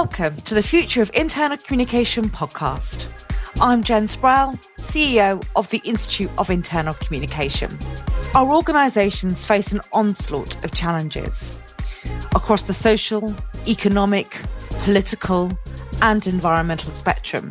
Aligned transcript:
Welcome 0.00 0.36
to 0.42 0.54
the 0.54 0.62
Future 0.62 1.00
of 1.00 1.10
Internal 1.14 1.56
Communication 1.56 2.28
podcast. 2.28 3.08
I'm 3.62 3.82
Jen 3.82 4.08
Sproul, 4.08 4.52
CEO 4.76 5.42
of 5.56 5.70
the 5.70 5.80
Institute 5.86 6.30
of 6.36 6.50
Internal 6.50 6.92
Communication. 6.92 7.70
Our 8.34 8.54
organisations 8.54 9.46
face 9.46 9.72
an 9.72 9.80
onslaught 9.94 10.62
of 10.62 10.72
challenges 10.72 11.58
across 12.34 12.64
the 12.64 12.74
social, 12.74 13.34
economic, 13.66 14.42
political, 14.80 15.58
and 16.02 16.26
environmental 16.26 16.90
spectrum. 16.90 17.50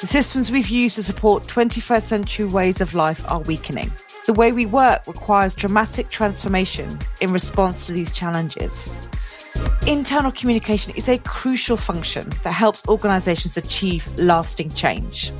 The 0.00 0.08
systems 0.08 0.50
we've 0.50 0.68
used 0.68 0.96
to 0.96 1.04
support 1.04 1.44
21st 1.44 2.02
century 2.02 2.46
ways 2.46 2.80
of 2.80 2.96
life 2.96 3.24
are 3.30 3.42
weakening. 3.42 3.92
The 4.26 4.32
way 4.32 4.50
we 4.50 4.66
work 4.66 5.06
requires 5.06 5.54
dramatic 5.54 6.08
transformation 6.08 6.98
in 7.20 7.32
response 7.32 7.86
to 7.86 7.92
these 7.92 8.10
challenges. 8.10 8.96
Internal 9.86 10.30
communication 10.32 10.92
is 10.96 11.08
a 11.08 11.18
crucial 11.18 11.76
function 11.76 12.28
that 12.42 12.52
helps 12.52 12.86
organizations 12.88 13.56
achieve 13.56 14.06
lasting 14.18 14.70
change. 14.70 15.32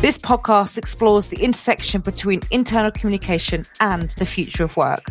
This 0.00 0.18
podcast 0.18 0.78
explores 0.78 1.28
the 1.28 1.40
intersection 1.42 2.00
between 2.00 2.40
internal 2.50 2.90
communication 2.90 3.64
and 3.80 4.10
the 4.10 4.26
future 4.26 4.64
of 4.64 4.76
work. 4.76 5.04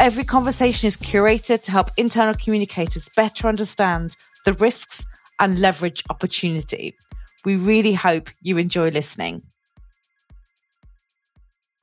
Every 0.00 0.24
conversation 0.24 0.88
is 0.88 0.96
curated 0.96 1.62
to 1.62 1.70
help 1.70 1.90
internal 1.96 2.34
communicators 2.34 3.08
better 3.14 3.46
understand 3.46 4.16
the 4.44 4.54
risks 4.54 5.06
and 5.38 5.58
leverage 5.58 6.02
opportunity. 6.10 6.96
We 7.44 7.56
really 7.56 7.94
hope 7.94 8.30
you 8.42 8.58
enjoy 8.58 8.88
listening. 8.90 9.42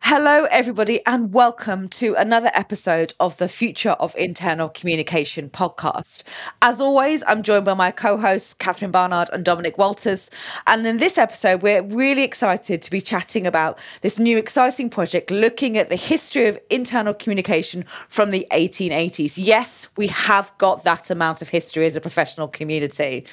Hello, 0.10 0.46
everybody, 0.50 1.06
and 1.06 1.34
welcome 1.34 1.90
to 1.90 2.16
another 2.16 2.50
episode 2.54 3.14
of 3.20 3.36
the 3.40 3.50
Future 3.50 3.90
of 3.90 4.16
Internal 4.16 4.70
Communication 4.70 5.50
podcast. 5.50 6.24
As 6.62 6.80
always, 6.80 7.26
I'm 7.28 7.44
joined 7.44 7.66
by 7.66 7.74
my 7.74 7.92
co 7.92 8.18
hosts, 8.18 8.54
Catherine 8.54 8.90
Barnard 8.90 9.28
and 9.34 9.44
Dominic 9.44 9.78
Walters. 9.78 10.30
And 10.66 10.88
in 10.88 10.96
this 10.96 11.18
episode, 11.18 11.62
we're 11.62 11.82
really 11.82 12.24
excited 12.24 12.82
to 12.84 12.90
be 12.90 13.02
chatting 13.02 13.46
about 13.46 13.80
this 14.00 14.18
new 14.18 14.38
exciting 14.38 14.90
project 14.90 15.30
looking 15.30 15.78
at 15.78 15.90
the 15.90 15.98
history 15.98 16.46
of 16.46 16.58
internal 16.70 17.14
communication 17.14 17.84
from 18.08 18.32
the 18.32 18.48
1880s. 18.54 19.34
Yes, 19.36 19.90
we 19.98 20.08
have 20.08 20.58
got 20.58 20.86
that 20.86 21.10
amount 21.10 21.42
of 21.42 21.50
history 21.50 21.86
as 21.86 21.98
a 21.98 22.02
professional 22.02 22.48
community. 22.48 23.26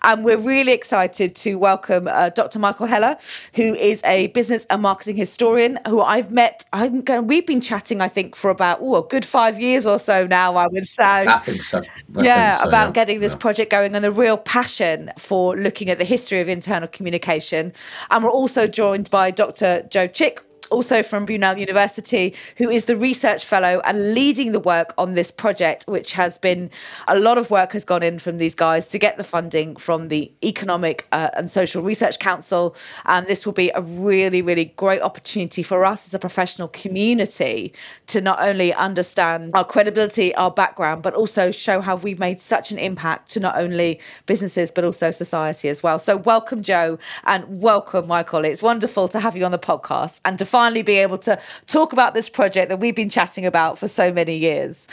And 0.00 0.24
we're 0.24 0.38
really 0.38 0.72
excited 0.72 1.36
to 1.36 1.56
welcome 1.56 2.08
uh, 2.08 2.30
Dr. 2.30 2.58
Michael 2.58 2.86
Heller, 2.86 3.18
who 3.54 3.74
is 3.74 4.02
a 4.04 4.28
business 4.28 4.64
and 4.70 4.80
marketing 4.80 5.16
historian 5.16 5.78
who 5.86 6.00
I 6.00 6.21
I've 6.22 6.30
met. 6.30 6.64
I'm 6.72 7.00
going. 7.00 7.26
We've 7.26 7.46
been 7.46 7.60
chatting. 7.60 8.00
I 8.00 8.08
think 8.08 8.36
for 8.36 8.50
about 8.50 8.78
oh 8.80 8.96
a 8.96 9.02
good 9.06 9.24
five 9.24 9.60
years 9.60 9.86
or 9.86 9.98
so 9.98 10.26
now. 10.26 10.54
I 10.56 10.68
would 10.68 10.86
say. 10.86 11.26
I 11.26 11.38
think 11.40 11.58
so. 11.60 11.78
I 11.78 12.22
yeah, 12.22 12.52
think 12.58 12.62
so, 12.62 12.68
about 12.68 12.86
yeah. 12.88 12.92
getting 12.92 13.20
this 13.20 13.32
Yeah. 13.32 13.38
project 13.38 13.70
going 13.72 13.94
and 13.94 14.04
the 14.04 14.12
real 14.12 14.36
passion 14.36 15.10
for 15.18 15.56
looking 15.56 15.90
at 15.90 15.98
the 15.98 16.04
history 16.04 16.40
of 16.40 16.48
internal 16.48 16.88
communication. 16.88 17.72
And 18.10 18.22
we're 18.22 18.30
also 18.30 18.66
joined 18.68 19.10
by 19.10 19.32
Dr. 19.32 19.82
Joe 19.90 20.06
Chick. 20.06 20.42
Also 20.72 21.02
from 21.02 21.26
Brunel 21.26 21.58
University, 21.58 22.34
who 22.56 22.70
is 22.70 22.86
the 22.86 22.96
research 22.96 23.44
fellow 23.44 23.82
and 23.84 24.14
leading 24.14 24.52
the 24.52 24.58
work 24.58 24.94
on 24.96 25.12
this 25.12 25.30
project, 25.30 25.84
which 25.86 26.12
has 26.12 26.38
been 26.38 26.70
a 27.06 27.18
lot 27.18 27.36
of 27.36 27.50
work 27.50 27.72
has 27.72 27.84
gone 27.84 28.02
in 28.02 28.18
from 28.18 28.38
these 28.38 28.54
guys 28.54 28.88
to 28.88 28.98
get 28.98 29.18
the 29.18 29.24
funding 29.24 29.76
from 29.76 30.08
the 30.08 30.32
Economic 30.42 31.06
uh, 31.12 31.28
and 31.36 31.50
Social 31.50 31.82
Research 31.82 32.18
Council. 32.18 32.74
And 33.04 33.26
this 33.26 33.44
will 33.44 33.52
be 33.52 33.70
a 33.74 33.82
really, 33.82 34.40
really 34.40 34.64
great 34.64 35.02
opportunity 35.02 35.62
for 35.62 35.84
us 35.84 36.06
as 36.06 36.14
a 36.14 36.18
professional 36.18 36.68
community 36.68 37.74
to 38.06 38.22
not 38.22 38.40
only 38.40 38.72
understand 38.72 39.50
our 39.54 39.66
credibility, 39.66 40.34
our 40.36 40.50
background, 40.50 41.02
but 41.02 41.12
also 41.12 41.50
show 41.50 41.82
how 41.82 41.96
we've 41.96 42.18
made 42.18 42.40
such 42.40 42.72
an 42.72 42.78
impact 42.78 43.30
to 43.32 43.40
not 43.40 43.58
only 43.58 44.00
businesses, 44.24 44.70
but 44.70 44.84
also 44.84 45.10
society 45.10 45.68
as 45.68 45.82
well. 45.82 45.98
So, 45.98 46.16
welcome, 46.16 46.62
Joe, 46.62 46.98
and 47.24 47.60
welcome, 47.60 48.06
Michael. 48.06 48.46
It's 48.46 48.62
wonderful 48.62 49.08
to 49.08 49.20
have 49.20 49.36
you 49.36 49.44
on 49.44 49.52
the 49.52 49.58
podcast 49.58 50.22
and 50.24 50.38
to 50.38 50.46
finally 50.62 50.82
be 50.82 50.98
able 50.98 51.18
to 51.18 51.36
talk 51.66 51.92
about 51.92 52.14
this 52.14 52.28
project 52.28 52.68
that 52.68 52.78
we've 52.78 52.94
been 52.94 53.10
chatting 53.10 53.44
about 53.44 53.80
for 53.80 53.88
so 53.88 54.12
many 54.12 54.36
years. 54.36 54.86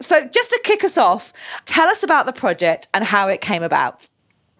So, 0.00 0.24
just 0.28 0.50
to 0.50 0.60
kick 0.62 0.84
us 0.84 0.96
off, 0.96 1.32
tell 1.64 1.88
us 1.88 2.04
about 2.04 2.26
the 2.26 2.32
project 2.32 2.86
and 2.94 3.02
how 3.02 3.26
it 3.26 3.40
came 3.40 3.64
about. 3.64 4.08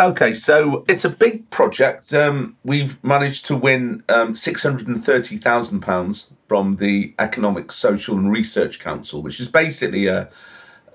Okay, 0.00 0.34
so 0.34 0.84
it's 0.89 1.05
a 1.05 1.09
big 1.09 1.49
project. 1.50 2.12
Um, 2.12 2.56
we've 2.65 2.97
managed 3.05 3.47
to 3.47 3.56
win 3.56 4.03
um, 4.09 4.34
£630,000 4.34 6.27
from 6.49 6.77
the 6.77 7.15
Economic, 7.21 7.71
Social 7.71 8.16
and 8.16 8.33
Research 8.33 8.81
Council, 8.81 9.22
which 9.22 9.39
is 9.39 9.47
basically 9.47 10.09
a, 10.09 10.28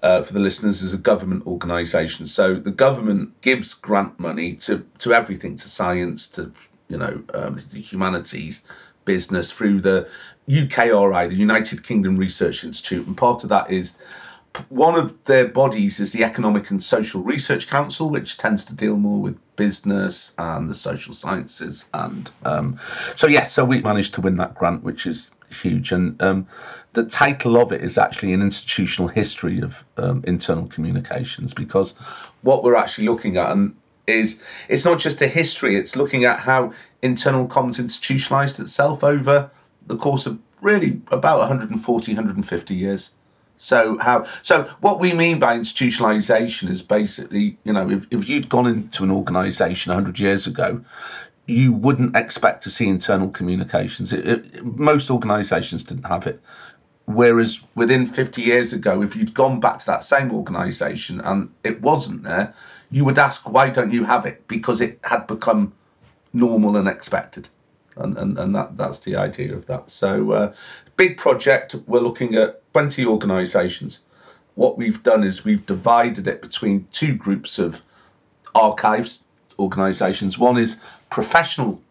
uh, 0.03 0.23
for 0.23 0.33
the 0.33 0.39
listeners, 0.39 0.81
is 0.81 0.93
a 0.93 0.97
government 0.97 1.47
organisation. 1.47 2.27
So 2.27 2.55
the 2.55 2.71
government 2.71 3.39
gives 3.41 3.73
grant 3.73 4.19
money 4.19 4.55
to, 4.67 4.85
to 4.99 5.13
everything, 5.13 5.55
to 5.57 5.69
science, 5.69 6.27
to 6.35 6.51
you 6.87 6.97
know, 6.97 7.23
um, 7.33 7.59
the 7.71 7.79
humanities, 7.79 8.61
business 9.05 9.51
through 9.51 9.81
the 9.81 10.09
UKRI, 10.49 11.29
the 11.29 11.35
United 11.35 11.83
Kingdom 11.83 12.15
Research 12.15 12.63
Institute, 12.63 13.07
and 13.07 13.15
part 13.17 13.43
of 13.43 13.49
that 13.49 13.71
is 13.71 13.97
one 14.69 14.95
of 14.95 15.23
their 15.25 15.47
bodies 15.47 15.99
is 15.99 16.11
the 16.11 16.23
Economic 16.23 16.71
and 16.71 16.81
Social 16.81 17.21
Research 17.21 17.67
Council, 17.67 18.09
which 18.09 18.37
tends 18.37 18.65
to 18.65 18.73
deal 18.73 18.95
more 18.95 19.19
with 19.19 19.37
business 19.55 20.31
and 20.37 20.69
the 20.69 20.73
social 20.73 21.13
sciences. 21.13 21.85
And 21.93 22.29
um, 22.43 22.79
so, 23.15 23.27
yeah, 23.27 23.45
so 23.45 23.65
we 23.65 23.81
managed 23.81 24.13
to 24.15 24.21
win 24.21 24.37
that 24.37 24.55
grant, 24.55 24.83
which 24.83 25.07
is 25.07 25.29
huge. 25.49 25.91
And 25.91 26.21
um, 26.21 26.47
the 26.93 27.03
title 27.03 27.57
of 27.57 27.71
it 27.71 27.81
is 27.81 27.97
actually 27.97 28.33
an 28.33 28.41
institutional 28.41 29.09
history 29.09 29.61
of 29.61 29.83
um, 29.97 30.23
internal 30.25 30.67
communications, 30.67 31.53
because 31.53 31.93
what 32.41 32.63
we're 32.63 32.75
actually 32.75 33.07
looking 33.07 33.37
at 33.37 33.51
and 33.51 33.75
is 34.07 34.39
it's 34.69 34.85
not 34.85 34.99
just 34.99 35.21
a 35.21 35.27
history; 35.27 35.75
it's 35.75 35.95
looking 35.95 36.25
at 36.25 36.39
how 36.39 36.73
internal 37.01 37.47
comms 37.47 37.79
institutionalized 37.79 38.59
itself 38.59 39.03
over 39.03 39.49
the 39.87 39.97
course 39.97 40.25
of 40.25 40.39
really 40.61 41.01
about 41.11 41.39
140, 41.39 42.11
150 42.11 42.75
years. 42.75 43.11
So 43.57 43.97
how 43.97 44.25
so 44.43 44.63
what 44.81 44.99
we 44.99 45.13
mean 45.13 45.39
by 45.39 45.57
institutionalization 45.57 46.69
is 46.69 46.81
basically, 46.81 47.57
you 47.63 47.71
know, 47.71 47.89
if, 47.89 48.05
if 48.11 48.27
you'd 48.27 48.49
gone 48.49 48.67
into 48.67 49.03
an 49.03 49.11
organization 49.11 49.91
100 49.91 50.19
years 50.19 50.45
ago, 50.45 50.83
you 51.47 51.71
wouldn't 51.71 52.17
expect 52.17 52.63
to 52.63 52.69
see 52.69 52.87
internal 52.87 53.29
communications. 53.29 54.11
It, 54.11 54.27
it, 54.27 54.65
most 54.65 55.09
organizations 55.09 55.83
didn't 55.83 56.05
have 56.05 56.27
it. 56.27 56.41
Whereas 57.05 57.59
within 57.75 58.07
50 58.07 58.41
years 58.41 58.73
ago, 58.73 59.03
if 59.03 59.15
you'd 59.15 59.33
gone 59.33 59.59
back 59.59 59.79
to 59.79 59.85
that 59.85 60.03
same 60.03 60.31
organization 60.31 61.21
and 61.21 61.51
it 61.63 61.81
wasn't 61.81 62.23
there, 62.23 62.55
you 62.91 63.05
would 63.05 63.17
ask, 63.17 63.49
why 63.49 63.69
don't 63.69 63.91
you 63.91 64.03
have 64.03 64.25
it? 64.25 64.47
Because 64.47 64.81
it 64.81 64.99
had 65.03 65.27
become 65.27 65.73
normal 66.33 66.77
and 66.77 66.87
expected. 66.87 67.47
And, 67.97 68.17
and, 68.17 68.37
and 68.37 68.55
that, 68.55 68.77
that's 68.77 68.99
the 68.99 69.15
idea 69.15 69.55
of 69.55 69.65
that. 69.67 69.89
So, 69.89 70.31
uh, 70.31 70.53
big 70.97 71.17
project. 71.17 71.75
We're 71.87 72.01
looking 72.01 72.35
at 72.35 72.61
20 72.73 73.05
organizations. 73.05 73.99
What 74.55 74.77
we've 74.77 75.01
done 75.01 75.23
is 75.23 75.45
we've 75.45 75.65
divided 75.65 76.27
it 76.27 76.41
between 76.41 76.87
two 76.91 77.15
groups 77.15 77.59
of 77.59 77.81
archives 78.53 79.19
organizations. 79.59 80.37
One 80.37 80.57
is 80.57 80.77
professional 81.09 81.81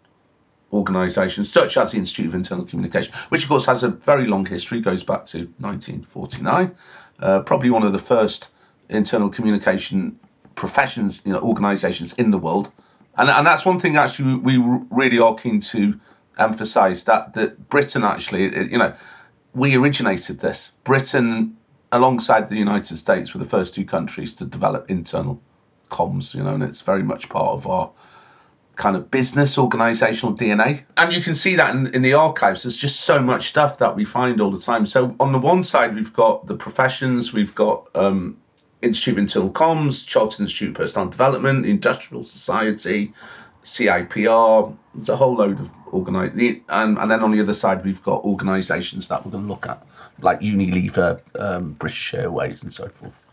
organisations 0.72 1.50
such 1.52 1.76
as 1.76 1.92
the 1.92 1.98
Institute 1.98 2.26
of 2.26 2.34
Internal 2.34 2.64
Communication, 2.64 3.14
which 3.28 3.44
of 3.44 3.48
course 3.48 3.66
has 3.66 3.82
a 3.82 3.88
very 3.88 4.26
long 4.26 4.44
history, 4.44 4.80
goes 4.80 5.02
back 5.02 5.26
to 5.26 5.38
1949. 5.58 6.74
Uh, 7.20 7.40
probably 7.40 7.70
one 7.70 7.84
of 7.84 7.92
the 7.92 7.98
first 7.98 8.48
internal 8.88 9.28
communication 9.28 10.18
professions, 10.54 11.20
you 11.24 11.32
know, 11.32 11.40
organisations 11.40 12.12
in 12.14 12.30
the 12.30 12.38
world, 12.38 12.70
and 13.16 13.28
and 13.28 13.46
that's 13.46 13.64
one 13.64 13.80
thing 13.80 13.96
actually 13.96 14.36
we 14.36 14.58
really 14.90 15.18
are 15.18 15.34
keen 15.34 15.60
to 15.60 15.98
emphasise 16.38 17.04
that 17.04 17.34
that 17.34 17.68
Britain 17.68 18.04
actually, 18.04 18.44
you 18.70 18.78
know, 18.78 18.94
we 19.54 19.76
originated 19.76 20.40
this. 20.40 20.72
Britain, 20.84 21.56
alongside 21.92 22.48
the 22.48 22.56
United 22.56 22.96
States, 22.96 23.34
were 23.34 23.42
the 23.42 23.48
first 23.48 23.74
two 23.74 23.84
countries 23.84 24.34
to 24.36 24.44
develop 24.44 24.90
internal 24.90 25.40
comms, 25.90 26.34
you 26.34 26.42
know, 26.42 26.54
and 26.54 26.62
it's 26.62 26.80
very 26.80 27.02
much 27.02 27.28
part 27.28 27.54
of 27.54 27.66
our 27.66 27.90
kind 28.76 28.96
of 28.96 29.10
business 29.10 29.56
organizational 29.56 30.34
DNA. 30.36 30.82
And 30.96 31.12
you 31.12 31.22
can 31.22 31.34
see 31.34 31.56
that 31.56 31.74
in, 31.74 31.94
in 31.94 32.02
the 32.02 32.14
archives. 32.14 32.64
There's 32.64 32.76
just 32.76 33.00
so 33.00 33.20
much 33.20 33.48
stuff 33.48 33.78
that 33.78 33.94
we 33.94 34.04
find 34.04 34.40
all 34.40 34.50
the 34.50 34.60
time. 34.60 34.86
So 34.86 35.14
on 35.20 35.30
the 35.32 35.38
one 35.38 35.62
side, 35.62 35.94
we've 35.94 36.12
got 36.12 36.46
the 36.46 36.56
professions, 36.56 37.32
we've 37.32 37.54
got 37.54 37.88
um, 37.94 38.36
Institute 38.84 39.14
of 39.14 39.18
Internal 39.18 39.50
Comms, 39.50 40.06
Chartered 40.06 40.40
Institute 40.40 40.70
of 40.70 40.74
Personnel 40.76 41.08
Development, 41.08 41.62
the 41.62 41.70
Industrial 41.70 42.24
Society, 42.24 43.12
CIPR. 43.64 44.76
There's 44.94 45.08
a 45.08 45.16
whole 45.16 45.34
load 45.34 45.60
of 45.60 45.70
organize 45.86 46.32
and, 46.68 46.98
and 46.98 47.10
then 47.10 47.22
on 47.22 47.30
the 47.30 47.40
other 47.40 47.52
side 47.52 47.84
we've 47.84 48.02
got 48.02 48.24
organisations 48.24 49.08
that 49.08 49.24
we're 49.24 49.32
going 49.32 49.44
to 49.44 49.48
look 49.48 49.66
at, 49.66 49.84
like 50.20 50.40
Unilever, 50.40 51.20
um, 51.38 51.72
British 51.72 52.14
Airways, 52.14 52.62
and 52.62 52.72
so 52.72 52.88
forth. 52.88 53.23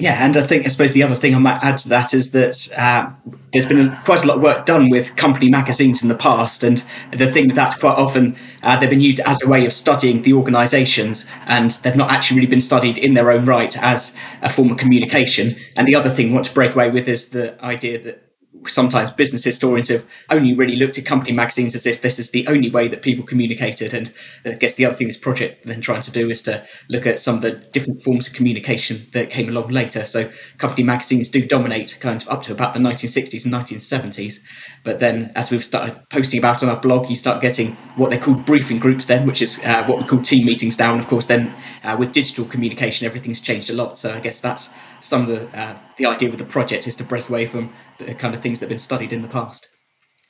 Yeah, 0.00 0.24
and 0.24 0.34
I 0.34 0.46
think 0.46 0.64
I 0.64 0.68
suppose 0.68 0.92
the 0.92 1.02
other 1.02 1.14
thing 1.14 1.34
I 1.34 1.38
might 1.38 1.62
add 1.62 1.76
to 1.78 1.88
that 1.90 2.14
is 2.14 2.32
that 2.32 2.72
uh, 2.78 3.10
there's 3.52 3.66
been 3.66 3.94
quite 4.06 4.24
a 4.24 4.26
lot 4.26 4.38
of 4.38 4.42
work 4.42 4.64
done 4.64 4.88
with 4.88 5.14
company 5.14 5.50
magazines 5.50 6.02
in 6.02 6.08
the 6.08 6.14
past, 6.14 6.64
and 6.64 6.82
the 7.12 7.30
thing 7.30 7.48
with 7.48 7.56
that 7.56 7.78
quite 7.78 7.98
often 7.98 8.34
uh, 8.62 8.80
they've 8.80 8.88
been 8.88 9.02
used 9.02 9.20
as 9.20 9.42
a 9.44 9.48
way 9.48 9.66
of 9.66 9.74
studying 9.74 10.22
the 10.22 10.32
organisations, 10.32 11.30
and 11.44 11.72
they've 11.82 11.96
not 11.96 12.10
actually 12.10 12.38
really 12.38 12.50
been 12.50 12.62
studied 12.62 12.96
in 12.96 13.12
their 13.12 13.30
own 13.30 13.44
right 13.44 13.76
as 13.82 14.16
a 14.40 14.48
form 14.48 14.70
of 14.70 14.78
communication. 14.78 15.54
And 15.76 15.86
the 15.86 15.94
other 15.94 16.08
thing 16.08 16.28
we 16.28 16.32
want 16.32 16.46
to 16.46 16.54
break 16.54 16.74
away 16.74 16.90
with 16.90 17.06
is 17.06 17.28
the 17.28 17.62
idea 17.62 17.98
that 17.98 18.29
sometimes 18.66 19.10
business 19.10 19.44
historians 19.44 19.88
have 19.88 20.06
only 20.28 20.54
really 20.54 20.76
looked 20.76 20.98
at 20.98 21.06
company 21.06 21.32
magazines 21.32 21.74
as 21.74 21.86
if 21.86 22.02
this 22.02 22.18
is 22.18 22.30
the 22.30 22.46
only 22.46 22.70
way 22.70 22.88
that 22.88 23.02
people 23.02 23.24
communicated. 23.24 23.94
And 23.94 24.12
I 24.44 24.52
guess 24.52 24.74
the 24.74 24.84
other 24.84 24.96
thing 24.96 25.06
this 25.06 25.16
project 25.16 25.62
then 25.64 25.80
trying 25.80 26.02
to 26.02 26.10
do 26.10 26.28
is 26.30 26.42
to 26.42 26.66
look 26.88 27.06
at 27.06 27.18
some 27.18 27.36
of 27.36 27.42
the 27.42 27.52
different 27.52 28.02
forms 28.02 28.28
of 28.28 28.34
communication 28.34 29.06
that 29.12 29.30
came 29.30 29.48
along 29.48 29.68
later. 29.68 30.04
So 30.04 30.30
company 30.58 30.82
magazines 30.82 31.28
do 31.28 31.46
dominate 31.46 31.98
kind 32.00 32.20
of 32.20 32.28
up 32.28 32.42
to 32.44 32.52
about 32.52 32.74
the 32.74 32.80
1960s 32.80 33.44
and 33.44 33.54
1970s. 33.54 34.40
But 34.84 35.00
then 35.00 35.32
as 35.34 35.50
we've 35.50 35.64
started 35.64 36.08
posting 36.10 36.38
about 36.38 36.62
on 36.62 36.68
our 36.68 36.80
blog, 36.80 37.08
you 37.08 37.16
start 37.16 37.40
getting 37.40 37.72
what 37.96 38.10
they 38.10 38.18
call 38.18 38.34
briefing 38.34 38.78
groups 38.78 39.06
then, 39.06 39.26
which 39.26 39.42
is 39.42 39.62
uh, 39.64 39.84
what 39.84 39.98
we 39.98 40.04
call 40.04 40.22
team 40.22 40.46
meetings 40.46 40.78
now. 40.78 40.92
And 40.92 41.00
of 41.00 41.08
course, 41.08 41.26
then 41.26 41.54
uh, 41.82 41.96
with 41.98 42.12
digital 42.12 42.44
communication, 42.44 43.06
everything's 43.06 43.40
changed 43.40 43.70
a 43.70 43.74
lot. 43.74 43.98
So 43.98 44.12
I 44.12 44.20
guess 44.20 44.40
that's 44.40 44.74
some 45.00 45.22
of 45.22 45.28
the 45.28 45.58
uh, 45.58 45.76
the 45.96 46.06
idea 46.06 46.30
with 46.30 46.38
the 46.38 46.44
project 46.44 46.86
is 46.86 46.96
to 46.96 47.04
break 47.04 47.28
away 47.28 47.46
from 47.46 47.72
the 48.06 48.14
kind 48.14 48.34
of 48.34 48.42
things 48.42 48.60
that 48.60 48.66
have 48.66 48.70
been 48.70 48.78
studied 48.78 49.12
in 49.12 49.22
the 49.22 49.28
past. 49.28 49.68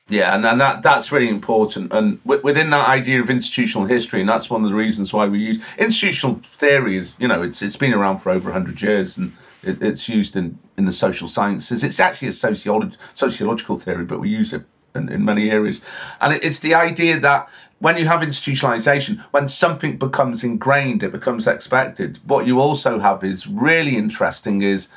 Yeah, 0.09 0.35
and, 0.35 0.45
and 0.45 0.61
that 0.61 0.83
that's 0.83 1.13
really 1.13 1.29
important. 1.29 1.93
And 1.93 2.23
w- 2.25 2.43
within 2.43 2.71
that 2.71 2.89
idea 2.89 3.21
of 3.21 3.31
institutional 3.31 3.87
history, 3.87 4.21
and 4.21 4.29
that's 4.29 4.51
one 4.51 4.65
of 4.65 4.71
the 4.71 4.75
reasons 4.75 5.13
why 5.13 5.29
we 5.29 5.39
use 5.39 5.65
institutional 5.79 6.41
theory. 6.57 6.97
Is 6.97 7.15
you 7.19 7.29
know 7.29 7.43
it's 7.43 7.63
it's 7.63 7.77
been 7.77 7.95
around 7.95 8.19
for 8.19 8.31
over 8.31 8.51
hundred 8.51 8.83
years, 8.83 9.17
and 9.17 9.33
it, 9.63 9.81
it's 9.81 10.09
used 10.09 10.37
in 10.37 10.59
in 10.77 10.85
the 10.85 10.93
social 10.93 11.29
sciences. 11.29 11.85
It's 11.85 12.01
actually 12.01 12.29
a 12.29 12.33
sociolog- 12.33 12.97
sociological 13.15 13.79
theory, 13.79 14.05
but 14.05 14.19
we 14.19 14.29
use 14.29 14.53
it 14.53 14.65
in, 14.97 15.09
in 15.11 15.25
many 15.25 15.51
areas. 15.51 15.81
And 16.21 16.35
it, 16.35 16.43
it's 16.43 16.59
the 16.59 16.75
idea 16.75 17.21
that 17.21 17.49
when 17.79 17.97
you 17.97 18.07
have 18.07 18.21
institutionalization, 18.21 19.21
when 19.31 19.49
something 19.49 19.97
becomes 19.97 20.45
ingrained, 20.45 21.03
it 21.03 21.13
becomes 21.13 21.47
expected. 21.47 22.19
What 22.27 22.47
you 22.47 22.61
also 22.61 22.99
have 22.99 23.25
is 23.25 23.47
really 23.47 23.97
interesting 23.97 24.63
is 24.63 24.89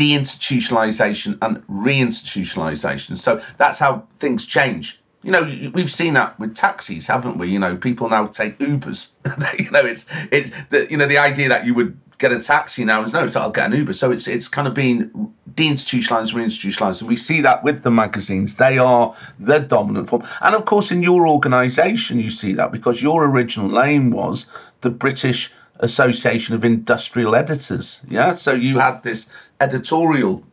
deinstitutionalization 0.00 1.36
and 1.42 1.58
reinstitutionalization. 1.66 3.18
So 3.18 3.42
that's 3.58 3.78
how 3.78 4.06
things 4.16 4.46
change. 4.46 4.98
You 5.22 5.32
know, 5.32 5.70
we've 5.74 5.92
seen 5.92 6.14
that 6.14 6.40
with 6.40 6.54
taxis, 6.54 7.06
haven't 7.06 7.36
we? 7.36 7.48
You 7.48 7.58
know, 7.58 7.76
people 7.76 8.08
now 8.08 8.26
take 8.26 8.58
Ubers. 8.58 9.10
you 9.58 9.70
know, 9.70 9.84
it's 9.84 10.06
it's 10.32 10.50
the 10.70 10.90
you 10.90 10.96
know 10.96 11.06
the 11.06 11.18
idea 11.18 11.50
that 11.50 11.66
you 11.66 11.74
would 11.74 11.98
get 12.16 12.32
a 12.32 12.40
taxi 12.40 12.86
now 12.86 13.04
is 13.04 13.12
no, 13.12 13.24
it's 13.24 13.36
I'll 13.36 13.50
get 13.50 13.66
an 13.66 13.76
Uber. 13.76 13.92
So 13.92 14.10
it's 14.10 14.26
it's 14.26 14.48
kind 14.48 14.66
of 14.66 14.72
been 14.72 15.34
deinstitutionalized, 15.52 16.32
reinstitutionalized, 16.32 17.00
and 17.00 17.08
we 17.10 17.16
see 17.16 17.42
that 17.42 17.62
with 17.62 17.82
the 17.82 17.90
magazines. 17.90 18.54
They 18.54 18.78
are 18.78 19.14
the 19.38 19.58
dominant 19.58 20.08
form, 20.08 20.26
and 20.40 20.54
of 20.54 20.64
course 20.64 20.90
in 20.90 21.02
your 21.02 21.28
organisation 21.28 22.18
you 22.18 22.30
see 22.30 22.54
that 22.54 22.72
because 22.72 23.02
your 23.02 23.26
original 23.26 23.68
name 23.68 24.12
was 24.12 24.46
the 24.80 24.88
British 24.88 25.52
Association 25.80 26.54
of 26.54 26.64
Industrial 26.64 27.34
Editors. 27.34 28.00
Yeah, 28.08 28.34
so 28.34 28.52
you 28.52 28.78
had 28.78 29.02
this 29.02 29.26
editorial 29.60 30.44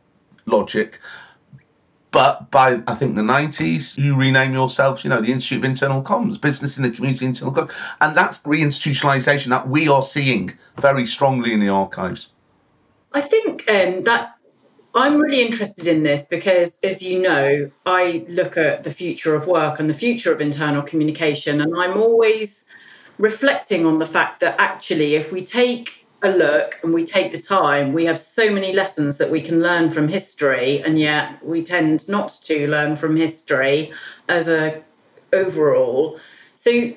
logic. 0.45 1.00
But 2.12 2.50
by 2.51 2.81
I 2.88 2.95
think 2.95 3.15
the 3.15 3.21
90s, 3.21 3.98
you 3.98 4.15
rename 4.15 4.54
yourself, 4.54 5.04
you 5.04 5.09
know, 5.09 5.21
the 5.21 5.31
Institute 5.31 5.59
of 5.59 5.65
Internal 5.65 6.01
Comms, 6.01 6.39
Business 6.39 6.77
in 6.77 6.83
the 6.83 6.92
Community 6.92 7.25
Internal 7.25 7.54
Comms. 7.54 7.74
And 8.00 8.15
that's 8.15 8.39
reinstitutionalization 8.39 9.48
that 9.50 9.68
we 9.68 9.88
are 9.89 10.04
seeing 10.04 10.54
very 10.77 11.06
strongly 11.06 11.54
in 11.54 11.59
the 11.59 11.69
archives. 11.69 12.30
I 13.13 13.21
think 13.21 13.69
um, 13.69 14.04
that 14.04 14.38
I'm 14.95 15.18
really 15.18 15.42
interested 15.42 15.86
in 15.86 16.03
this 16.03 16.25
because, 16.25 16.80
as 16.81 17.03
you 17.03 17.19
know, 17.21 17.69
I 17.86 18.25
look 18.27 18.57
at 18.57 18.83
the 18.83 18.92
future 18.92 19.36
of 19.36 19.45
work 19.45 19.80
and 19.80 19.89
the 19.89 19.94
future 19.94 20.33
of 20.33 20.42
internal 20.42 20.81
communication, 20.81 21.62
and 21.62 21.74
I'm 21.77 21.98
always 21.98 22.65
reflecting 23.19 23.86
on 23.86 24.00
the 24.00 24.06
fact 24.06 24.39
that 24.39 24.56
actually, 24.60 25.15
if 25.15 25.31
we 25.31 25.45
take 25.45 26.06
a 26.21 26.29
look 26.29 26.79
and 26.83 26.93
we 26.93 27.05
take 27.05 27.31
the 27.31 27.41
time, 27.41 27.93
we 27.93 28.05
have 28.05 28.19
so 28.19 28.49
many 28.49 28.73
lessons 28.73 29.17
that 29.17 29.29
we 29.29 29.41
can 29.41 29.61
learn 29.61 29.91
from 29.91 30.07
history, 30.07 30.81
and 30.81 30.99
yet 30.99 31.43
we 31.45 31.63
tend 31.63 32.09
not 32.09 32.29
to 32.43 32.67
learn 32.67 32.95
from 32.95 33.15
history 33.15 33.91
as 34.27 34.47
a 34.47 34.83
overall. 35.31 36.19
So 36.55 36.93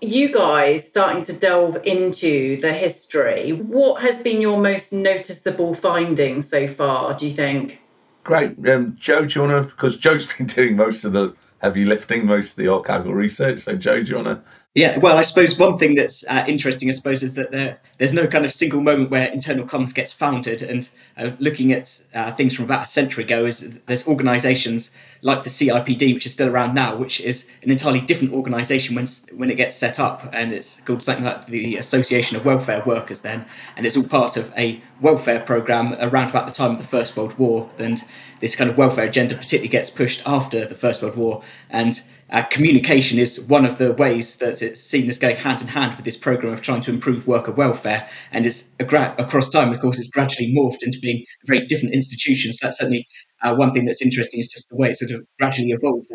you 0.00 0.32
guys 0.32 0.88
starting 0.88 1.22
to 1.24 1.32
delve 1.32 1.78
into 1.84 2.60
the 2.60 2.72
history, 2.72 3.52
what 3.52 4.02
has 4.02 4.22
been 4.22 4.40
your 4.40 4.58
most 4.58 4.92
noticeable 4.92 5.74
finding 5.74 6.42
so 6.42 6.68
far, 6.68 7.16
do 7.16 7.26
you 7.26 7.34
think? 7.34 7.80
Great. 8.22 8.56
Um, 8.68 8.96
Joe, 8.98 9.24
do 9.24 9.40
you 9.40 9.48
want 9.48 9.68
to, 9.68 9.74
because 9.74 9.96
Joe's 9.96 10.26
been 10.38 10.46
doing 10.46 10.76
most 10.76 11.04
of 11.04 11.12
the 11.12 11.34
heavy 11.58 11.84
lifting, 11.84 12.26
most 12.26 12.50
of 12.50 12.56
the 12.56 12.64
archival 12.64 13.14
research. 13.14 13.60
So, 13.60 13.76
Joe, 13.76 14.02
do 14.02 14.10
you 14.10 14.16
want 14.16 14.28
to 14.28 14.42
yeah, 14.76 14.98
well, 14.98 15.16
I 15.16 15.22
suppose 15.22 15.58
one 15.58 15.78
thing 15.78 15.94
that's 15.94 16.22
uh, 16.28 16.44
interesting, 16.46 16.90
I 16.90 16.92
suppose, 16.92 17.22
is 17.22 17.32
that 17.32 17.50
there, 17.50 17.78
there's 17.96 18.12
no 18.12 18.26
kind 18.26 18.44
of 18.44 18.52
single 18.52 18.82
moment 18.82 19.10
where 19.10 19.26
internal 19.32 19.64
comms 19.64 19.94
gets 19.94 20.12
founded. 20.12 20.60
And 20.60 20.86
uh, 21.16 21.30
looking 21.38 21.72
at 21.72 22.06
uh, 22.14 22.32
things 22.32 22.54
from 22.54 22.66
about 22.66 22.84
a 22.84 22.86
century 22.86 23.24
ago, 23.24 23.46
is 23.46 23.78
there's 23.86 24.06
organisations 24.06 24.94
like 25.22 25.44
the 25.44 25.48
CIPD, 25.48 26.12
which 26.12 26.26
is 26.26 26.34
still 26.34 26.50
around 26.50 26.74
now, 26.74 26.94
which 26.94 27.22
is 27.22 27.50
an 27.62 27.70
entirely 27.70 28.02
different 28.02 28.34
organisation 28.34 28.94
when 28.94 29.08
when 29.34 29.50
it 29.50 29.54
gets 29.54 29.74
set 29.76 29.98
up, 29.98 30.28
and 30.34 30.52
it's 30.52 30.82
called 30.82 31.02
something 31.02 31.24
like 31.24 31.46
the 31.46 31.78
Association 31.78 32.36
of 32.36 32.44
Welfare 32.44 32.82
Workers. 32.84 33.22
Then, 33.22 33.46
and 33.78 33.86
it's 33.86 33.96
all 33.96 34.04
part 34.04 34.36
of 34.36 34.52
a 34.58 34.82
welfare 35.00 35.40
program 35.40 35.94
around 36.00 36.28
about 36.28 36.46
the 36.46 36.52
time 36.52 36.72
of 36.72 36.78
the 36.78 36.84
First 36.84 37.16
World 37.16 37.38
War, 37.38 37.70
and 37.78 38.02
this 38.40 38.54
kind 38.54 38.68
of 38.68 38.76
welfare 38.76 39.06
agenda 39.06 39.36
particularly 39.36 39.68
gets 39.68 39.88
pushed 39.88 40.20
after 40.26 40.66
the 40.66 40.74
First 40.74 41.00
World 41.00 41.16
War, 41.16 41.42
and 41.70 42.02
uh, 42.30 42.42
communication 42.44 43.18
is 43.18 43.46
one 43.48 43.64
of 43.64 43.78
the 43.78 43.92
ways 43.92 44.36
that 44.38 44.60
it's 44.60 44.80
seen 44.80 45.08
as 45.08 45.18
going 45.18 45.36
hand 45.36 45.62
in 45.62 45.68
hand 45.68 45.94
with 45.94 46.04
this 46.04 46.16
program 46.16 46.52
of 46.52 46.62
trying 46.62 46.80
to 46.82 46.90
improve 46.90 47.26
worker 47.26 47.52
welfare. 47.52 48.08
And 48.32 48.44
it's 48.46 48.74
gra- 48.76 49.14
across 49.18 49.48
time, 49.48 49.72
of 49.72 49.80
course, 49.80 49.98
it's 49.98 50.10
gradually 50.10 50.52
morphed 50.52 50.82
into 50.82 50.98
being 51.00 51.24
a 51.44 51.46
very 51.46 51.66
different 51.66 51.94
institutions. 51.94 52.58
That's 52.60 52.78
certainly 52.78 53.06
uh, 53.42 53.54
one 53.54 53.72
thing 53.72 53.84
that's 53.84 54.02
interesting 54.02 54.40
is 54.40 54.48
just 54.48 54.68
the 54.70 54.76
way 54.76 54.90
it 54.90 54.96
sort 54.96 55.12
of 55.12 55.24
gradually 55.38 55.70
evolved. 55.70 56.08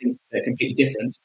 Things 0.00 0.18
that 0.30 0.40
are 0.40 0.44
completely 0.44 0.74
different. 0.74 1.18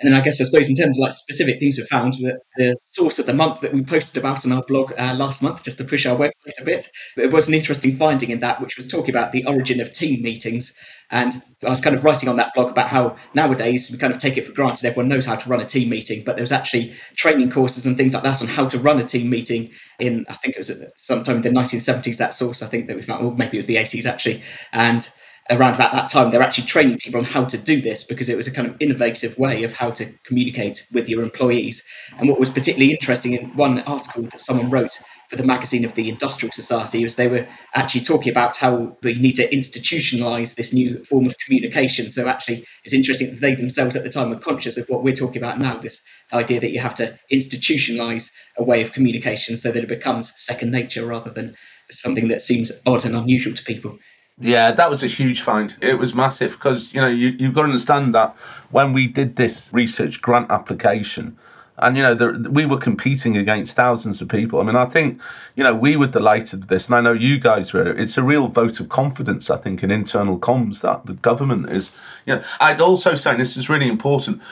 And 0.00 0.12
then 0.12 0.20
I 0.20 0.22
guess 0.22 0.40
I 0.40 0.44
suppose 0.44 0.68
in 0.68 0.76
terms 0.76 0.96
of 0.96 1.02
like 1.02 1.12
specific 1.12 1.58
things 1.58 1.76
we 1.76 1.84
found, 1.86 2.14
the, 2.14 2.38
the 2.56 2.76
source 2.92 3.18
of 3.18 3.26
the 3.26 3.34
month 3.34 3.60
that 3.62 3.72
we 3.72 3.82
posted 3.82 4.16
about 4.16 4.46
on 4.46 4.52
our 4.52 4.62
blog 4.62 4.92
uh, 4.96 5.14
last 5.16 5.42
month, 5.42 5.64
just 5.64 5.78
to 5.78 5.84
push 5.84 6.06
our 6.06 6.16
website 6.16 6.60
a 6.60 6.64
bit, 6.64 6.86
it 7.16 7.32
was 7.32 7.48
an 7.48 7.54
interesting 7.54 7.96
finding 7.96 8.30
in 8.30 8.38
that, 8.38 8.60
which 8.60 8.76
was 8.76 8.86
talking 8.86 9.10
about 9.10 9.32
the 9.32 9.44
origin 9.44 9.80
of 9.80 9.92
team 9.92 10.22
meetings. 10.22 10.72
And 11.10 11.34
I 11.64 11.70
was 11.70 11.80
kind 11.80 11.96
of 11.96 12.04
writing 12.04 12.28
on 12.28 12.36
that 12.36 12.52
blog 12.54 12.70
about 12.70 12.88
how 12.88 13.16
nowadays 13.32 13.90
we 13.90 13.98
kind 13.98 14.12
of 14.12 14.18
take 14.18 14.36
it 14.36 14.46
for 14.46 14.52
granted 14.52 14.84
everyone 14.84 15.08
knows 15.08 15.24
how 15.24 15.36
to 15.36 15.48
run 15.48 15.60
a 15.60 15.64
team 15.64 15.88
meeting, 15.88 16.22
but 16.24 16.36
there 16.36 16.42
was 16.42 16.52
actually 16.52 16.94
training 17.16 17.50
courses 17.50 17.86
and 17.86 17.96
things 17.96 18.12
like 18.12 18.22
that 18.22 18.42
on 18.42 18.48
how 18.48 18.66
to 18.68 18.78
run 18.78 18.98
a 18.98 19.04
team 19.04 19.30
meeting 19.30 19.70
in 19.98 20.26
I 20.28 20.34
think 20.34 20.54
it 20.54 20.58
was 20.58 20.72
sometime 20.96 21.36
in 21.36 21.42
the 21.42 21.48
1970s. 21.48 22.18
That 22.18 22.34
source 22.34 22.62
I 22.62 22.66
think 22.66 22.88
that 22.88 22.96
we 22.96 23.02
found, 23.02 23.24
or 23.24 23.32
maybe 23.32 23.56
it 23.56 23.60
was 23.60 23.66
the 23.66 23.76
80s 23.76 24.04
actually, 24.04 24.42
and 24.72 25.08
around 25.50 25.74
about 25.74 25.92
that 25.92 26.10
time, 26.10 26.30
they're 26.30 26.42
actually 26.42 26.66
training 26.66 26.98
people 26.98 27.18
on 27.18 27.24
how 27.24 27.44
to 27.44 27.56
do 27.56 27.80
this 27.80 28.04
because 28.04 28.28
it 28.28 28.36
was 28.36 28.46
a 28.46 28.52
kind 28.52 28.68
of 28.68 28.76
innovative 28.80 29.38
way 29.38 29.64
of 29.64 29.74
how 29.74 29.90
to 29.90 30.06
communicate 30.24 30.86
with 30.92 31.08
your 31.08 31.22
employees. 31.22 31.82
And 32.18 32.28
what 32.28 32.38
was 32.38 32.50
particularly 32.50 32.92
interesting 32.92 33.32
in 33.32 33.56
one 33.56 33.80
article 33.80 34.24
that 34.24 34.40
someone 34.40 34.70
wrote 34.70 35.00
for 35.28 35.36
the 35.36 35.44
magazine 35.44 35.84
of 35.84 35.94
the 35.94 36.08
Industrial 36.08 36.50
Society 36.52 37.04
was 37.04 37.16
they 37.16 37.28
were 37.28 37.46
actually 37.74 38.00
talking 38.00 38.30
about 38.30 38.56
how 38.56 38.96
we 39.02 39.14
need 39.14 39.34
to 39.34 39.48
institutionalize 39.48 40.54
this 40.54 40.72
new 40.72 41.04
form 41.04 41.26
of 41.26 41.36
communication. 41.38 42.10
So 42.10 42.26
actually, 42.26 42.64
it's 42.82 42.94
interesting 42.94 43.30
that 43.30 43.40
they 43.40 43.54
themselves 43.54 43.94
at 43.94 44.04
the 44.04 44.10
time 44.10 44.30
were 44.30 44.36
conscious 44.36 44.78
of 44.78 44.88
what 44.88 45.02
we're 45.02 45.14
talking 45.14 45.42
about 45.42 45.58
now 45.58 45.78
this 45.78 46.02
idea 46.32 46.60
that 46.60 46.72
you 46.72 46.80
have 46.80 46.94
to 46.96 47.18
institutionalize 47.32 48.30
a 48.56 48.64
way 48.64 48.80
of 48.80 48.92
communication 48.92 49.56
so 49.56 49.70
that 49.70 49.82
it 49.82 49.88
becomes 49.88 50.32
second 50.36 50.70
nature 50.70 51.04
rather 51.04 51.30
than 51.30 51.54
something 51.90 52.28
that 52.28 52.40
seems 52.40 52.72
odd 52.86 53.04
and 53.04 53.14
unusual 53.14 53.54
to 53.54 53.64
people. 53.64 53.98
Yeah, 54.40 54.70
that 54.72 54.88
was 54.88 55.02
a 55.02 55.08
huge 55.08 55.40
find. 55.40 55.74
It 55.80 55.98
was 55.98 56.14
massive 56.14 56.52
because 56.52 56.94
you 56.94 57.00
know 57.00 57.08
you 57.08 57.34
you've 57.38 57.54
got 57.54 57.62
to 57.62 57.68
understand 57.68 58.14
that 58.14 58.36
when 58.70 58.92
we 58.92 59.08
did 59.08 59.36
this 59.36 59.68
research 59.72 60.22
grant 60.22 60.50
application, 60.50 61.36
and 61.78 61.96
you 61.96 62.02
know 62.02 62.14
the, 62.14 62.50
we 62.50 62.66
were 62.66 62.78
competing 62.78 63.36
against 63.36 63.74
thousands 63.74 64.20
of 64.20 64.28
people. 64.28 64.60
I 64.60 64.64
mean, 64.64 64.76
I 64.76 64.86
think 64.86 65.20
you 65.54 65.64
know 65.64 65.74
we 65.74 65.96
were 65.96 66.06
delighted 66.06 66.60
with 66.60 66.68
this, 66.68 66.86
and 66.86 66.96
I 66.96 67.00
know 67.00 67.12
you 67.12 67.38
guys 67.38 67.72
were. 67.72 67.88
It's 67.88 68.18
a 68.18 68.22
real 68.22 68.48
vote 68.48 68.80
of 68.80 68.88
confidence, 68.88 69.50
I 69.50 69.56
think, 69.56 69.82
in 69.82 69.90
internal 69.90 70.38
comms 70.38 70.80
that 70.82 71.06
the 71.06 71.14
government 71.14 71.70
is. 71.70 71.90
You 72.26 72.36
know, 72.36 72.42
I'd 72.60 72.80
also 72.80 73.14
say 73.14 73.36
this 73.36 73.56
is 73.56 73.68
really 73.68 73.88
important. 73.88 74.42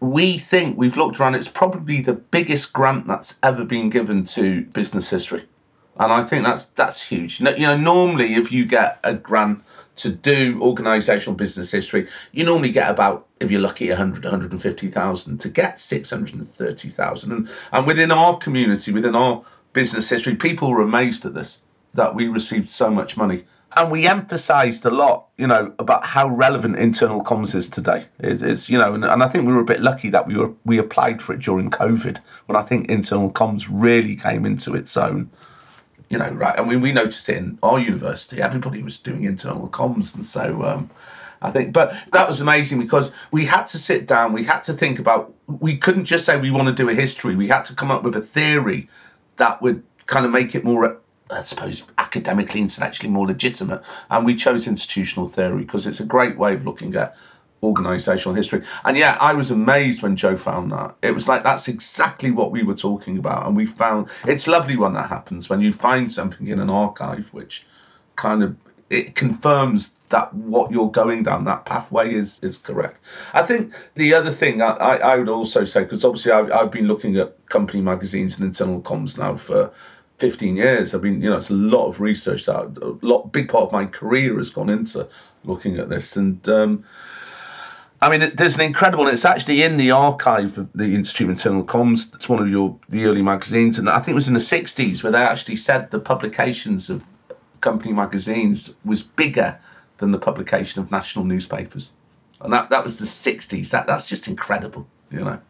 We 0.00 0.38
think 0.38 0.76
we've 0.76 0.96
looked 0.96 1.18
around. 1.18 1.34
It's 1.34 1.48
probably 1.48 2.02
the 2.02 2.12
biggest 2.12 2.72
grant 2.72 3.06
that's 3.06 3.36
ever 3.42 3.64
been 3.64 3.90
given 3.90 4.24
to 4.24 4.62
business 4.62 5.08
history 5.08 5.44
and 5.98 6.12
I 6.12 6.24
think 6.24 6.44
that's 6.44 6.66
that's 6.66 7.02
huge. 7.02 7.40
You 7.40 7.46
know, 7.58 7.76
normally 7.76 8.34
if 8.34 8.52
you 8.52 8.66
get 8.66 8.98
a 9.02 9.14
grant 9.14 9.62
to 9.96 10.10
do 10.10 10.58
organisational 10.60 11.36
business 11.36 11.70
history, 11.70 12.08
you 12.32 12.44
normally 12.44 12.70
get 12.70 12.90
about, 12.90 13.26
if 13.40 13.50
you're 13.50 13.60
lucky, 13.60 13.88
100, 13.88 14.24
150,000 14.24 15.38
to 15.38 15.48
get 15.48 15.80
630,000. 15.80 17.48
And, 17.72 17.86
within 17.86 18.10
our 18.10 18.38
community, 18.38 18.92
within 18.92 19.16
our 19.16 19.44
business 19.72 20.08
history, 20.08 20.36
people 20.36 20.70
were 20.70 20.82
amazed 20.82 21.26
at 21.26 21.34
this. 21.34 21.58
that 21.96 22.14
we 22.14 22.28
received 22.28 22.68
so 22.68 22.90
much 22.90 23.16
money. 23.16 23.44
And 23.74 23.90
we 23.90 24.06
emphasised 24.06 24.86
a 24.86 24.90
lot, 24.90 25.26
you 25.36 25.46
know, 25.46 25.72
about 25.78 26.04
how 26.04 26.28
relevant 26.28 26.76
internal 26.78 27.22
comms 27.22 27.54
is 27.54 27.68
today. 27.68 28.06
It, 28.20 28.40
it's, 28.40 28.70
you 28.70 28.78
know, 28.78 28.94
and, 28.94 29.04
and 29.04 29.22
I 29.22 29.28
think 29.28 29.46
we 29.46 29.52
were 29.52 29.60
a 29.60 29.64
bit 29.64 29.82
lucky 29.82 30.10
that 30.10 30.26
we 30.26 30.36
were 30.36 30.52
we 30.64 30.78
applied 30.78 31.20
for 31.20 31.34
it 31.34 31.40
during 31.40 31.70
COVID, 31.70 32.18
when 32.46 32.56
I 32.56 32.62
think 32.62 32.88
internal 32.88 33.30
comms 33.30 33.66
really 33.70 34.16
came 34.16 34.46
into 34.46 34.74
its 34.74 34.96
own 34.96 35.30
you 36.08 36.18
know, 36.18 36.30
right? 36.30 36.58
I 36.58 36.64
mean, 36.64 36.80
we 36.80 36.92
noticed 36.92 37.28
it 37.28 37.38
in 37.38 37.58
our 37.62 37.78
university. 37.78 38.40
Everybody 38.40 38.82
was 38.82 38.98
doing 38.98 39.24
internal 39.24 39.68
comms, 39.68 40.14
and 40.14 40.24
so 40.24 40.62
um, 40.64 40.90
I 41.42 41.50
think, 41.50 41.72
but 41.72 41.94
that 42.12 42.28
was 42.28 42.40
amazing 42.40 42.78
because 42.80 43.10
we 43.30 43.44
had 43.44 43.68
to 43.68 43.78
sit 43.78 44.06
down. 44.06 44.32
We 44.32 44.44
had 44.44 44.60
to 44.64 44.72
think 44.72 44.98
about. 44.98 45.34
We 45.46 45.76
couldn't 45.76 46.04
just 46.04 46.24
say 46.24 46.38
we 46.38 46.50
want 46.50 46.68
to 46.68 46.74
do 46.74 46.88
a 46.88 46.94
history. 46.94 47.34
We 47.34 47.48
had 47.48 47.64
to 47.66 47.74
come 47.74 47.90
up 47.90 48.02
with 48.02 48.16
a 48.16 48.20
theory 48.20 48.88
that 49.36 49.60
would 49.62 49.82
kind 50.06 50.24
of 50.24 50.32
make 50.32 50.54
it 50.54 50.64
more. 50.64 50.98
I 51.28 51.42
suppose 51.42 51.82
academically, 51.98 52.60
intellectually 52.60 53.12
more 53.12 53.26
legitimate, 53.26 53.82
and 54.08 54.24
we 54.24 54.36
chose 54.36 54.68
institutional 54.68 55.28
theory 55.28 55.62
because 55.62 55.88
it's 55.88 55.98
a 55.98 56.06
great 56.06 56.38
way 56.38 56.54
of 56.54 56.64
looking 56.64 56.94
at 56.94 57.16
organizational 57.62 58.34
history. 58.34 58.62
And 58.84 58.96
yeah, 58.96 59.16
I 59.20 59.32
was 59.32 59.50
amazed 59.50 60.02
when 60.02 60.16
Joe 60.16 60.36
found 60.36 60.72
that. 60.72 60.94
It 61.02 61.12
was 61.12 61.28
like 61.28 61.42
that's 61.42 61.68
exactly 61.68 62.30
what 62.30 62.50
we 62.50 62.62
were 62.62 62.76
talking 62.76 63.18
about. 63.18 63.46
And 63.46 63.56
we 63.56 63.66
found 63.66 64.08
it's 64.26 64.46
lovely 64.46 64.76
when 64.76 64.94
that 64.94 65.08
happens 65.08 65.48
when 65.48 65.60
you 65.60 65.72
find 65.72 66.10
something 66.10 66.46
in 66.46 66.60
an 66.60 66.70
archive 66.70 67.28
which 67.32 67.66
kind 68.16 68.42
of 68.42 68.56
it 68.88 69.16
confirms 69.16 69.90
that 70.10 70.32
what 70.32 70.70
you're 70.70 70.90
going 70.90 71.24
down 71.24 71.44
that 71.44 71.64
pathway 71.64 72.14
is 72.14 72.38
is 72.40 72.56
correct. 72.56 73.00
I 73.32 73.42
think 73.42 73.72
the 73.94 74.14
other 74.14 74.32
thing 74.32 74.62
I, 74.62 74.70
I 74.70 75.16
would 75.16 75.28
also 75.28 75.64
say 75.64 75.82
because 75.82 76.04
obviously 76.04 76.32
I, 76.32 76.60
I've 76.60 76.70
been 76.70 76.86
looking 76.86 77.16
at 77.16 77.48
company 77.48 77.82
magazines 77.82 78.36
and 78.36 78.46
internal 78.46 78.80
comms 78.80 79.18
now 79.18 79.36
for 79.36 79.72
15 80.18 80.56
years. 80.56 80.94
I've 80.94 81.02
been, 81.02 81.20
you 81.20 81.28
know, 81.30 81.36
it's 81.36 81.50
a 81.50 81.54
lot 81.54 81.88
of 81.88 82.00
research 82.00 82.46
that 82.46 82.78
a 82.80 83.06
lot, 83.06 83.32
big 83.32 83.48
part 83.48 83.64
of 83.64 83.72
my 83.72 83.86
career 83.86 84.36
has 84.38 84.50
gone 84.50 84.70
into 84.70 85.08
looking 85.44 85.78
at 85.78 85.88
this. 85.88 86.16
And 86.16 86.46
um, 86.48 86.84
I 88.00 88.10
mean, 88.10 88.32
there's 88.34 88.56
an 88.56 88.60
incredible. 88.60 89.08
It's 89.08 89.24
actually 89.24 89.62
in 89.62 89.78
the 89.78 89.92
archive 89.92 90.58
of 90.58 90.70
the 90.74 90.94
Institute 90.94 91.26
of 91.26 91.30
Internal 91.30 91.64
Comms. 91.64 92.14
It's 92.14 92.28
one 92.28 92.42
of 92.42 92.48
your 92.48 92.78
the 92.88 93.06
early 93.06 93.22
magazines, 93.22 93.78
and 93.78 93.88
I 93.88 93.98
think 93.98 94.08
it 94.08 94.14
was 94.14 94.28
in 94.28 94.34
the 94.34 94.40
'60s 94.40 95.02
where 95.02 95.12
they 95.12 95.22
actually 95.22 95.56
said 95.56 95.90
the 95.90 95.98
publications 95.98 96.90
of 96.90 97.04
company 97.60 97.94
magazines 97.94 98.72
was 98.84 99.02
bigger 99.02 99.58
than 99.98 100.10
the 100.10 100.18
publication 100.18 100.82
of 100.82 100.90
national 100.90 101.24
newspapers, 101.24 101.90
and 102.42 102.52
that 102.52 102.68
that 102.70 102.84
was 102.84 102.96
the 102.96 103.06
'60s. 103.06 103.70
That 103.70 103.86
that's 103.86 104.08
just 104.08 104.28
incredible, 104.28 104.86
you 105.10 105.20
know. 105.20 105.40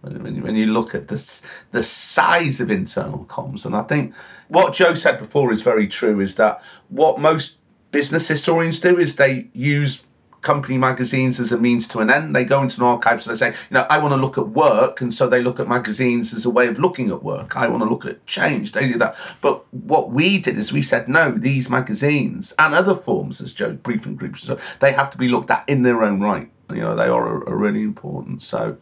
When 0.00 0.36
you, 0.36 0.42
when 0.42 0.56
you 0.56 0.66
look 0.66 0.94
at 0.94 1.08
this, 1.08 1.40
the 1.70 1.82
size 1.82 2.60
of 2.60 2.70
internal 2.70 3.24
comms, 3.24 3.64
and 3.64 3.74
I 3.74 3.82
think 3.82 4.14
what 4.48 4.74
Joe 4.74 4.94
said 4.94 5.18
before 5.18 5.50
is 5.50 5.62
very 5.62 5.88
true. 5.88 6.20
Is 6.20 6.34
that 6.34 6.62
what 6.88 7.18
most 7.18 7.56
business 7.90 8.28
historians 8.28 8.80
do? 8.80 8.98
Is 8.98 9.16
they 9.16 9.48
use 9.54 10.02
company 10.44 10.78
magazines 10.78 11.40
as 11.40 11.50
a 11.50 11.58
means 11.58 11.88
to 11.88 11.98
an 11.98 12.10
end. 12.10 12.36
They 12.36 12.44
go 12.44 12.62
into 12.62 12.80
an 12.80 12.86
archives 12.86 13.26
and 13.26 13.34
they 13.34 13.38
say, 13.38 13.48
you 13.48 13.74
know, 13.74 13.86
I 13.90 13.98
want 13.98 14.12
to 14.12 14.16
look 14.16 14.38
at 14.38 14.48
work, 14.48 15.00
and 15.00 15.12
so 15.12 15.26
they 15.26 15.42
look 15.42 15.58
at 15.58 15.66
magazines 15.66 16.32
as 16.32 16.44
a 16.44 16.50
way 16.50 16.68
of 16.68 16.78
looking 16.78 17.10
at 17.10 17.24
work. 17.24 17.56
I 17.56 17.66
want 17.66 17.82
to 17.82 17.88
look 17.88 18.06
at 18.06 18.24
change. 18.26 18.72
They 18.72 18.92
do 18.92 18.98
that. 18.98 19.16
But 19.40 19.64
what 19.74 20.10
we 20.10 20.38
did 20.38 20.56
is 20.56 20.72
we 20.72 20.82
said, 20.82 21.08
no, 21.08 21.32
these 21.32 21.68
magazines 21.68 22.54
and 22.58 22.74
other 22.74 22.94
forms, 22.94 23.40
as 23.40 23.52
Joe 23.52 23.72
briefing 23.72 24.14
groups, 24.14 24.48
they 24.80 24.92
have 24.92 25.10
to 25.10 25.18
be 25.18 25.28
looked 25.28 25.50
at 25.50 25.68
in 25.68 25.82
their 25.82 26.04
own 26.04 26.20
right. 26.20 26.48
You 26.70 26.80
know, 26.80 26.94
they 26.94 27.08
are, 27.08 27.48
are 27.48 27.56
really 27.56 27.82
important. 27.82 28.42
So. 28.42 28.76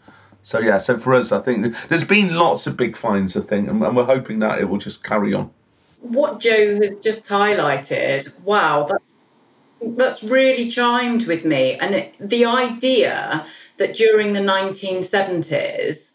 So 0.44 0.58
yeah, 0.58 0.78
so 0.78 0.98
for 0.98 1.14
us, 1.14 1.30
I 1.30 1.38
think 1.38 1.72
there's 1.88 2.02
been 2.02 2.34
lots 2.34 2.66
of 2.66 2.76
big 2.76 2.96
finds, 2.96 3.36
I 3.36 3.42
think, 3.42 3.68
and, 3.68 3.80
and 3.80 3.96
we're 3.96 4.04
hoping 4.04 4.40
that 4.40 4.58
it 4.58 4.64
will 4.64 4.78
just 4.78 5.04
carry 5.04 5.32
on. 5.34 5.48
What 6.00 6.40
Joe 6.40 6.74
has 6.80 6.98
just 6.98 7.28
highlighted, 7.28 8.40
wow, 8.40 8.82
that 8.88 9.00
that's 9.84 10.22
really 10.22 10.70
chimed 10.70 11.26
with 11.26 11.44
me. 11.44 11.74
And 11.74 11.94
it, 11.94 12.14
the 12.20 12.44
idea 12.44 13.46
that 13.78 13.94
during 13.94 14.32
the 14.32 14.40
1970s, 14.40 16.12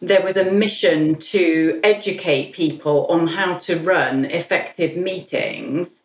there 0.00 0.22
was 0.22 0.36
a 0.36 0.50
mission 0.50 1.16
to 1.16 1.80
educate 1.82 2.52
people 2.52 3.06
on 3.06 3.28
how 3.28 3.58
to 3.58 3.78
run 3.78 4.26
effective 4.26 4.96
meetings 4.96 6.02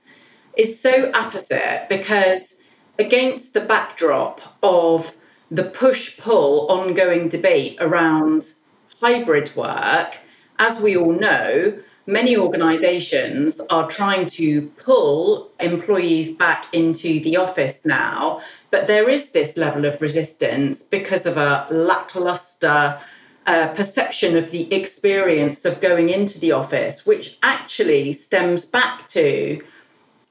is 0.58 0.79
so 0.79 1.12
opposite 1.13 1.86
because, 1.89 2.55
against 2.98 3.53
the 3.53 3.62
backdrop 3.62 4.41
of 4.62 5.15
the 5.51 5.63
push 5.63 6.17
pull 6.17 6.67
ongoing 6.67 7.29
debate 7.29 7.77
around 7.79 8.53
hybrid 9.01 9.55
work, 9.55 10.17
as 10.58 10.79
we 10.79 10.96
all 10.96 11.12
know, 11.12 11.77
many 12.05 12.36
organizations 12.36 13.60
are 13.69 13.89
trying 13.89 14.29
to 14.29 14.67
pull 14.77 15.50
employees 15.60 16.33
back 16.33 16.65
into 16.74 17.19
the 17.22 17.38
office 17.38 17.81
now, 17.86 18.41
but 18.72 18.88
there 18.88 19.10
is 19.10 19.31
this 19.31 19.57
level 19.57 19.86
of 19.86 20.01
resistance 20.01 20.81
because 20.81 21.25
of 21.25 21.38
a 21.38 21.67
lackluster 21.72 23.00
uh, 23.45 23.67
perception 23.74 24.38
of 24.38 24.51
the 24.51 24.74
experience 24.74 25.65
of 25.65 25.81
going 25.81 26.10
into 26.10 26.39
the 26.39 26.51
office, 26.51 27.05
which 27.05 27.38
actually 27.43 28.13
stems 28.13 28.65
back 28.65 29.07
to, 29.10 29.62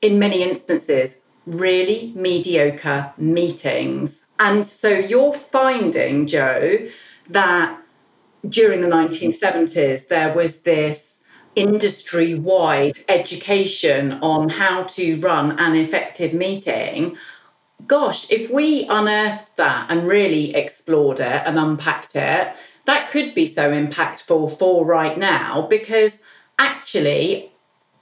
in 0.00 0.18
many 0.18 0.42
instances, 0.42 1.22
really 1.46 2.12
mediocre 2.14 3.12
meetings. 3.18 4.24
And 4.38 4.66
so 4.66 4.88
you're 4.88 5.34
finding, 5.34 6.26
Joe, 6.26 6.88
that 7.28 7.78
during 8.48 8.80
the 8.80 8.88
1970s, 8.88 10.08
there 10.08 10.34
was 10.34 10.62
this 10.62 11.12
industry 11.54 12.35
wide 12.35 12.99
education 13.09 14.12
on 14.23 14.49
how 14.49 14.85
to 14.85 15.21
run 15.21 15.59
an 15.59 15.76
effective 15.76 16.32
meeting, 16.32 17.16
gosh, 17.87 18.30
if 18.30 18.50
we 18.50 18.85
unearthed 18.88 19.56
that 19.56 19.87
and 19.90 20.09
really 20.09 20.54
explored 20.54 21.21
it 21.21 21.42
and 21.44 21.59
unpacked 21.59 22.16
it, 22.16 22.54
that 22.87 23.11
could 23.11 23.35
be 23.35 23.47
so 23.47 23.71
impactful 23.71 24.59
for 24.59 24.85
right 24.85 25.18
now 25.18 25.66
because 25.68 26.21
actually, 26.59 27.52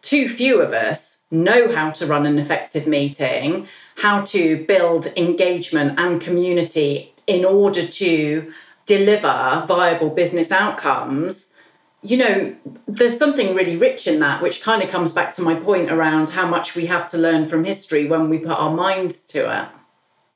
too 0.02 0.28
few 0.28 0.61
of 0.61 0.73
us 0.73 1.19
know 1.30 1.75
how 1.75 1.90
to 1.90 2.07
run 2.07 2.26
an 2.26 2.38
effective 2.38 2.87
meeting, 2.87 3.69
how 3.97 4.23
to 4.23 4.64
build 4.64 5.07
engagement 5.16 5.99
and 5.99 6.21
community 6.21 7.14
in 7.26 7.45
order 7.45 7.87
to 7.87 8.52
deliver 8.87 9.64
viable 9.69 10.11
business 10.11 10.50
outcomes 10.50 11.50
you 12.02 12.16
know, 12.16 12.57
there's 12.87 13.19
something 13.19 13.54
really 13.54 13.76
rich 13.76 14.07
in 14.07 14.21
that, 14.21 14.42
which 14.42 14.62
kind 14.62 14.83
of 14.83 14.88
comes 14.88 15.12
back 15.12 15.35
to 15.37 15.42
my 15.42 15.54
point 15.54 15.90
around 15.90 16.30
how 16.30 16.47
much 16.47 16.75
we 16.75 16.87
have 16.87 17.11
to 17.11 17.19
learn 17.19 17.47
from 17.47 17.64
history 17.64 18.07
when 18.07 18.30
we 18.30 18.38
put 18.38 18.52
our 18.52 18.75
minds 18.75 19.25
to 19.26 19.62
it. 19.62 19.69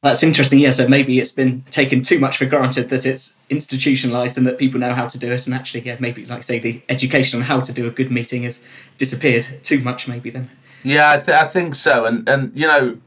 That's 0.03 0.23
interesting. 0.23 0.59
Yeah, 0.59 0.73
so 0.73 0.87
maybe 0.87 1.19
it's 1.19 1.33
been 1.33 1.63
taken 1.71 2.03
too 2.03 2.19
much 2.19 2.37
for 2.37 2.45
granted 2.45 2.91
that 2.91 3.07
it's 3.07 3.37
institutionalized 3.49 4.37
and 4.37 4.47
that 4.47 4.59
people 4.59 4.79
know 4.79 4.93
how 4.93 5.09
to 5.09 5.19
do 5.19 5.33
it. 5.33 5.47
And 5.47 5.55
actually, 5.55 5.81
yeah, 5.81 5.97
maybe, 5.99 6.27
like 6.27 6.43
say, 6.43 6.59
the 6.59 6.83
education 6.91 7.41
on 7.41 7.47
how 7.47 7.61
to 7.61 7.73
do 7.73 7.87
a 7.87 7.91
good 7.91 8.11
meeting 8.11 8.43
has 8.43 8.63
disappeared 8.99 9.47
too 9.63 9.81
much, 9.81 10.07
maybe 10.07 10.29
then. 10.29 10.51
Yeah, 10.83 11.13
I, 11.13 11.17
th- 11.17 11.39
I 11.39 11.49
think 11.49 11.75
so. 11.75 12.05
And, 12.05 12.29
and 12.29 12.53
you 12.55 12.67
know, 12.67 12.99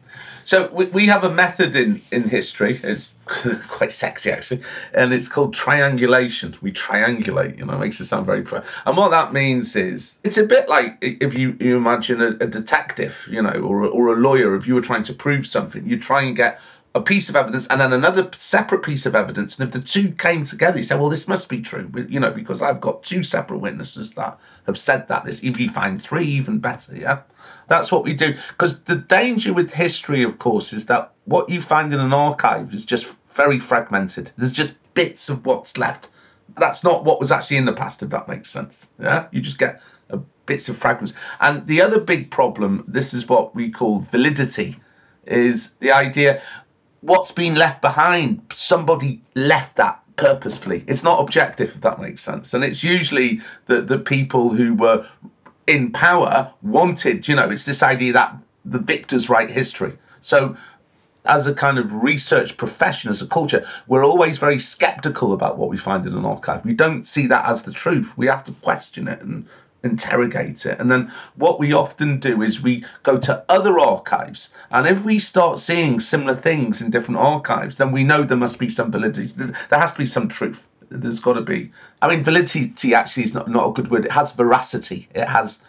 so 0.48 0.70
we, 0.72 0.86
we 0.86 1.06
have 1.08 1.25
a 1.25 1.30
method 1.30 1.75
in, 1.75 2.01
in 2.10 2.30
history. 2.30 2.80
It's 2.82 3.13
quite 3.68 3.92
sexy 3.92 4.32
actually, 4.32 4.62
and 4.94 5.13
it's 5.13 5.27
called 5.27 5.54
triangulation. 5.54 6.56
We 6.62 6.72
triangulate, 6.72 7.58
you 7.58 7.66
know, 7.66 7.74
it 7.74 7.80
makes 7.80 8.00
it 8.00 8.06
sound 8.06 8.25
very 8.25 8.44
pro. 8.44 8.62
And 8.86 8.96
what 8.96 9.12
that 9.12 9.34
means 9.34 9.75
is 9.75 10.18
it's 10.24 10.38
a 10.38 10.46
bit 10.46 10.70
like 10.70 11.00
if 11.01 11.34
you, 11.34 11.58
you 11.60 11.75
imagine 11.75 12.22
a, 12.22 12.27
a 12.27 12.48
detective, 12.48 13.27
you 13.30 13.42
know, 13.42 13.60
or 13.60 13.88
or 13.88 14.08
a 14.08 14.16
lawyer. 14.16 14.56
If 14.56 14.68
you 14.68 14.75
were 14.75 14.82
trying 14.82 15.04
to 15.04 15.13
prove 15.13 15.46
something, 15.46 15.86
you 15.86 16.00
try 16.00 16.22
and 16.22 16.34
get 16.34 16.62
a 16.98 17.01
piece 17.01 17.30
of 17.30 17.36
evidence 17.36 17.68
and 17.68 17.80
then 17.80 17.94
another 17.94 18.30
separate 18.36 18.84
piece 18.84 19.06
of 19.06 19.16
evidence. 19.16 19.58
And 19.58 19.68
if 19.68 19.74
the 19.74 19.88
two 19.88 20.12
came 20.12 20.44
together, 20.44 20.80
you 20.80 20.84
say, 20.84 20.96
well, 20.96 21.10
this 21.10 21.27
must 21.27 21.48
be 21.48 21.62
true, 21.62 21.89
you 22.10 22.20
know, 22.20 22.32
because 22.32 22.62
I've 22.62 22.82
got 22.82 23.04
two 23.04 23.24
separate 23.24 23.60
witnesses 23.60 24.13
that 24.13 24.39
have 24.66 24.77
said 24.77 25.08
that. 25.08 25.24
This, 25.24 25.44
if 25.44 25.60
you 25.60 25.70
find 25.70 26.01
three, 26.01 26.25
even 26.25 26.60
better, 26.60 26.96
yeah. 26.96 27.22
That's 27.68 27.92
what 27.92 28.04
we 28.04 28.13
do. 28.13 28.36
Because 28.50 28.82
the 28.82 28.96
danger 28.96 29.54
with 29.54 29.72
history, 29.72 30.24
of 30.24 30.39
course, 30.39 30.74
is 30.74 30.88
that 30.88 31.13
what 31.25 31.50
you 31.50 31.62
find 31.62 31.94
in 31.94 32.00
an 32.00 32.13
archive 32.13 32.74
is 32.74 32.84
just 32.84 33.16
very 33.30 33.60
fragmented. 33.60 34.32
There's 34.38 34.51
just 34.51 34.75
bits 34.96 35.30
of 35.30 35.46
what's 35.46 35.77
left. 35.77 36.10
That's 36.58 36.84
not 36.84 37.06
what 37.06 37.20
was 37.20 37.32
actually 37.32 37.58
in 37.58 37.66
the 37.66 37.74
past, 37.74 38.01
if 38.01 38.10
that 38.10 38.27
makes 38.27 38.50
sense. 38.50 38.88
Yeah, 39.00 39.27
you 39.32 39.42
just 39.42 39.60
get 39.60 39.82
uh, 40.10 40.18
bits 40.48 40.68
of 40.68 40.77
fragments. 40.77 41.13
And 41.39 41.68
the 41.68 41.84
other 41.84 42.00
big 42.00 42.32
problem, 42.32 42.86
this 42.88 43.13
is 43.13 43.27
what 43.27 43.54
we 43.54 43.70
call 43.70 44.00
validity, 44.00 44.77
is 45.27 45.72
the 45.80 45.92
idea 45.92 46.42
what's 47.01 47.32
been 47.32 47.56
left 47.56 47.82
behind. 47.82 48.42
Somebody 48.54 49.22
left 49.36 49.77
that 49.77 50.01
purposefully. 50.16 50.84
It's 50.88 51.04
not 51.04 51.20
objective, 51.20 51.70
if 51.70 51.82
that 51.82 52.01
makes 52.01 52.22
sense. 52.22 52.54
And 52.54 52.63
it's 52.63 52.84
usually 52.84 53.42
the 53.68 53.82
the 53.82 54.00
people 54.00 54.50
who 54.50 54.74
were 54.74 55.08
in 55.68 55.92
power 55.92 56.51
wanted, 56.62 57.27
you 57.27 57.36
know, 57.36 57.50
it's 57.50 57.66
this 57.66 57.84
idea 57.84 58.13
that 58.13 58.36
the 58.66 58.80
victors 58.80 59.30
write 59.30 59.50
history. 59.50 59.94
So, 60.22 60.58
as 61.25 61.46
a 61.46 61.54
kind 61.54 61.77
of 61.77 61.94
research 61.94 62.56
profession, 62.56 63.12
as 63.12 63.22
a 63.22 63.27
culture, 63.27 63.66
we're 63.88 64.06
always 64.06 64.38
very 64.38 64.60
skeptical 64.60 65.34
about 65.34 65.58
what 65.58 65.70
we 65.70 65.77
find 65.77 66.06
in 66.06 66.13
an 66.13 66.25
archive. 66.25 66.63
We 66.63 66.74
don't 66.74 67.06
see 67.06 67.27
that 67.27 67.46
as 67.46 67.63
the 67.63 67.74
truth. 67.74 68.12
We 68.18 68.27
have 68.27 68.46
to 68.46 68.54
question 68.54 69.10
it 69.10 69.22
and 69.22 69.46
interrogate 69.84 70.65
it. 70.65 70.79
And 70.79 70.89
then 70.91 71.12
what 71.36 71.60
we 71.60 71.74
often 71.74 72.19
do 72.19 72.41
is 72.41 72.62
we 72.62 72.86
go 73.03 73.17
to 73.19 73.43
other 73.50 73.79
archives. 73.79 74.50
And 74.72 74.88
if 74.88 75.03
we 75.03 75.19
start 75.19 75.60
seeing 75.60 76.00
similar 76.00 76.36
things 76.36 76.81
in 76.81 76.89
different 76.89 77.19
archives, 77.19 77.75
then 77.75 77.91
we 77.91 78.03
know 78.03 78.24
there 78.24 78.38
must 78.38 78.60
be 78.60 78.69
some 78.69 78.91
validity. 78.91 79.31
There 79.36 79.79
has 79.79 79.93
to 79.93 79.98
be 80.00 80.05
some 80.05 80.27
truth. 80.27 80.67
There's 80.89 81.19
got 81.19 81.34
to 81.34 81.41
be. 81.41 81.72
I 82.01 82.07
mean, 82.07 82.24
validity 82.24 82.93
actually 82.93 83.24
is 83.24 83.34
not, 83.34 83.50
not 83.50 83.69
a 83.69 83.74
good 83.74 83.91
word. 83.91 84.05
It 84.05 84.12
has 84.12 84.34
veracity. 84.34 85.07
It 85.13 85.27
has. 85.27 85.60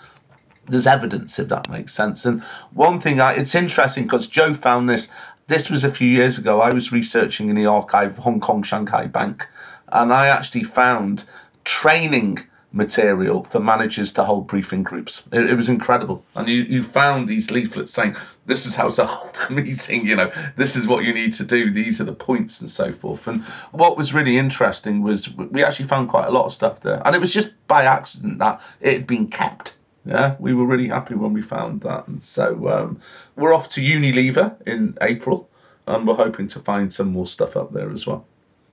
There's 0.67 0.87
evidence, 0.87 1.39
if 1.39 1.49
that 1.49 1.71
makes 1.71 1.95
sense. 1.95 2.27
And 2.27 2.43
one 2.73 3.01
thing, 3.01 3.21
I, 3.21 3.33
it's 3.33 3.55
interesting 3.55 4.05
because 4.05 4.27
Joe 4.27 4.55
found 4.55 4.89
this. 4.89 5.09
This 5.47 5.71
was 5.71 5.83
a 5.83 5.91
few 5.91 6.09
years 6.09 6.37
ago. 6.37 6.61
I 6.61 6.75
was 6.75 6.93
researching 6.93 7.49
in 7.49 7.57
the 7.57 7.67
archive 7.67 8.19
Hong 8.19 8.39
Kong 8.39 8.63
Shanghai 8.63 9.07
Bank, 9.07 9.49
and 9.91 10.13
I 10.13 10.29
actually 10.29 10.65
found 10.65 11.25
training 11.65 12.39
material 12.79 13.43
for 13.45 13.59
managers 13.59 14.13
to 14.13 14.25
hold 14.25 14.47
briefing 14.47 14.85
groups. 14.85 15.25
It, 15.33 15.51
it, 15.51 15.55
was 15.55 15.69
incredible. 15.69 16.25
And 16.37 16.49
you, 16.49 16.63
you 16.63 16.83
found 16.83 17.27
these 17.27 17.51
leaflets 17.51 17.93
saying, 17.93 18.17
this 18.47 18.65
is 18.65 18.75
how 18.75 18.89
to 18.89 19.05
hold 19.15 19.39
a 19.51 19.53
meeting, 19.53 20.07
you 20.07 20.17
know, 20.17 20.33
this 20.57 20.77
is 20.77 20.87
what 20.87 21.05
you 21.05 21.13
need 21.13 21.35
to 21.35 21.45
do, 21.45 21.71
these 21.71 22.01
are 22.01 22.05
the 22.05 22.15
points 22.15 22.61
and 22.61 22.71
so 22.71 22.93
forth. 22.93 23.27
And 23.27 23.43
what 23.73 23.99
was 23.99 24.15
really 24.15 24.39
interesting 24.39 25.03
was 25.03 25.29
we 25.37 25.63
actually 25.63 25.89
found 25.89 26.09
quite 26.09 26.29
a 26.29 26.31
lot 26.31 26.47
of 26.47 26.55
stuff 26.55 26.81
there. 26.81 27.03
And 27.05 27.15
it 27.15 27.19
was 27.19 27.35
just 27.35 27.53
by 27.67 27.85
accident 27.85 28.39
that 28.39 28.63
it 28.81 28.93
had 28.95 29.07
been 29.07 29.27
kept. 29.27 29.77
Yeah, 30.07 30.37
we 30.39 30.55
were 30.55 30.65
really 30.65 30.89
happy 30.89 31.15
when 31.15 31.35
we 31.35 31.43
found 31.43 31.83
that. 31.83 32.09
And 32.09 32.23
so 32.23 32.69
um, 32.69 33.01
we're 33.37 33.53
off 33.53 33.69
to 33.71 33.83
Unilever 33.83 34.57
in 34.67 34.97
April 35.03 35.51
and 35.87 36.07
we're 36.07 36.15
hoping 36.15 36.47
to 36.49 36.61
find 36.61 36.93
some 36.93 37.13
more 37.13 37.27
stuff 37.27 37.57
up 37.57 37.73
there 37.73 37.91
as 37.91 38.07
well. 38.07 38.25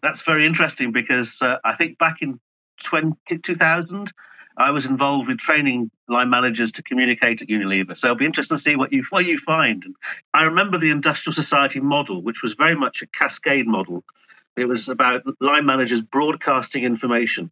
That's 0.02 0.22
very 0.22 0.46
interesting 0.46 0.92
because 0.92 1.42
uh, 1.42 1.58
I 1.66 1.74
think 1.74 1.98
back 1.98 2.22
in 2.22 2.40
20, 2.84 3.38
2000, 3.40 4.12
I 4.58 4.72
was 4.72 4.86
involved 4.86 5.28
with 5.28 5.38
training 5.38 5.92
line 6.08 6.30
managers 6.30 6.74
to 6.74 6.84
communicate 6.84 7.42
at 7.42 7.50
Unilever. 7.50 7.98
So 7.98 8.08
it'll 8.08 8.18
be 8.18 8.26
interesting 8.26 8.58
to 8.58 8.64
see 8.64 8.76
what 8.76 8.94
you 8.94 9.04
what 9.10 9.26
you 9.26 9.38
find. 9.38 9.84
And 9.84 9.96
I 10.34 10.44
remember 10.44 10.78
the 10.78 10.92
industrial 10.92 11.34
society 11.34 11.82
model, 11.82 12.22
which 12.22 12.42
was 12.42 12.54
very 12.54 12.76
much 12.76 13.02
a 13.02 13.08
cascade 13.08 13.68
model. 13.68 14.04
It 14.56 14.66
was 14.66 14.88
about 14.88 15.24
line 15.42 15.66
managers 15.66 16.02
broadcasting 16.02 16.84
information. 16.86 17.52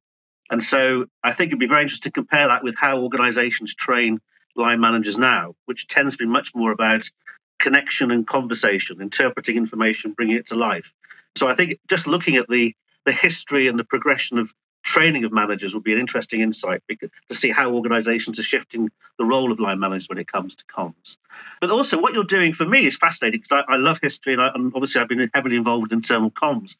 And 0.50 0.64
so 0.64 1.06
I 1.22 1.34
think 1.34 1.50
it'd 1.50 1.60
be 1.60 1.68
very 1.68 1.82
interesting 1.82 2.12
to 2.12 2.14
compare 2.14 2.48
that 2.48 2.64
with 2.64 2.76
how 2.78 3.02
organizations 3.02 3.76
train 3.76 4.20
line 4.56 4.80
managers 4.80 5.18
now, 5.18 5.56
which 5.66 5.88
tends 5.88 6.16
to 6.16 6.24
be 6.24 6.30
much 6.30 6.56
more 6.56 6.72
about 6.72 7.10
connection 7.60 8.12
and 8.12 8.26
conversation, 8.26 9.02
interpreting 9.02 9.58
information, 9.58 10.14
bringing 10.14 10.38
it 10.38 10.48
to 10.48 10.56
life. 10.56 10.94
So 11.36 11.48
I 11.48 11.56
think 11.56 11.80
just 11.90 12.08
looking 12.08 12.38
at 12.38 12.48
the 12.48 12.76
the 13.06 13.12
history 13.12 13.68
and 13.68 13.78
the 13.78 13.84
progression 13.84 14.38
of 14.38 14.54
training 14.84 15.24
of 15.24 15.32
managers 15.32 15.74
would 15.74 15.84
be 15.84 15.94
an 15.94 16.00
interesting 16.00 16.42
insight 16.42 16.84
to 16.90 17.36
see 17.36 17.50
how 17.50 17.72
organizations 17.72 18.38
are 18.38 18.44
shifting 18.44 18.90
the 19.18 19.26
role 19.26 19.52
of 19.52 19.60
line 19.60 19.80
managers 19.80 20.10
when 20.10 20.18
it 20.18 20.28
comes 20.28 20.56
to 20.56 20.66
comms. 20.66 21.18
But 21.62 21.72
also, 21.72 22.00
what 22.00 22.14
you're 22.14 22.26
doing 22.26 22.54
for 22.54 22.66
me 22.66 22.86
is 22.86 22.98
fascinating 22.98 23.42
because 23.42 23.64
I, 23.68 23.74
I, 23.74 23.78
love 23.78 24.00
history 24.02 24.34
and, 24.34 24.42
I, 24.42 24.48
obviously 24.48 25.02
I've 25.02 25.08
been 25.08 25.30
heavily 25.34 25.56
involved 25.56 25.92
in 25.92 26.00
internal 26.00 26.30
comms. 26.30 26.76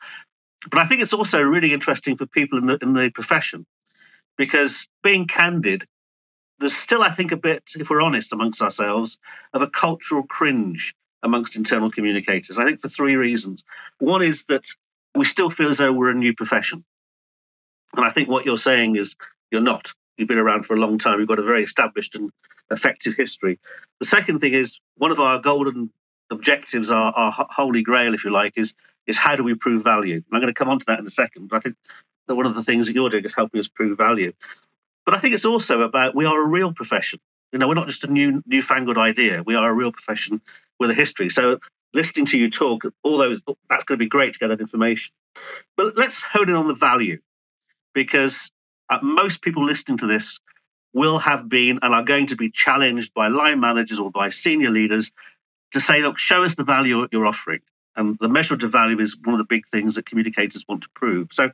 But 0.70 0.80
I 0.80 0.86
think 0.86 1.02
it's 1.02 1.14
also 1.14 1.42
really 1.42 1.74
interesting 1.74 2.18
for 2.18 2.26
people 2.26 2.60
in 2.60 2.66
the, 2.66 2.78
in 2.82 2.94
the 2.94 3.10
profession 3.10 3.66
because 4.38 4.88
being 5.02 5.28
candid, 5.28 5.86
there's 6.60 6.76
still, 6.76 7.02
I 7.02 7.12
think, 7.12 7.32
a 7.32 7.38
bit, 7.38 7.64
if 7.76 7.90
we're 7.90 8.02
honest 8.02 8.34
amongst 8.34 8.62
ourselves, 8.62 9.18
of 9.54 9.62
a 9.62 9.68
cultural 9.68 10.24
cringe 10.24 10.96
amongst 11.22 11.56
internal 11.56 11.90
communicators. 11.90 12.58
I 12.58 12.66
think 12.66 12.80
for 12.80 12.90
three 12.90 13.16
reasons. 13.16 13.64
One 14.00 14.22
is 14.22 14.46
that 14.46 14.66
we 15.16 15.26
still 15.26 15.50
feel 15.50 15.70
as 15.70 15.78
though 15.78 15.92
we're 15.92 16.10
a 16.10 16.16
new 16.16 16.34
profession 16.34 16.84
and 17.96 18.06
I 18.06 18.10
think 18.10 18.30
what 18.30 18.46
you're 18.46 18.58
saying 18.58 18.96
is 18.96 19.16
you're 19.52 19.62
not. 19.62 19.92
You've 20.18 20.28
been 20.28 20.38
around 20.38 20.66
for 20.66 20.74
a 20.76 20.80
long 20.80 20.98
time. 20.98 21.20
You've 21.20 21.28
got 21.28 21.40
a 21.40 21.44
very 21.44 21.64
established 21.64 22.16
and 22.16 22.32
effective 22.72 23.16
history. 23.16 23.60
The 24.00 24.06
second 24.06 24.40
thing 24.40 24.54
is 24.54 24.80
one 24.98 25.12
of 25.12 25.20
our 25.20 25.40
golden 25.40 25.92
objectives, 26.32 26.92
our, 26.92 27.12
our 27.14 27.48
holy 27.50 27.84
grail, 27.84 28.14
if 28.14 28.24
you 28.24 28.32
like, 28.32 28.54
is 28.58 28.76
is 29.06 29.18
how 29.18 29.36
do 29.36 29.44
we 29.44 29.54
prove 29.54 29.84
value? 29.84 30.16
And 30.16 30.26
I'm 30.32 30.40
going 30.40 30.54
to 30.54 30.58
come 30.58 30.70
on 30.70 30.80
to 30.80 30.86
that 30.88 31.00
in 31.00 31.06
a 31.06 31.10
second. 31.10 31.50
But 31.50 31.58
I 31.58 31.60
think 31.60 31.76
that 32.28 32.36
one 32.36 32.46
of 32.46 32.56
the 32.56 32.64
things 32.64 32.88
that 32.88 32.96
you're 32.96 33.10
doing 33.10 33.26
is 33.26 33.34
helping 33.34 33.60
us 33.60 33.68
prove 33.68 33.98
value. 33.98 34.34
But 35.06 35.14
I 35.14 35.20
think 35.20 35.36
it's 35.36 35.46
also 35.46 35.82
about 35.82 36.16
we 36.16 36.26
are 36.26 36.42
a 36.42 36.48
real 36.48 36.72
profession. 36.74 37.20
You 37.52 37.60
know, 37.60 37.68
we're 37.68 37.74
not 37.74 37.88
just 37.88 38.04
a 38.06 38.12
new 38.12 38.42
newfangled 38.46 38.98
idea. 38.98 39.44
We 39.46 39.56
are 39.56 39.70
a 39.70 39.74
real 39.74 39.92
profession 39.92 40.42
with 40.80 40.90
a 40.90 40.94
history. 40.94 41.30
So 41.30 41.60
listening 41.94 42.26
to 42.28 42.40
you 42.40 42.50
talk, 42.50 42.84
all 43.04 43.18
those 43.18 43.42
that's 43.70 43.84
going 43.84 44.00
to 44.00 44.04
be 44.04 44.10
great 44.10 44.34
to 44.34 44.40
get 44.40 44.48
that 44.48 44.62
information. 44.62 45.14
But 45.76 45.98
let's 45.98 46.22
hone 46.22 46.50
in 46.50 46.56
on 46.56 46.68
the 46.68 46.74
value 46.74 47.20
because 47.94 48.52
uh, 48.90 49.00
most 49.02 49.42
people 49.42 49.64
listening 49.66 49.98
to 50.00 50.08
this 50.08 50.40
will 50.94 51.18
have 51.20 51.50
been 51.50 51.80
and 51.82 51.94
are 51.94 52.04
going 52.04 52.28
to 52.28 52.36
be 52.36 52.52
challenged 52.52 53.14
by 53.14 53.28
line 53.28 53.60
managers 53.60 54.00
or 54.00 54.12
by 54.12 54.30
senior 54.30 54.70
leaders 54.70 55.12
to 55.72 55.80
say, 55.80 56.02
look, 56.02 56.20
show 56.20 56.44
us 56.44 56.56
the 56.56 56.64
value 56.64 57.02
that 57.02 57.10
you're 57.12 57.26
offering. 57.26 57.62
And 57.96 58.18
the 58.20 58.30
measure 58.30 58.56
of 58.56 58.62
value 58.62 59.00
is 59.00 59.18
one 59.24 59.34
of 59.34 59.40
the 59.40 59.46
big 59.46 59.68
things 59.68 59.96
that 59.96 60.06
communicators 60.06 60.66
want 60.68 60.84
to 60.84 60.90
prove. 60.94 61.30
So, 61.32 61.52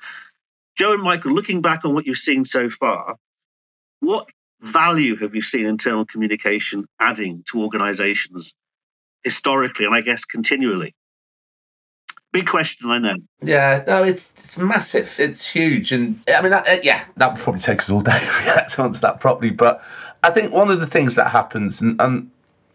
Joe 0.78 0.94
and 0.94 1.04
Michael, 1.04 1.34
looking 1.34 1.62
back 1.62 1.84
on 1.84 1.94
what 1.94 2.06
you've 2.06 2.18
seen 2.18 2.46
so 2.46 2.70
far, 2.70 3.18
what 4.00 4.30
value 4.62 5.18
have 5.18 5.36
you 5.36 5.42
seen 5.42 5.66
internal 5.66 6.06
communication 6.06 6.86
adding 7.00 7.44
to 7.52 7.64
organizations 7.64 8.56
historically 9.24 9.86
and 9.86 9.96
I 9.96 10.02
guess 10.02 10.26
continually? 10.26 10.96
Big 12.32 12.46
question, 12.46 12.92
I 12.92 13.00
know. 13.00 13.16
Yeah, 13.42 13.84
no, 13.88 14.04
it's 14.04 14.30
it's 14.38 14.58
massive. 14.58 15.20
It's 15.20 15.50
huge, 15.50 15.92
and 15.92 16.20
I 16.28 16.42
mean, 16.44 16.54
uh, 16.54 16.64
yeah, 16.84 17.04
that 17.18 17.34
would 17.34 17.42
probably 17.42 17.62
take 17.62 17.80
us 17.80 17.90
all 17.90 18.02
day 18.02 18.20
to 18.20 18.82
answer 18.84 19.02
that 19.02 19.20
properly. 19.20 19.50
But 19.50 19.84
I 20.22 20.30
think 20.30 20.54
one 20.54 20.70
of 20.70 20.80
the 20.80 20.86
things 20.86 21.16
that 21.16 21.30
happens, 21.30 21.82
and, 21.82 22.00
and 22.00 22.32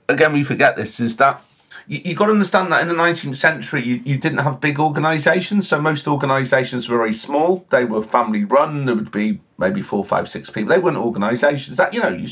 again, 0.09 0.33
we 0.33 0.43
forget 0.43 0.77
this, 0.77 0.99
is 0.99 1.19
that 1.19 1.41
you, 1.87 2.01
you 2.05 2.15
got 2.15 2.27
to 2.27 2.33
understand 2.33 2.73
that 2.73 2.83
in 2.83 2.89
the 2.89 2.95
19th 2.95 3.37
century, 3.37 3.85
you, 3.85 4.01
you 4.05 4.17
didn't 4.19 4.39
have 4.39 4.61
big 4.61 4.81
organisations. 4.81 5.69
So 5.69 5.81
most 5.81 6.09
organisations 6.09 6.89
were 6.89 6.99
very 6.99 7.13
small. 7.15 7.65
They 7.71 7.85
were 7.85 8.03
family 8.03 8.45
run. 8.45 8.87
There 8.87 8.95
would 8.95 9.13
be 9.13 9.41
maybe 9.59 9.83
four, 9.83 10.05
five, 10.05 10.29
six 10.29 10.51
people. 10.51 10.71
They 10.71 10.81
weren't 10.81 10.97
organisations. 10.97 11.77
That 11.77 11.95
you 11.95 12.01
know, 12.01 12.09
you, 12.09 12.29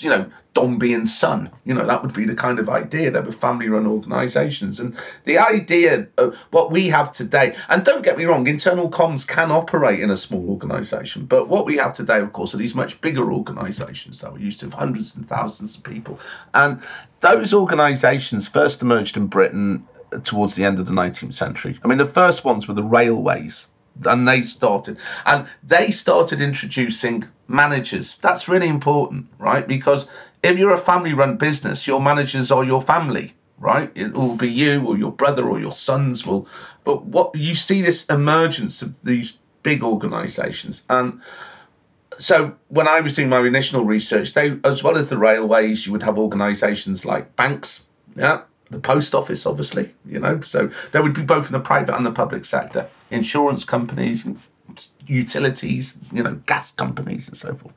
you 0.00 0.10
know, 0.10 0.30
Dombey 0.54 0.94
and 0.94 1.08
Son. 1.08 1.50
You 1.64 1.74
know, 1.74 1.86
that 1.86 2.02
would 2.02 2.12
be 2.12 2.24
the 2.24 2.34
kind 2.34 2.58
of 2.58 2.68
idea. 2.68 3.10
They 3.10 3.20
were 3.20 3.32
family 3.32 3.68
run 3.68 3.86
organisations, 3.86 4.80
and 4.80 4.96
the 5.24 5.38
idea 5.38 6.08
of 6.18 6.36
what 6.50 6.70
we 6.70 6.88
have 6.88 7.12
today. 7.12 7.54
And 7.68 7.84
don't 7.84 8.04
get 8.04 8.18
me 8.18 8.24
wrong, 8.24 8.46
internal 8.46 8.90
comms 8.90 9.26
can 9.26 9.50
operate 9.50 10.00
in 10.00 10.10
a 10.10 10.16
small 10.16 10.50
organisation, 10.50 11.26
but 11.26 11.48
what 11.48 11.66
we 11.66 11.76
have 11.76 11.94
today, 11.94 12.18
of 12.18 12.32
course, 12.32 12.54
are 12.54 12.58
these 12.58 12.74
much 12.74 13.00
bigger 13.00 13.32
organisations 13.32 14.18
that 14.18 14.32
we're 14.32 14.38
used 14.38 14.60
to, 14.60 14.70
hundreds 14.70 15.16
and 15.16 15.28
thousands 15.28 15.76
of 15.76 15.82
people, 15.82 16.18
and 16.54 16.80
those 17.20 17.54
organisations 17.54 18.48
first 18.48 18.82
emerged 18.82 19.16
in 19.16 19.26
Britain 19.26 19.86
towards 20.24 20.54
the 20.54 20.64
end 20.64 20.78
of 20.78 20.86
the 20.86 20.92
19th 20.92 21.34
century. 21.34 21.78
I 21.82 21.88
mean, 21.88 21.98
the 21.98 22.06
first 22.06 22.44
ones 22.44 22.68
were 22.68 22.74
the 22.74 22.82
railways 22.82 23.66
and 24.04 24.26
they 24.26 24.42
started 24.42 24.98
and 25.24 25.46
they 25.62 25.90
started 25.90 26.40
introducing 26.40 27.24
managers. 27.48 28.16
That's 28.16 28.48
really 28.48 28.68
important 28.68 29.26
right? 29.38 29.66
Because 29.66 30.06
if 30.42 30.58
you're 30.58 30.74
a 30.74 30.78
family 30.78 31.14
run 31.14 31.36
business 31.36 31.86
your 31.86 32.00
managers 32.00 32.50
are 32.50 32.64
your 32.64 32.82
family 32.82 33.34
right? 33.58 33.92
It 33.94 34.12
will 34.12 34.36
be 34.36 34.48
you 34.48 34.84
or 34.84 34.98
your 34.98 35.12
brother 35.12 35.48
or 35.48 35.60
your 35.60 35.72
sons 35.72 36.26
will 36.26 36.48
but 36.84 37.04
what 37.04 37.34
you 37.36 37.54
see 37.54 37.82
this 37.82 38.06
emergence 38.06 38.82
of 38.82 38.94
these 39.04 39.38
big 39.62 39.84
organizations. 39.84 40.82
And 40.88 41.20
so 42.18 42.54
when 42.68 42.88
i 42.88 43.00
was 43.00 43.14
doing 43.14 43.28
my 43.28 43.40
initial 43.40 43.84
research 43.84 44.34
they 44.34 44.56
as 44.64 44.82
well 44.82 44.96
as 44.96 45.08
the 45.08 45.18
railways 45.18 45.86
you 45.86 45.92
would 45.92 46.02
have 46.02 46.18
organizations 46.18 47.04
like 47.04 47.34
banks 47.36 47.82
yeah 48.16 48.42
the 48.72 48.80
post 48.80 49.14
office, 49.14 49.46
obviously, 49.46 49.94
you 50.06 50.18
know. 50.18 50.40
So 50.40 50.70
there 50.90 51.02
would 51.02 51.14
be 51.14 51.22
both 51.22 51.46
in 51.46 51.52
the 51.52 51.60
private 51.60 51.94
and 51.94 52.04
the 52.04 52.12
public 52.12 52.44
sector, 52.44 52.88
insurance 53.10 53.64
companies, 53.64 54.24
utilities, 55.06 55.94
you 56.12 56.22
know, 56.22 56.34
gas 56.46 56.72
companies 56.72 57.28
and 57.28 57.36
so 57.36 57.54
forth. 57.54 57.74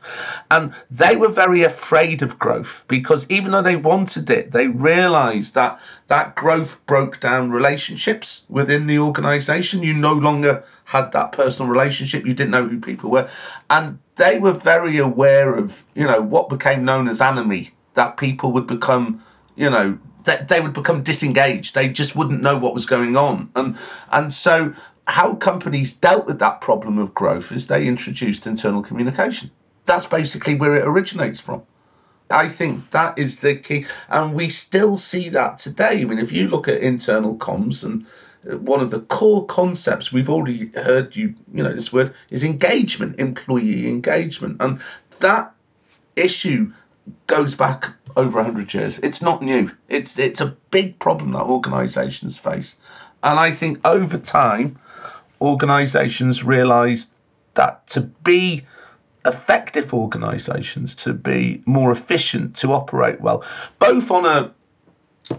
And 0.51 0.73
they 0.91 1.15
were 1.15 1.27
very 1.27 1.63
afraid 1.63 2.21
of 2.21 2.39
growth 2.39 2.85
because 2.87 3.25
even 3.29 3.51
though 3.51 3.61
they 3.61 3.75
wanted 3.75 4.29
it, 4.29 4.51
they 4.51 4.67
realized 4.67 5.55
that 5.55 5.79
that 6.07 6.35
growth 6.35 6.83
broke 6.85 7.19
down 7.19 7.51
relationships 7.51 8.43
within 8.49 8.87
the 8.87 8.99
organization. 8.99 9.83
You 9.83 9.93
no 9.93 10.13
longer 10.13 10.63
had 10.85 11.11
that 11.13 11.31
personal 11.31 11.71
relationship, 11.71 12.25
you 12.25 12.33
didn't 12.33 12.51
know 12.51 12.67
who 12.67 12.79
people 12.79 13.09
were. 13.09 13.29
And 13.69 13.99
they 14.15 14.39
were 14.39 14.53
very 14.53 14.97
aware 14.97 15.55
of, 15.55 15.83
you 15.95 16.05
know, 16.05 16.21
what 16.21 16.49
became 16.49 16.85
known 16.85 17.07
as 17.07 17.19
anomie, 17.19 17.71
that 17.95 18.17
people 18.17 18.51
would 18.53 18.67
become, 18.67 19.23
you 19.55 19.69
know, 19.69 19.97
that 20.25 20.47
they 20.49 20.59
would 20.59 20.73
become 20.73 21.03
disengaged. 21.03 21.73
They 21.73 21.89
just 21.89 22.15
wouldn't 22.15 22.41
know 22.41 22.57
what 22.57 22.73
was 22.73 22.85
going 22.85 23.15
on. 23.15 23.49
And 23.55 23.77
and 24.11 24.33
so 24.33 24.73
how 25.07 25.35
companies 25.35 25.93
dealt 25.93 26.25
with 26.25 26.39
that 26.39 26.61
problem 26.61 26.97
of 26.97 27.13
growth 27.13 27.51
is 27.51 27.67
they 27.67 27.87
introduced 27.87 28.47
internal 28.47 28.81
communication. 28.81 29.51
That's 29.85 30.07
basically 30.07 30.55
where 30.55 30.75
it 30.75 30.87
originates 30.87 31.39
from. 31.39 31.63
I 32.29 32.49
think 32.49 32.89
that 32.89 33.19
is 33.19 33.39
the 33.39 33.55
key, 33.55 33.85
and 34.09 34.33
we 34.33 34.49
still 34.49 34.97
see 34.97 35.29
that 35.29 35.59
today. 35.59 36.01
I 36.01 36.05
mean, 36.05 36.17
if 36.17 36.31
you 36.31 36.47
look 36.47 36.67
at 36.67 36.81
internal 36.81 37.35
comms, 37.35 37.83
and 37.83 38.07
uh, 38.49 38.57
one 38.57 38.79
of 38.79 38.89
the 38.89 39.01
core 39.01 39.45
concepts 39.45 40.11
we've 40.11 40.29
already 40.29 40.71
heard 40.73 41.15
you, 41.15 41.35
you 41.53 41.61
know, 41.61 41.71
this 41.71 41.93
word 41.93 42.15
is 42.31 42.43
engagement, 42.43 43.19
employee 43.19 43.87
engagement, 43.87 44.57
and 44.59 44.81
that 45.19 45.53
issue 46.15 46.73
goes 47.27 47.55
back 47.55 47.93
over 48.15 48.37
100 48.37 48.73
years. 48.73 48.99
It's 48.99 49.21
not 49.21 49.41
new. 49.41 49.71
It's 49.89 50.17
it's 50.17 50.41
a 50.41 50.55
big 50.71 50.99
problem 50.99 51.31
that 51.33 51.43
organisations 51.43 52.39
face, 52.39 52.75
and 53.23 53.39
I 53.39 53.51
think 53.51 53.85
over 53.85 54.17
time, 54.17 54.79
organisations 55.41 56.43
realise 56.43 57.07
that 57.55 57.87
to 57.87 58.01
be 58.01 58.65
effective 59.25 59.93
organisations, 59.93 60.95
to 60.95 61.13
be 61.13 61.61
more 61.65 61.91
efficient, 61.91 62.57
to 62.57 62.71
operate 62.73 63.19
well, 63.21 63.43
both 63.79 64.11
on 64.11 64.25
a 64.25 64.53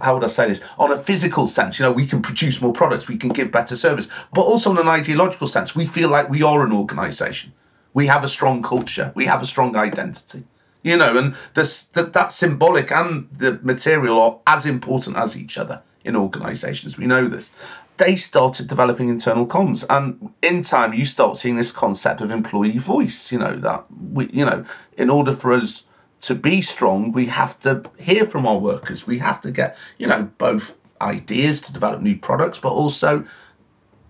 how 0.01 0.15
would 0.15 0.25
I 0.25 0.29
say 0.29 0.49
this? 0.49 0.61
On 0.79 0.91
a 0.91 1.01
physical 1.01 1.47
sense, 1.47 1.79
you 1.79 1.85
know, 1.85 1.93
we 1.93 2.07
can 2.07 2.21
produce 2.21 2.61
more 2.61 2.73
products, 2.73 3.07
we 3.07 3.17
can 3.17 3.29
give 3.29 3.53
better 3.53 3.77
service, 3.77 4.09
but 4.33 4.43
also 4.43 4.73
in 4.73 4.79
an 4.79 4.89
ideological 4.89 5.47
sense, 5.47 5.77
we 5.77 5.87
feel 5.87 6.09
like 6.09 6.29
we 6.29 6.43
are 6.43 6.67
an 6.67 6.73
organisation. 6.73 7.53
We 7.95 8.09
have 8.09 8.25
a 8.25 8.29
strong 8.29 8.63
culture, 8.63 9.13
we 9.15 9.27
have 9.27 9.43
a 9.43 9.47
strong 9.47 9.77
identity 9.77 10.45
you 10.87 10.96
know, 10.96 11.18
and 11.18 11.35
this 11.55 11.83
that 11.94 12.12
that 12.12 12.33
symbolic 12.33 12.92
and 12.92 13.29
the 13.37 13.59
material 13.62 14.22
are 14.22 14.38
as 14.46 14.66
important 14.66 15.16
as 15.16 15.37
each 15.37 15.59
other 15.59 15.83
in 16.05 16.14
organisations. 16.14 16.96
We 16.96 17.07
know 17.07 17.29
this. 17.29 17.51
They 17.96 18.14
started 18.14 18.68
developing 18.68 19.09
internal 19.09 19.49
comms, 19.49 19.85
and 19.90 20.33
in 20.42 20.62
time, 20.62 20.94
you 20.94 21.05
start 21.05 21.38
seeing 21.38 21.57
this 21.57 21.72
concept 21.72 22.20
of 22.20 22.31
employee 22.31 22.79
voice. 22.79 23.33
You 23.33 23.40
know 23.40 23.57
that 23.57 23.85
we, 24.12 24.31
you 24.33 24.44
know, 24.44 24.64
in 24.96 25.11
order 25.11 25.33
for 25.33 25.55
us 25.55 25.83
to 26.20 26.37
be 26.37 26.62
strong, 26.62 27.11
we 27.11 27.27
have 27.27 27.59
to 27.61 27.83
hear 27.99 28.25
from 28.25 28.46
our 28.46 28.59
workers. 28.59 29.09
We 29.09 29.18
have 29.18 29.40
to 29.40 29.51
get, 29.51 29.77
you 29.99 30.07
know, 30.07 30.31
both 30.38 30.72
ideas 31.01 31.62
to 31.62 31.72
develop 31.72 32.01
new 32.01 32.16
products, 32.16 32.61
but 32.61 32.70
also 32.70 33.25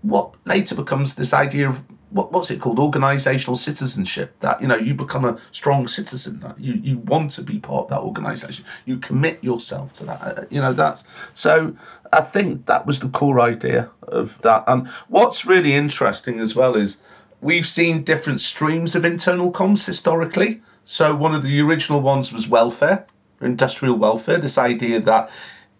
what 0.03 0.35
later 0.45 0.75
becomes 0.75 1.15
this 1.15 1.33
idea 1.33 1.71
of 1.71 1.83
what, 2.17 2.33
what's 2.33 2.51
it 2.51 2.61
called? 2.61 2.79
Organizational 2.79 3.57
citizenship. 3.57 4.35
That 4.41 4.61
you 4.61 4.69
know 4.69 4.77
you 4.77 4.95
become 4.95 5.25
a 5.25 5.39
strong 5.51 5.87
citizen. 5.87 6.41
That 6.41 6.59
you, 6.59 6.75
you 6.75 6.99
want 6.99 7.31
to 7.33 7.43
be 7.43 7.59
part 7.59 7.85
of 7.85 7.91
that 7.91 8.01
organization. 8.01 8.65
You 8.87 8.99
commit 8.99 9.45
yourself 9.45 9.93
to 9.95 10.05
that. 10.07 10.21
Uh, 10.23 10.45
you 10.51 10.61
know 10.61 10.73
that's 10.73 11.05
so 11.35 11.77
i 12.13 12.21
think 12.21 12.67
that 12.67 12.87
was 12.87 13.01
the 13.01 13.09
core 13.09 13.41
idea 13.41 13.91
of 14.03 14.41
that. 14.43 14.65
And 14.67 14.89
what's 15.09 15.45
really 15.45 15.75
interesting 15.75 16.41
as 16.41 16.55
well 16.55 16.77
is 16.77 16.99
we've 17.41 17.67
seen 17.67 18.05
different 18.05 18.41
streams 18.41 18.95
of 18.95 19.05
internal 19.05 19.53
comms 19.53 19.85
historically. 19.85 20.63
So 20.85 21.15
one 21.15 21.35
of 21.35 21.43
the 21.43 21.61
original 21.61 22.01
ones 22.01 22.33
was 22.33 22.49
welfare 22.49 23.07
industrial 23.41 23.97
welfare 23.97 24.39
this 24.39 24.57
idea 24.57 25.01
that 25.01 25.31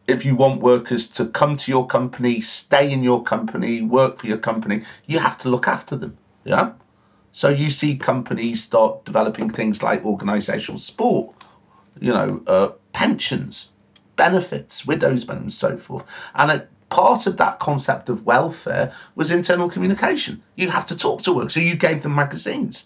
if 0.07 0.25
you 0.25 0.37
want 0.37 0.63
workers 0.63 1.09
to 1.09 1.27
come 1.27 1.57
to 1.57 1.71
your 1.71 1.87
company, 1.87 2.41
stay 2.41 2.93
in 2.93 3.03
your 3.03 3.23
company, 3.23 3.83
work 3.83 4.19
for 4.19 4.27
your 4.29 4.39
company, 4.39 4.83
you 5.07 5.19
have 5.19 5.37
to 5.39 5.49
look 5.49 5.67
after 5.67 5.97
them. 5.97 6.17
Yeah. 6.47 6.73
So 7.33 7.49
you 7.49 7.71
see 7.71 7.97
companies 7.97 8.63
start 8.63 9.05
developing 9.05 9.51
things 9.51 9.83
like 9.83 10.05
organizational 10.05 10.79
support, 10.79 11.35
you 12.01 12.13
know, 12.13 12.43
uh, 12.47 12.69
pensions, 12.93 13.69
benefits, 14.15 14.87
widows' 14.87 15.25
benefits, 15.25 15.63
and 15.63 15.73
so 15.73 15.77
forth. 15.77 16.05
And 16.35 16.51
a, 16.51 16.69
part 16.89 17.27
of 17.27 17.37
that 17.39 17.59
concept 17.59 18.09
of 18.09 18.25
welfare 18.25 18.93
was 19.17 19.31
internal 19.31 19.69
communication. 19.69 20.43
You 20.55 20.71
have 20.71 20.87
to 20.87 20.97
talk 20.97 21.23
to 21.23 21.33
work. 21.33 21.51
So 21.51 21.61
you 21.61 21.77
gave 21.77 22.03
them 22.03 22.15
magazines. 22.15 22.85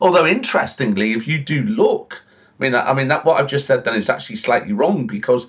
Although 0.00 0.26
interestingly, 0.26 1.12
if 1.12 1.26
you 1.26 1.38
do 1.38 1.62
look, 1.62 2.22
I 2.58 2.62
mean, 2.62 2.74
I 2.74 2.92
mean 2.92 3.08
that 3.08 3.24
what 3.24 3.40
I've 3.40 3.48
just 3.48 3.66
said 3.66 3.84
then 3.84 3.94
is 3.94 4.10
actually 4.10 4.36
slightly 4.36 4.72
wrong 4.72 5.06
because 5.06 5.46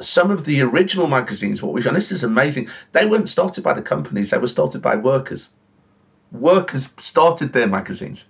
some 0.00 0.30
of 0.30 0.44
the 0.44 0.62
original 0.62 1.06
magazines, 1.06 1.62
what 1.62 1.72
we've 1.72 1.84
done, 1.84 1.94
this 1.94 2.12
is 2.12 2.24
amazing. 2.24 2.68
They 2.92 3.06
weren't 3.06 3.28
started 3.28 3.64
by 3.64 3.74
the 3.74 3.82
companies; 3.82 4.30
they 4.30 4.38
were 4.38 4.46
started 4.46 4.82
by 4.82 4.96
workers. 4.96 5.50
Workers 6.32 6.88
started 7.00 7.52
their 7.52 7.66
magazines, 7.66 8.26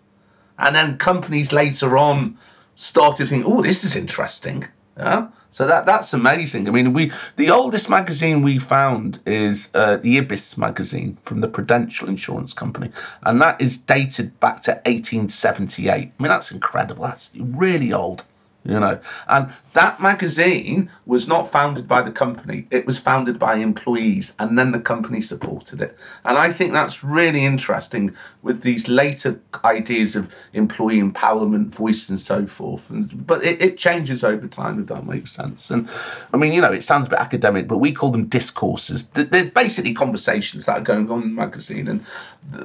and 0.59 0.75
then 0.75 0.99
companies 0.99 1.53
later 1.53 1.97
on 1.97 2.39
started 2.77 3.29
thinking, 3.29 3.53
"Oh, 3.53 3.63
this 3.63 3.85
is 3.85 3.97
interesting." 3.97 4.67
Yeah, 4.97 5.29
so 5.51 5.67
that 5.67 5.87
that's 5.87 6.13
amazing. 6.13 6.69
I 6.69 6.73
mean, 6.73 6.93
we 6.93 7.13
the 7.37 7.51
oldest 7.51 7.89
magazine 7.89 8.43
we 8.43 8.59
found 8.59 9.21
is 9.27 9.69
uh, 9.75 9.97
the 9.97 10.19
Ibis 10.19 10.59
magazine 10.59 11.19
from 11.23 11.41
the 11.41 11.49
Prudential 11.49 12.09
Insurance 12.09 12.53
Company, 12.53 12.91
and 13.23 13.41
that 13.43 13.61
is 13.61 13.79
dated 13.79 14.39
back 14.41 14.63
to 14.63 14.73
1878. 14.73 15.89
I 15.91 16.23
mean, 16.23 16.29
that's 16.29 16.51
incredible. 16.51 17.05
That's 17.05 17.31
really 17.35 17.93
old 17.93 18.25
you 18.65 18.79
know. 18.79 18.99
And 19.29 19.51
that 19.73 20.01
magazine 20.01 20.91
was 21.07 21.29
not 21.29 21.51
founded 21.51 21.87
by 21.89 22.03
the 22.03 22.11
company, 22.11 22.67
it 22.71 22.87
was 22.87 22.99
founded 22.99 23.39
by 23.39 23.57
employees, 23.57 24.33
and 24.39 24.59
then 24.59 24.73
the 24.73 24.81
company 24.81 25.21
supported 25.21 25.81
it. 25.81 25.97
And 26.25 26.37
I 26.37 26.53
think 26.53 26.73
that's 26.73 27.05
really 27.05 27.45
interesting 27.45 28.15
with 28.43 28.63
these 28.63 28.89
later 28.89 29.41
ideas 29.65 30.17
of 30.17 30.35
employee 30.53 31.01
empowerment, 31.01 31.69
voice, 31.69 32.09
and 32.09 32.21
so 32.21 32.47
forth. 32.47 32.91
And, 32.91 33.27
but 33.27 33.45
it, 33.45 33.61
it 33.63 33.79
changes 33.79 34.25
over 34.25 34.47
time, 34.47 34.81
if 34.81 34.87
that 34.89 35.07
makes 35.07 35.33
sense. 35.33 35.71
And 35.71 35.89
I 36.33 36.37
mean, 36.37 36.53
you 36.53 36.61
know, 36.61 36.73
it 36.73 36.83
sounds 36.83 37.07
a 37.07 37.11
bit 37.11 37.19
academic, 37.19 37.69
but 37.69 37.79
we 37.79 37.93
call 37.93 38.11
them 38.11 38.27
discourses. 38.27 39.05
They're 39.15 39.51
basically 39.51 39.95
conversations 39.95 40.67
that 40.67 40.79
are 40.79 40.83
going 40.83 41.11
on 41.11 41.23
in 41.23 41.29
the 41.31 41.35
magazine. 41.35 41.89
And 41.89 42.01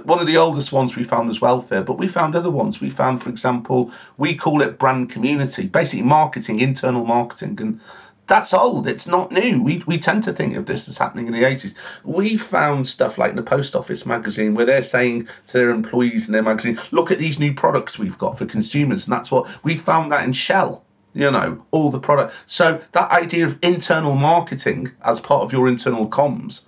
one 0.05 0.19
of 0.19 0.27
the 0.27 0.37
oldest 0.37 0.71
ones 0.71 0.95
we 0.95 1.03
found 1.03 1.27
was 1.27 1.41
welfare, 1.41 1.83
but 1.83 1.97
we 1.97 2.07
found 2.07 2.35
other 2.35 2.51
ones. 2.51 2.81
We 2.81 2.89
found, 2.89 3.21
for 3.21 3.29
example, 3.29 3.91
we 4.17 4.35
call 4.35 4.61
it 4.61 4.79
brand 4.79 5.09
community. 5.09 5.67
Basically, 5.67 5.82
basically 5.83 6.01
marketing, 6.01 6.61
internal 6.61 7.03
marketing, 7.03 7.57
and 7.59 7.81
that's 8.27 8.53
old. 8.53 8.87
It's 8.87 9.05
not 9.05 9.33
new. 9.33 9.61
We 9.61 9.83
we 9.85 9.97
tend 9.97 10.23
to 10.23 10.31
think 10.31 10.55
of 10.55 10.65
this 10.65 10.87
as 10.87 10.97
happening 10.97 11.27
in 11.27 11.33
the 11.33 11.43
80s. 11.43 11.73
We 12.05 12.37
found 12.37 12.87
stuff 12.87 13.17
like 13.17 13.35
the 13.35 13.43
Post 13.43 13.75
Office 13.75 14.05
magazine 14.05 14.55
where 14.55 14.65
they're 14.65 14.81
saying 14.81 15.27
to 15.47 15.57
their 15.57 15.71
employees 15.71 16.27
in 16.27 16.31
their 16.31 16.41
magazine, 16.41 16.79
look 16.91 17.11
at 17.11 17.19
these 17.19 17.37
new 17.37 17.53
products 17.53 17.99
we've 17.99 18.17
got 18.17 18.37
for 18.37 18.45
consumers. 18.45 19.05
And 19.05 19.11
that's 19.11 19.29
what 19.29 19.49
we 19.65 19.75
found 19.75 20.13
that 20.13 20.23
in 20.23 20.31
Shell. 20.31 20.85
You 21.13 21.29
know, 21.29 21.63
all 21.71 21.91
the 21.91 21.99
product. 21.99 22.33
So 22.47 22.81
that 22.93 23.11
idea 23.11 23.45
of 23.45 23.59
internal 23.61 24.15
marketing 24.15 24.89
as 25.03 25.19
part 25.19 25.43
of 25.43 25.51
your 25.51 25.67
internal 25.67 26.07
comms, 26.07 26.61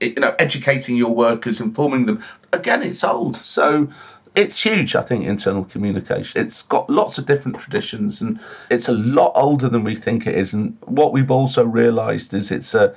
you 0.00 0.14
know, 0.14 0.36
educating 0.38 0.94
your 0.96 1.14
workers, 1.14 1.60
informing 1.60 2.06
them, 2.06 2.22
again, 2.52 2.82
it's 2.82 3.02
old. 3.02 3.34
So 3.36 3.88
it's 4.34 4.62
huge, 4.62 4.96
I 4.96 5.02
think, 5.02 5.24
internal 5.26 5.64
communication. 5.64 6.40
It's 6.40 6.62
got 6.62 6.88
lots 6.88 7.18
of 7.18 7.26
different 7.26 7.58
traditions 7.58 8.20
and 8.22 8.40
it's 8.70 8.88
a 8.88 8.92
lot 8.92 9.32
older 9.34 9.68
than 9.68 9.84
we 9.84 9.94
think 9.94 10.26
it 10.26 10.36
is. 10.36 10.52
And 10.52 10.76
what 10.86 11.12
we've 11.12 11.30
also 11.30 11.64
realized 11.64 12.32
is 12.32 12.50
it's 12.50 12.74
a 12.74 12.94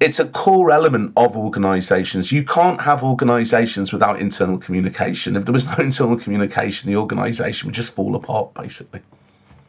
it's 0.00 0.18
a 0.18 0.26
core 0.26 0.70
element 0.70 1.12
of 1.16 1.36
organizations. 1.36 2.32
You 2.32 2.44
can't 2.44 2.80
have 2.80 3.04
organizations 3.04 3.92
without 3.92 4.20
internal 4.20 4.58
communication. 4.58 5.36
If 5.36 5.44
there 5.44 5.52
was 5.52 5.66
no 5.66 5.74
internal 5.78 6.18
communication, 6.18 6.90
the 6.90 6.96
organization 6.96 7.68
would 7.68 7.74
just 7.74 7.94
fall 7.94 8.16
apart, 8.16 8.54
basically. 8.54 9.00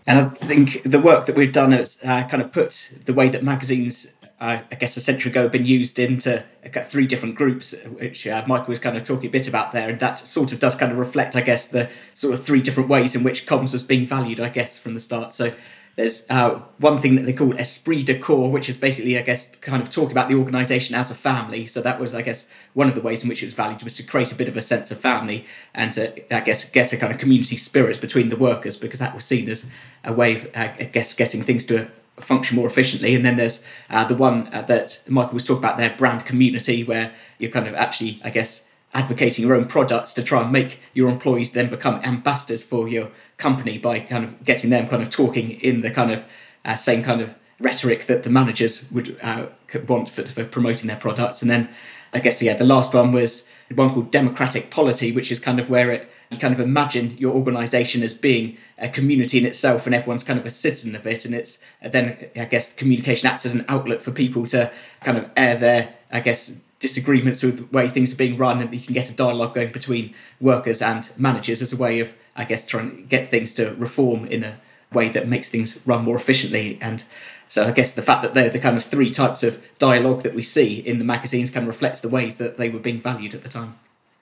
And 0.07 0.19
I 0.19 0.25
think 0.25 0.83
the 0.83 0.99
work 0.99 1.25
that 1.25 1.35
we've 1.35 1.51
done 1.51 1.71
has 1.71 1.99
uh, 2.03 2.27
kind 2.27 2.41
of 2.41 2.51
put 2.51 2.91
the 3.05 3.13
way 3.13 3.29
that 3.29 3.43
magazines 3.43 4.13
I 4.39 4.57
guess 4.77 4.97
a 4.97 5.01
century 5.01 5.31
ago 5.31 5.43
had 5.43 5.51
been 5.51 5.65
used 5.65 5.97
into 5.97 6.43
uh, 6.65 6.81
three 6.81 7.07
different 7.07 7.35
groups, 7.35 7.73
which 7.83 8.27
uh, 8.27 8.43
Michael 8.47 8.67
was 8.67 8.79
kind 8.79 8.97
of 8.97 9.03
talking 9.03 9.27
a 9.27 9.31
bit 9.31 9.47
about 9.47 9.71
there, 9.71 9.89
and 9.89 9.99
that 9.99 10.19
sort 10.19 10.51
of 10.51 10.59
does 10.59 10.75
kind 10.75 10.91
of 10.91 10.97
reflect, 10.97 11.35
I 11.35 11.41
guess, 11.41 11.67
the 11.67 11.89
sort 12.13 12.33
of 12.33 12.43
three 12.43 12.61
different 12.61 12.89
ways 12.89 13.15
in 13.15 13.23
which 13.23 13.45
comms 13.45 13.71
was 13.71 13.83
being 13.83 14.05
valued, 14.05 14.41
I 14.41 14.49
guess, 14.49 14.77
from 14.77 14.93
the 14.93 14.99
start. 14.99 15.33
So 15.33 15.53
there's 15.95 16.29
uh, 16.29 16.59
one 16.79 16.99
thing 16.99 17.15
that 17.15 17.21
they 17.21 17.31
call 17.31 17.53
esprit 17.53 18.03
de 18.03 18.19
corps, 18.19 18.51
which 18.51 18.67
is 18.67 18.75
basically, 18.75 19.17
I 19.17 19.21
guess, 19.21 19.55
kind 19.55 19.81
of 19.81 19.89
talking 19.89 20.11
about 20.11 20.27
the 20.27 20.35
organisation 20.35 20.95
as 20.95 21.09
a 21.09 21.15
family. 21.15 21.67
So 21.67 21.81
that 21.81 22.01
was, 22.01 22.13
I 22.13 22.21
guess, 22.21 22.49
one 22.73 22.89
of 22.89 22.95
the 22.95 23.01
ways 23.01 23.23
in 23.23 23.29
which 23.29 23.41
it 23.41 23.45
was 23.45 23.53
valued 23.53 23.83
was 23.83 23.95
to 23.95 24.03
create 24.03 24.33
a 24.33 24.35
bit 24.35 24.49
of 24.49 24.57
a 24.57 24.61
sense 24.61 24.91
of 24.91 24.99
family 24.99 25.45
and 25.73 25.93
to, 25.93 26.35
I 26.35 26.41
guess, 26.41 26.69
get 26.69 26.91
a 26.91 26.97
kind 26.97 27.13
of 27.13 27.19
community 27.19 27.55
spirit 27.55 28.01
between 28.01 28.27
the 28.27 28.35
workers 28.35 28.75
because 28.75 28.99
that 28.99 29.15
was 29.15 29.23
seen 29.23 29.47
as 29.47 29.71
a 30.03 30.11
way 30.11 30.35
of, 30.35 30.45
uh, 30.47 30.73
I 30.77 30.89
guess, 30.91 31.13
getting 31.13 31.41
things 31.41 31.63
to 31.67 31.89
function 32.17 32.55
more 32.55 32.67
efficiently. 32.67 33.15
And 33.15 33.25
then 33.25 33.37
there's 33.37 33.65
uh, 33.89 34.05
the 34.05 34.15
one 34.15 34.49
uh, 34.53 34.61
that 34.63 35.01
Michael 35.07 35.33
was 35.33 35.43
talking 35.43 35.63
about 35.63 35.77
there, 35.77 35.95
brand 35.97 36.25
community, 36.25 36.83
where 36.83 37.13
you're 37.37 37.51
kind 37.51 37.67
of 37.67 37.73
actually, 37.75 38.19
I 38.23 38.29
guess, 38.29 38.67
advocating 38.93 39.45
your 39.45 39.55
own 39.55 39.65
products 39.65 40.13
to 40.13 40.23
try 40.23 40.41
and 40.41 40.51
make 40.51 40.79
your 40.93 41.09
employees 41.09 41.51
then 41.51 41.69
become 41.69 41.95
ambassadors 42.03 42.63
for 42.63 42.87
your 42.87 43.11
company 43.37 43.77
by 43.77 43.99
kind 43.99 44.23
of 44.23 44.41
getting 44.43 44.69
them 44.69 44.87
kind 44.87 45.03
of 45.03 45.09
talking 45.09 45.51
in 45.51 45.81
the 45.81 45.91
kind 45.91 46.11
of 46.11 46.25
uh, 46.63 46.75
same 46.75 47.03
kind 47.03 47.19
of 47.19 47.35
rhetoric 47.59 48.05
that 48.05 48.23
the 48.23 48.29
managers 48.29 48.89
would 48.91 49.17
uh, 49.21 49.47
want 49.87 50.09
for, 50.09 50.25
for 50.25 50.45
promoting 50.45 50.87
their 50.87 50.97
products. 50.97 51.41
And 51.41 51.51
then 51.51 51.69
I 52.13 52.19
guess, 52.19 52.41
yeah, 52.41 52.53
the 52.53 52.65
last 52.65 52.93
one 52.93 53.11
was 53.11 53.49
one 53.73 53.89
called 53.89 54.11
democratic 54.11 54.69
polity, 54.69 55.11
which 55.11 55.31
is 55.31 55.39
kind 55.39 55.59
of 55.59 55.69
where 55.69 55.91
it 55.91 56.09
you 56.29 56.37
kind 56.37 56.53
of 56.53 56.59
imagine 56.59 57.17
your 57.17 57.33
organization 57.33 58.03
as 58.03 58.13
being 58.13 58.57
a 58.77 58.89
community 58.89 59.37
in 59.37 59.45
itself 59.45 59.85
and 59.85 59.95
everyone's 59.95 60.23
kind 60.23 60.39
of 60.39 60.45
a 60.45 60.49
citizen 60.49 60.95
of 60.95 61.05
it 61.05 61.25
and 61.25 61.33
it's 61.33 61.59
then 61.81 62.29
i 62.35 62.45
guess 62.45 62.73
communication 62.73 63.27
acts 63.27 63.45
as 63.45 63.55
an 63.55 63.65
outlet 63.67 64.01
for 64.01 64.11
people 64.11 64.45
to 64.45 64.71
kind 65.01 65.17
of 65.17 65.29
air 65.37 65.55
their 65.57 65.93
i 66.11 66.19
guess 66.19 66.63
disagreements 66.79 67.41
with 67.41 67.57
the 67.57 67.77
way 67.77 67.87
things 67.87 68.13
are 68.13 68.17
being 68.17 68.37
run 68.37 68.61
and 68.61 68.73
you 68.73 68.81
can 68.81 68.93
get 68.93 69.09
a 69.09 69.15
dialogue 69.15 69.55
going 69.55 69.71
between 69.71 70.13
workers 70.41 70.81
and 70.81 71.09
managers 71.17 71.61
as 71.61 71.71
a 71.71 71.77
way 71.77 71.99
of 71.99 72.13
i 72.35 72.43
guess 72.43 72.65
trying 72.65 72.95
to 72.95 73.01
get 73.03 73.31
things 73.31 73.53
to 73.53 73.73
reform 73.75 74.25
in 74.25 74.43
a 74.43 74.57
way 74.91 75.09
that 75.09 75.27
makes 75.27 75.49
things 75.49 75.79
run 75.85 76.03
more 76.03 76.15
efficiently 76.15 76.77
and 76.81 77.05
so 77.47 77.65
I 77.65 77.71
guess 77.71 77.93
the 77.93 78.01
fact 78.01 78.23
that 78.23 78.33
they're 78.33 78.49
the 78.49 78.59
kind 78.59 78.77
of 78.77 78.83
three 78.83 79.09
types 79.11 79.43
of 79.43 79.63
dialogue 79.77 80.23
that 80.23 80.33
we 80.35 80.43
see 80.43 80.79
in 80.79 80.97
the 80.97 81.05
magazines 81.05 81.49
kind 81.49 81.63
of 81.63 81.67
reflects 81.67 82.01
the 82.01 82.09
ways 82.09 82.37
that 82.37 82.57
they 82.57 82.69
were 82.69 82.79
being 82.79 82.99
valued 82.99 83.33
at 83.33 83.43
the 83.43 83.49
time. 83.49 83.77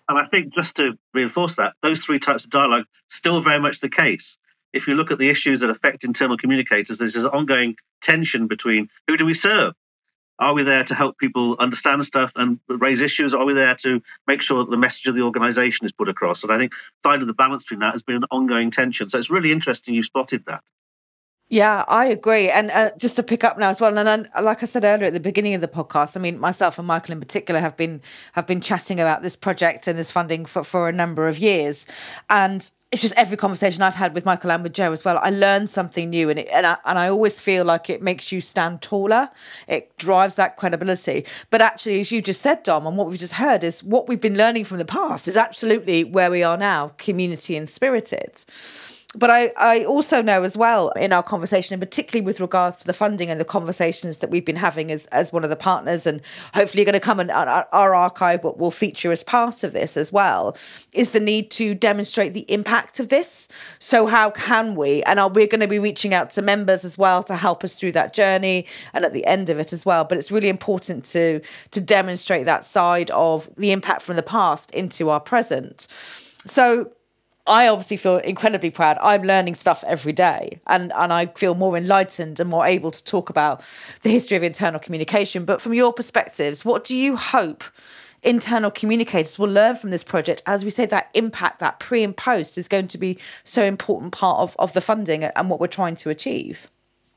And 0.10 0.18
I 0.20 0.26
think 0.26 0.54
just 0.54 0.76
to 0.78 0.98
reinforce 1.14 1.56
that, 1.56 1.74
those 1.82 2.02
three 2.02 2.20
types 2.20 2.44
of 2.44 2.52
dialogue 2.52 2.86
still 3.08 3.42
very 3.42 3.60
much 3.60 3.80
the 3.80 3.90
case. 3.90 4.38
if 4.74 4.88
you 4.88 4.96
look 4.96 5.12
at 5.12 5.20
the 5.20 5.30
issues 5.30 5.62
that 5.62 5.70
affect 5.70 6.04
internal 6.04 6.36
communicators, 6.36 6.98
there's 6.98 7.14
this 7.14 7.26
ongoing 7.26 7.76
tension 8.02 8.48
between 8.48 8.90
who 9.08 9.16
do 9.16 9.26
we 9.26 9.36
serve? 9.36 9.74
Are 10.40 10.56
we 10.56 10.64
there 10.64 10.84
to 10.84 10.96
help 10.96 11.20
people 11.20 11.58
understand 11.60 12.04
stuff 12.04 12.32
and 12.36 12.60
raise 12.68 13.02
issues? 13.02 13.36
Are 13.36 13.46
we 13.46 13.54
there 13.54 13.76
to 13.84 14.02
make 14.28 14.42
sure 14.42 14.64
that 14.64 14.72
the 14.72 14.78
message 14.78 15.06
of 15.06 15.14
the 15.14 15.22
organization 15.22 15.86
is 15.86 15.92
put 15.92 16.10
across? 16.10 16.44
And 16.44 16.52
I 16.52 16.58
think 16.58 16.74
finding 17.04 17.28
the 17.28 17.36
balance 17.36 17.64
between 17.64 17.82
that 17.82 17.92
has 17.92 18.02
been 18.02 18.16
an 18.16 18.26
ongoing 18.32 18.72
tension. 18.72 19.10
So 19.10 19.20
it's 19.20 19.30
really 19.30 19.52
interesting 19.52 19.94
you 19.94 20.02
spotted 20.02 20.46
that. 20.48 20.64
Yeah, 21.54 21.86
I 21.88 22.08
agree. 22.08 22.50
And 22.50 22.72
uh, 22.72 22.90
just 22.98 23.16
to 23.18 23.22
pick 23.22 23.44
up 23.44 23.60
now 23.60 23.70
as 23.70 23.80
well, 23.80 23.96
and 23.96 24.28
like 24.42 24.64
I 24.64 24.66
said 24.66 24.84
earlier 24.84 25.06
at 25.06 25.14
the 25.14 25.20
beginning 25.20 25.54
of 25.54 25.62
the 25.62 25.68
podcast, 25.68 26.18
I 26.18 26.20
mean, 26.20 26.40
myself 26.40 26.80
and 26.80 26.88
Michael 26.88 27.12
in 27.12 27.20
particular 27.20 27.60
have 27.60 27.78
been 27.78 28.02
have 28.32 28.48
been 28.48 28.60
chatting 28.60 29.00
about 29.00 29.22
this 29.22 29.36
project 29.36 29.88
and 29.88 29.96
this 29.96 30.12
funding 30.12 30.46
for, 30.46 30.64
for 30.64 30.90
a 30.90 30.92
number 30.92 31.28
of 31.28 31.38
years, 31.38 31.86
and 32.28 32.72
it's 32.92 33.04
just 33.04 33.14
every 33.18 33.38
conversation 33.38 33.84
I've 33.84 33.94
had 33.94 34.16
with 34.16 34.26
Michael 34.26 34.52
and 34.52 34.64
with 34.64 34.74
Joe 34.74 34.92
as 34.94 35.06
well. 35.06 35.20
I 35.22 35.30
learn 35.30 35.68
something 35.68 36.10
new, 36.10 36.32
and 36.32 36.40
it, 36.40 36.48
and 36.52 36.66
I, 36.66 36.78
and 36.86 36.98
I 36.98 37.10
always 37.10 37.40
feel 37.40 37.66
like 37.66 37.88
it 37.88 38.02
makes 38.02 38.32
you 38.32 38.42
stand 38.42 38.82
taller. 38.82 39.30
It 39.68 39.96
drives 39.98 40.34
that 40.38 40.58
credibility. 40.58 41.24
But 41.52 41.62
actually, 41.62 42.00
as 42.00 42.12
you 42.12 42.24
just 42.24 42.42
said, 42.42 42.64
Dom, 42.64 42.88
and 42.88 42.98
what 42.98 43.12
we've 43.12 43.20
just 43.20 43.36
heard 43.36 43.64
is 43.64 43.84
what 43.84 44.08
we've 44.08 44.20
been 44.20 44.38
learning 44.38 44.64
from 44.64 44.80
the 44.80 44.86
past 44.86 45.28
is 45.28 45.38
absolutely 45.38 46.04
where 46.04 46.32
we 46.32 46.42
are 46.42 46.58
now, 46.58 46.88
community 46.98 47.56
and 47.56 47.70
spirited 47.70 48.44
but 49.16 49.30
I, 49.30 49.52
I 49.58 49.86
also 49.86 50.22
know 50.22 50.44
as 50.44 50.58
well 50.58 50.90
in 50.92 51.14
our 51.14 51.22
conversation, 51.22 51.74
and 51.74 51.82
particularly 51.82 52.26
with 52.26 52.40
regards 52.40 52.78
to 52.78 52.86
the 52.86 52.94
funding 52.94 53.30
and 53.30 53.40
the 53.40 53.46
conversations 53.46 54.20
that 54.20 54.30
we've 54.32 54.46
been 54.46 54.56
having 54.56 54.92
as, 54.92 55.06
as 55.08 55.32
one 55.32 55.44
of 55.44 55.50
the 55.50 55.56
partners, 55.56 56.08
and 56.08 56.22
hopefully 56.54 56.82
you're 56.82 56.92
going 56.92 57.00
to 57.00 57.06
come 57.06 57.20
and 57.20 57.30
our, 57.30 57.68
our 57.72 57.94
archive 57.94 58.44
will 58.44 58.72
feature 58.72 59.12
as 59.12 59.24
part 59.24 59.64
of 59.64 59.72
this 59.72 59.96
as 59.98 60.12
well, 60.12 60.58
is 60.94 61.12
the 61.12 61.20
need 61.20 61.52
to 61.52 61.76
demonstrate 61.76 62.34
the 62.34 62.52
impact 62.52 63.00
of 63.00 63.10
this. 63.10 63.48
So, 63.78 64.08
how 64.08 64.32
can 64.32 64.76
we? 64.76 65.04
And 65.04 65.20
are, 65.20 65.30
we're 65.30 65.48
going 65.48 65.62
to 65.62 65.68
be 65.68 65.80
reaching 65.80 66.14
out 66.14 66.32
to 66.32 66.42
members 66.42 66.84
as 66.84 66.98
well 66.98 67.24
to 67.24 67.36
help 67.36 67.64
us 67.64 67.74
through 67.80 67.92
that 67.92 68.14
journey 68.14 68.66
and 68.94 69.06
at 69.06 69.14
the 69.14 69.26
end 69.26 69.50
of 69.50 69.60
it 69.60 69.74
as 69.74 69.86
well. 69.86 70.06
But 70.06 70.18
it's 70.18 70.32
really 70.32 70.50
important 70.50 71.06
to 71.06 71.42
to 71.72 71.82
demonstrate 71.82 72.46
that 72.46 72.66
side 72.66 73.12
of 73.12 73.50
the 73.56 73.72
impact 73.72 74.02
from 74.02 74.16
the 74.16 74.24
past 74.24 74.72
into 74.72 75.10
our 75.10 75.20
present. 75.20 75.82
So 76.46 76.92
I 77.46 77.68
obviously 77.68 77.98
feel 77.98 78.18
incredibly 78.18 78.70
proud. 78.70 78.98
I'm 79.02 79.24
learning 79.24 79.56
stuff 79.56 79.84
every 79.86 80.14
day 80.14 80.62
and, 80.68 80.94
and 80.96 81.12
I 81.12 81.26
feel 81.26 81.56
more 81.56 81.76
enlightened 81.76 82.40
and 82.40 82.50
more 82.50 82.66
able 82.66 82.92
to 82.92 83.04
talk 83.04 83.30
about 83.30 83.60
the 84.02 84.10
history 84.10 84.38
of 84.38 84.44
internal 84.44 84.80
communication. 84.80 85.44
But 85.44 85.62
from 85.62 85.74
your 85.74 85.92
perspectives, 85.92 86.64
what 86.64 86.86
do 86.86 86.96
you 86.96 87.18
hope 87.18 87.66
internal 88.22 88.72
communicators 88.72 89.38
will 89.38 89.50
learn 89.50 89.76
from 89.76 89.92
this 89.92 90.06
project? 90.06 90.42
As 90.46 90.64
we 90.64 90.72
say, 90.72 90.86
that 90.86 91.10
impact, 91.14 91.60
that 91.60 91.80
pre 91.80 92.02
and 92.02 92.16
post 92.16 92.58
is 92.58 92.70
going 92.70 92.88
to 92.88 92.98
be 92.98 93.20
so 93.44 93.64
important 93.64 94.14
part 94.14 94.40
of, 94.40 94.56
of 94.58 94.72
the 94.72 94.82
funding 94.82 95.26
and 95.26 95.50
what 95.50 95.60
we're 95.60 95.68
trying 95.68 95.98
to 95.98 96.10
achieve. 96.10 96.70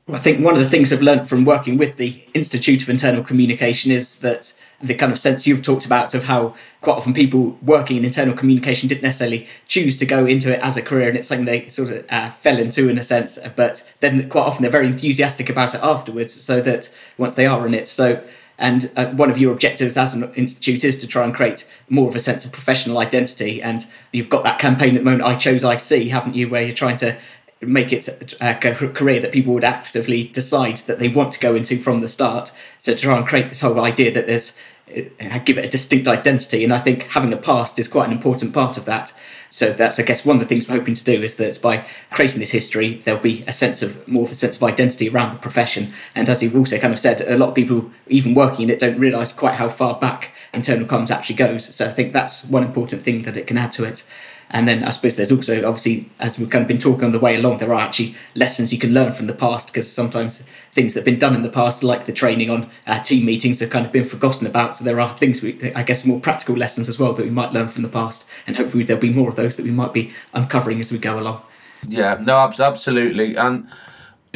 I 0.09 0.19
think 0.19 0.43
one 0.43 0.53
of 0.53 0.59
the 0.59 0.69
things 0.69 0.91
I've 0.91 1.01
learned 1.01 1.27
from 1.27 1.45
working 1.45 1.77
with 1.77 1.97
the 1.97 2.23
Institute 2.33 2.81
of 2.81 2.89
Internal 2.89 3.23
Communication 3.23 3.91
is 3.91 4.19
that 4.19 4.53
the 4.81 4.93
kind 4.93 5.11
of 5.11 5.17
sense 5.17 5.47
you've 5.47 5.63
talked 5.63 5.85
about 5.85 6.13
of 6.13 6.25
how 6.25 6.55
quite 6.81 6.97
often 6.97 7.13
people 7.13 7.57
working 7.61 7.97
in 7.97 8.05
internal 8.05 8.35
communication 8.35 8.87
didn't 8.87 9.01
necessarily 9.01 9.47
choose 9.67 9.97
to 9.97 10.05
go 10.05 10.25
into 10.25 10.53
it 10.53 10.59
as 10.59 10.77
a 10.77 10.81
career 10.81 11.09
and 11.09 11.17
it's 11.17 11.27
something 11.27 11.45
they 11.45 11.67
sort 11.67 11.89
of 11.89 12.05
uh, 12.09 12.29
fell 12.29 12.59
into 12.59 12.87
in 12.87 12.97
a 12.97 13.03
sense 13.03 13.39
but 13.55 13.91
then 14.01 14.29
quite 14.29 14.43
often 14.43 14.61
they're 14.61 14.71
very 14.71 14.87
enthusiastic 14.87 15.49
about 15.49 15.73
it 15.73 15.81
afterwards 15.81 16.31
so 16.31 16.61
that 16.61 16.93
once 17.17 17.33
they 17.33 17.45
are 17.45 17.65
in 17.65 17.73
it. 17.73 17.87
So 17.87 18.23
and 18.59 18.91
uh, 18.95 19.07
one 19.11 19.29
of 19.29 19.37
your 19.37 19.53
objectives 19.53 19.97
as 19.97 20.15
an 20.15 20.33
institute 20.33 20.83
is 20.83 20.97
to 20.99 21.07
try 21.07 21.23
and 21.23 21.33
create 21.33 21.69
more 21.89 22.09
of 22.09 22.15
a 22.15 22.19
sense 22.19 22.43
of 22.43 22.51
professional 22.51 22.97
identity 22.97 23.61
and 23.61 23.85
you've 24.11 24.29
got 24.29 24.43
that 24.43 24.59
campaign 24.59 24.95
at 24.95 24.99
the 24.99 25.05
moment 25.05 25.23
i 25.23 25.35
chose 25.35 25.63
ic 25.63 26.07
haven't 26.09 26.35
you 26.35 26.49
where 26.49 26.63
you're 26.63 26.75
trying 26.75 26.97
to 26.97 27.15
make 27.61 27.91
it 27.91 28.07
a 28.39 28.55
career 28.55 29.19
that 29.19 29.31
people 29.31 29.53
would 29.53 29.63
actively 29.63 30.25
decide 30.25 30.77
that 30.79 30.99
they 30.99 31.07
want 31.07 31.31
to 31.33 31.39
go 31.39 31.55
into 31.55 31.77
from 31.77 32.01
the 32.01 32.07
start. 32.07 32.51
So 32.79 32.93
to 32.93 32.99
try 32.99 33.17
and 33.17 33.27
create 33.27 33.49
this 33.49 33.61
whole 33.61 33.79
idea 33.79 34.11
that 34.11 34.27
there's 34.27 34.57
uh, 34.89 35.39
give 35.39 35.57
it 35.57 35.65
a 35.65 35.69
distinct 35.69 36.07
identity, 36.07 36.63
and 36.63 36.73
I 36.73 36.79
think 36.79 37.03
having 37.09 37.33
a 37.33 37.37
past 37.37 37.77
is 37.77 37.89
quite 37.89 38.07
an 38.07 38.13
important 38.13 38.53
part 38.53 38.77
of 38.77 38.85
that. 38.85 39.13
So 39.49 39.71
that's, 39.71 39.99
I 39.99 40.03
guess, 40.03 40.25
one 40.25 40.37
of 40.37 40.41
the 40.41 40.47
things 40.47 40.67
we're 40.67 40.77
hoping 40.77 40.93
to 40.93 41.03
do 41.03 41.23
is 41.23 41.35
that 41.35 41.61
by 41.61 41.85
creating 42.11 42.39
this 42.39 42.51
history, 42.51 43.01
there'll 43.05 43.21
be 43.21 43.43
a 43.47 43.53
sense 43.53 43.81
of 43.81 44.05
more 44.07 44.23
of 44.23 44.31
a 44.31 44.35
sense 44.35 44.57
of 44.57 44.63
identity 44.63 45.09
around 45.09 45.33
the 45.33 45.39
profession. 45.39 45.93
And 46.15 46.29
as 46.29 46.43
you've 46.43 46.55
also 46.55 46.77
kind 46.79 46.93
of 46.93 46.99
said, 46.99 47.21
a 47.21 47.37
lot 47.37 47.49
of 47.49 47.55
people, 47.55 47.91
even 48.07 48.35
working 48.35 48.63
in 48.63 48.69
it, 48.69 48.79
don't 48.79 48.99
realise 48.99 49.31
quite 49.31 49.55
how 49.55 49.69
far 49.69 49.99
back 49.99 50.33
internal 50.53 50.87
comms 50.87 51.11
actually 51.11 51.35
goes. 51.35 51.73
So 51.73 51.85
I 51.85 51.89
think 51.89 52.11
that's 52.11 52.49
one 52.49 52.63
important 52.63 53.03
thing 53.03 53.23
that 53.23 53.37
it 53.37 53.47
can 53.47 53.57
add 53.57 53.71
to 53.73 53.85
it. 53.85 54.03
And 54.49 54.67
then 54.67 54.83
I 54.83 54.91
suppose 54.91 55.15
there's 55.17 55.31
also 55.31 55.67
obviously, 55.67 56.09
as 56.19 56.39
we've 56.39 56.49
kind 56.49 56.61
of 56.61 56.67
been 56.67 56.77
talking 56.77 57.03
on 57.03 57.11
the 57.11 57.19
way 57.19 57.35
along, 57.35 57.57
there 57.57 57.73
are 57.73 57.81
actually 57.81 58.15
lessons 58.33 58.71
you 58.71 58.79
can 58.79 58.93
learn 58.93 59.11
from 59.11 59.27
the 59.27 59.33
past 59.33 59.67
because 59.67 59.91
sometimes 59.91 60.47
things 60.71 60.93
that 60.93 61.01
have 61.01 61.05
been 61.05 61.19
done 61.19 61.35
in 61.35 61.43
the 61.43 61.49
past, 61.49 61.83
like 61.83 62.05
the 62.05 62.13
training 62.13 62.49
on 62.49 62.69
uh, 62.85 63.01
team 63.03 63.25
meetings, 63.25 63.59
have 63.59 63.69
kind 63.69 63.85
of 63.85 63.91
been 63.91 64.05
forgotten 64.05 64.47
about. 64.47 64.75
So 64.75 64.85
there 64.85 64.99
are 65.01 65.13
things, 65.17 65.41
we, 65.41 65.73
I 65.73 65.83
guess, 65.83 66.05
more 66.05 66.19
practical 66.19 66.55
lessons 66.55 66.87
as 66.87 66.97
well 66.97 67.13
that 67.13 67.25
we 67.25 67.31
might 67.31 67.51
learn 67.51 67.67
from 67.67 67.83
the 67.83 67.89
past, 67.89 68.27
and 68.45 68.55
hopefully 68.55 68.83
there'll 68.83 69.01
be 69.01 69.13
more 69.13 69.29
of 69.29 69.35
those 69.35 69.57
that 69.57 69.65
we 69.65 69.71
might 69.71 69.93
be 69.93 70.13
uncovering 70.33 70.79
as 70.79 70.91
we 70.91 70.97
go 70.97 71.19
along. 71.19 71.41
Yeah, 71.85 72.17
no, 72.21 72.37
absolutely, 72.37 73.35
and 73.35 73.67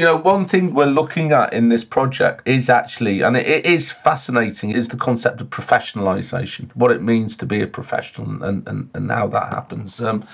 you 0.01 0.07
know, 0.07 0.17
one 0.17 0.47
thing 0.47 0.73
we're 0.73 0.87
looking 0.87 1.31
at 1.31 1.53
in 1.53 1.69
this 1.69 1.83
project 1.83 2.47
is 2.47 2.71
actually, 2.71 3.21
and 3.21 3.37
it, 3.37 3.67
is 3.67 3.91
fascinating, 3.91 4.71
is 4.71 4.87
the 4.87 4.97
concept 4.97 5.41
of 5.41 5.51
professionalization, 5.51 6.75
what 6.75 6.89
it 6.89 7.03
means 7.03 7.37
to 7.37 7.45
be 7.45 7.61
a 7.61 7.67
professional 7.67 8.43
and, 8.43 8.67
and, 8.67 8.89
and 8.95 9.11
how 9.11 9.27
that 9.27 9.53
happens. 9.53 10.01
Um, 10.01 10.25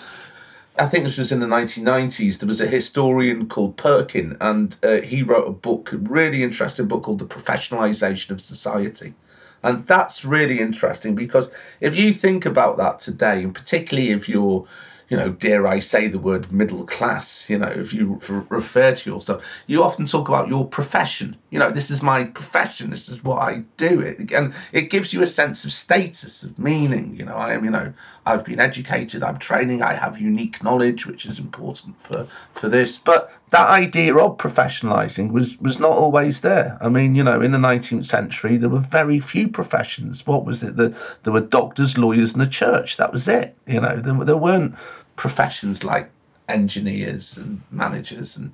I 0.80 0.86
think 0.86 1.03
this 1.03 1.17
was 1.17 1.34
in 1.34 1.41
the 1.41 1.47
1990s. 1.47 2.39
There 2.39 2.47
was 2.47 2.62
a 2.62 2.65
historian 2.65 3.49
called 3.49 3.75
Perkin, 3.75 4.38
and 4.39 4.73
uh, 4.84 5.01
he 5.01 5.21
wrote 5.21 5.49
a 5.49 5.51
book, 5.51 5.91
a 5.91 5.97
really 5.97 6.43
interesting 6.43 6.88
book 6.88 7.03
called 7.03 7.19
The 7.19 7.25
Professionalization 7.25 8.30
of 8.30 8.39
Society. 8.39 9.15
And 9.63 9.86
that's 9.86 10.23
really 10.23 10.62
interesting 10.62 11.13
because 11.13 11.49
if 11.82 11.93
you 11.97 12.13
think 12.13 12.45
about 12.45 12.77
that 12.77 13.01
today, 13.01 13.43
and 13.43 13.53
particularly 13.53 14.12
if 14.12 14.30
you're 14.30 14.65
you 15.10 15.15
know, 15.15 15.30
dare 15.30 15.65
I 15.65 15.80
say 15.80 16.08
the 16.08 16.20
word 16.20 16.52
middle 16.52 16.86
class, 16.86 17.50
you 17.50 17.58
know, 17.58 17.67
if 17.67 17.93
you 17.93 18.20
refer 18.50 18.93
to 18.93 19.10
yourself, 19.10 19.43
you 19.65 19.84
often 19.84 20.06
talk 20.06 20.28
about 20.28 20.50
your 20.50 20.67
profession. 20.67 21.38
You 21.50 21.60
know, 21.60 21.72
this 21.72 21.89
is 21.91 22.04
my 22.04 22.26
profession, 22.26 22.89
this 22.89 23.08
is 23.08 23.24
what 23.24 23.41
I 23.41 23.63
do. 23.78 24.02
It 24.02 24.32
and 24.32 24.54
it 24.74 24.89
gives 24.89 25.13
you 25.13 25.22
a 25.22 25.28
sense 25.28 25.63
of 25.63 25.72
status, 25.72 26.43
of 26.43 26.60
meaning. 26.60 27.15
You 27.17 27.26
know, 27.26 27.36
I 27.36 27.54
am, 27.54 27.63
you 27.63 27.72
know, 27.72 27.93
I've 28.26 28.43
been 28.43 28.60
educated, 28.60 29.24
I'm 29.24 29.39
training, 29.39 29.82
I 29.82 29.93
have 29.93 30.20
unique 30.20 30.62
knowledge, 30.62 31.06
which 31.06 31.26
is 31.26 31.39
important 31.39 31.96
for 32.04 32.28
for 32.54 32.67
this. 32.67 32.98
But 32.98 33.32
that 33.49 33.69
idea 33.69 34.15
of 34.15 34.38
professionalizing 34.38 35.31
was 35.31 35.57
was 35.60 35.79
not 35.79 35.91
always 35.91 36.41
there. 36.41 36.77
I 36.81 36.89
mean, 36.89 37.15
you 37.15 37.23
know, 37.23 37.41
in 37.41 37.51
the 37.51 37.57
19th 37.57 38.05
century, 38.05 38.57
there 38.57 38.69
were 38.69 38.79
very 38.79 39.19
few 39.19 39.47
professions. 39.47 40.27
What 40.27 40.45
was 40.45 40.63
it? 40.63 40.75
The, 40.75 40.95
there 41.23 41.33
were 41.33 41.41
doctors, 41.41 41.97
lawyers, 41.97 42.33
and 42.33 42.41
the 42.41 42.47
church. 42.47 42.97
That 42.97 43.13
was 43.13 43.27
it. 43.27 43.55
You 43.65 43.79
know, 43.79 43.97
there, 43.97 44.25
there 44.25 44.38
weren't 44.38 44.75
professions 45.15 45.83
like 45.83 46.10
engineers 46.49 47.38
and 47.38 47.62
managers 47.71 48.38
and 48.38 48.51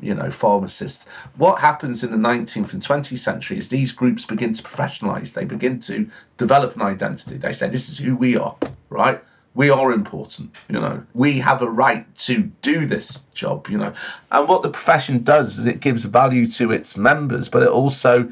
you 0.00 0.14
know 0.14 0.30
pharmacists 0.30 1.06
what 1.36 1.60
happens 1.60 2.02
in 2.02 2.10
the 2.10 2.16
19th 2.16 2.72
and 2.72 2.82
20th 2.82 3.18
century 3.18 3.56
is 3.56 3.68
these 3.68 3.92
groups 3.92 4.26
begin 4.26 4.52
to 4.52 4.62
professionalize 4.62 5.32
they 5.32 5.44
begin 5.44 5.78
to 5.78 6.10
develop 6.38 6.74
an 6.74 6.82
identity 6.82 7.36
they 7.36 7.52
say 7.52 7.68
this 7.68 7.88
is 7.88 7.98
who 7.98 8.16
we 8.16 8.36
are 8.36 8.56
right 8.90 9.22
we 9.56 9.70
are 9.70 9.90
important 9.92 10.54
you 10.68 10.78
know. 10.78 11.02
We 11.14 11.38
have 11.40 11.62
a 11.62 11.70
right 11.70 12.06
to 12.18 12.42
do 12.62 12.86
this 12.86 13.18
job 13.34 13.68
you 13.68 13.78
know. 13.78 13.92
And 14.30 14.48
what 14.48 14.62
the 14.62 14.70
profession 14.70 15.24
does 15.24 15.58
is 15.58 15.66
it 15.66 15.80
gives 15.80 16.04
value 16.04 16.46
to 16.46 16.70
its 16.70 16.96
members 16.96 17.48
but 17.48 17.62
it 17.62 17.68
also 17.68 18.30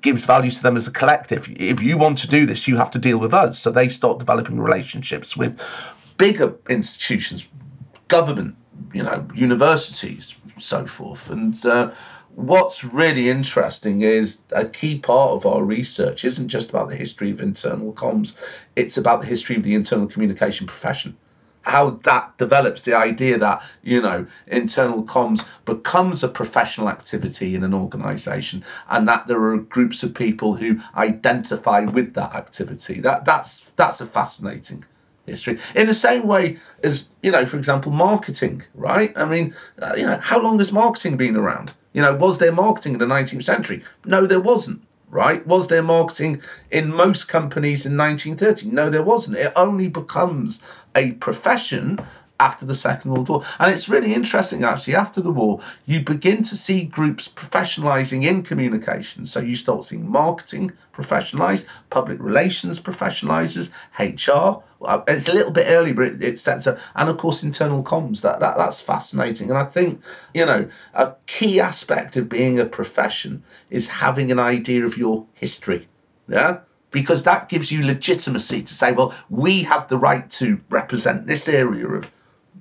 gives 0.00 0.24
value 0.24 0.50
to 0.50 0.62
them 0.62 0.76
as 0.76 0.88
a 0.88 0.90
collective. 0.90 1.48
If 1.48 1.80
you 1.80 1.98
want 1.98 2.18
to 2.18 2.28
do 2.28 2.46
this 2.46 2.66
you 2.66 2.76
have 2.76 2.90
to 2.92 2.98
deal 2.98 3.18
with 3.18 3.34
us. 3.34 3.60
So 3.60 3.70
they 3.70 3.88
start 3.88 4.18
developing 4.18 4.58
relationships 4.58 5.36
with 5.36 5.60
bigger 6.16 6.54
institutions 6.68 7.46
government 8.08 8.56
you 8.94 9.02
know 9.02 9.28
universities 9.34 10.34
so 10.58 10.86
forth. 10.86 11.30
And 11.30 11.64
uh, 11.66 11.92
what's 12.34 12.84
really 12.84 13.30
interesting 13.30 14.02
is 14.02 14.38
a 14.52 14.66
key 14.66 14.98
part 14.98 15.32
of 15.32 15.46
our 15.46 15.62
research 15.62 16.24
isn't 16.24 16.48
just 16.48 16.70
about 16.70 16.88
the 16.88 16.96
history 16.96 17.30
of 17.30 17.40
internal 17.40 17.92
comms, 17.92 18.34
it's 18.74 18.96
about 18.96 19.20
the 19.20 19.26
history 19.26 19.56
of 19.56 19.62
the 19.62 19.74
internal 19.74 20.06
communication 20.06 20.66
profession. 20.66 21.16
How 21.62 21.90
that 22.04 22.38
develops 22.38 22.82
the 22.82 22.94
idea 22.94 23.38
that, 23.38 23.62
you 23.82 24.00
know, 24.00 24.26
internal 24.46 25.02
comms 25.02 25.44
becomes 25.64 26.22
a 26.22 26.28
professional 26.28 26.88
activity 26.88 27.56
in 27.56 27.64
an 27.64 27.74
organization 27.74 28.64
and 28.88 29.08
that 29.08 29.26
there 29.26 29.42
are 29.42 29.56
groups 29.56 30.04
of 30.04 30.14
people 30.14 30.54
who 30.54 30.80
identify 30.94 31.80
with 31.80 32.14
that 32.14 32.34
activity. 32.36 33.00
That 33.00 33.24
that's 33.24 33.72
that's 33.76 34.00
a 34.00 34.06
fascinating 34.06 34.84
history 35.26 35.58
in 35.74 35.88
the 35.88 35.94
same 35.94 36.26
way 36.26 36.56
as 36.82 37.08
you 37.22 37.32
know 37.32 37.44
for 37.44 37.56
example 37.58 37.90
marketing 37.90 38.62
right 38.74 39.12
i 39.16 39.24
mean 39.24 39.52
uh, 39.82 39.92
you 39.96 40.06
know 40.06 40.16
how 40.18 40.38
long 40.38 40.58
has 40.58 40.72
marketing 40.72 41.16
been 41.16 41.36
around 41.36 41.72
you 41.96 42.02
know, 42.02 42.14
was 42.14 42.36
there 42.36 42.52
marketing 42.52 42.92
in 42.92 42.98
the 42.98 43.06
19th 43.06 43.44
century? 43.44 43.82
No, 44.04 44.26
there 44.26 44.38
wasn't. 44.38 44.82
Right? 45.08 45.46
Was 45.46 45.68
there 45.68 45.82
marketing 45.82 46.42
in 46.70 46.92
most 46.92 47.26
companies 47.26 47.86
in 47.86 47.96
1930? 47.96 48.70
No, 48.70 48.90
there 48.90 49.02
wasn't. 49.02 49.38
It 49.38 49.52
only 49.56 49.88
becomes 49.88 50.60
a 50.94 51.12
profession 51.12 51.98
after 52.38 52.66
the 52.66 52.74
Second 52.74 53.12
World 53.12 53.28
War. 53.28 53.44
And 53.58 53.72
it's 53.72 53.88
really 53.88 54.14
interesting, 54.14 54.64
actually, 54.64 54.94
after 54.94 55.20
the 55.20 55.30
war, 55.30 55.60
you 55.86 56.00
begin 56.00 56.42
to 56.44 56.56
see 56.56 56.84
groups 56.84 57.28
professionalizing 57.28 58.24
in 58.24 58.42
communication. 58.42 59.26
So 59.26 59.40
you 59.40 59.56
start 59.56 59.84
seeing 59.84 60.08
marketing 60.08 60.72
professionalized, 60.94 61.64
public 61.90 62.18
relations 62.20 62.80
professionalizers, 62.80 63.70
HR. 63.98 64.62
It's 65.08 65.28
a 65.28 65.32
little 65.32 65.52
bit 65.52 65.66
early, 65.68 65.92
but 65.92 66.06
it, 66.06 66.22
it 66.22 66.40
sets 66.40 66.66
up, 66.66 66.78
and 66.94 67.08
of 67.08 67.18
course, 67.18 67.42
internal 67.42 67.82
comms. 67.82 68.20
That, 68.22 68.40
that 68.40 68.56
That's 68.56 68.80
fascinating. 68.80 69.50
And 69.50 69.58
I 69.58 69.64
think, 69.64 70.02
you 70.34 70.44
know, 70.44 70.68
a 70.94 71.14
key 71.26 71.60
aspect 71.60 72.16
of 72.16 72.28
being 72.28 72.58
a 72.58 72.66
profession 72.66 73.42
is 73.70 73.88
having 73.88 74.30
an 74.30 74.38
idea 74.38 74.84
of 74.84 74.98
your 74.98 75.26
history. 75.34 75.88
Yeah 76.28 76.58
because 76.92 77.24
that 77.24 77.50
gives 77.50 77.70
you 77.70 77.84
legitimacy 77.84 78.62
to 78.62 78.72
say, 78.72 78.90
well, 78.92 79.12
we 79.28 79.62
have 79.62 79.86
the 79.88 79.98
right 79.98 80.30
to 80.30 80.58
represent 80.70 81.26
this 81.26 81.46
area 81.46 81.86
of 81.86 82.10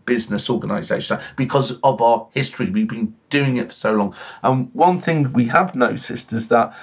business 0.06 0.50
organization 0.50 1.20
because 1.36 1.78
of 1.84 2.02
our 2.02 2.28
history. 2.34 2.70
We've 2.70 2.88
been 2.88 3.16
doing 3.30 3.58
it 3.58 3.70
for 3.70 3.74
so 3.74 3.94
long. 3.94 4.16
And 4.44 4.70
one 4.74 5.02
thing 5.02 5.32
we 5.34 5.46
have 5.48 5.76
noticed 5.76 6.34
is 6.34 6.48
that 6.50 6.76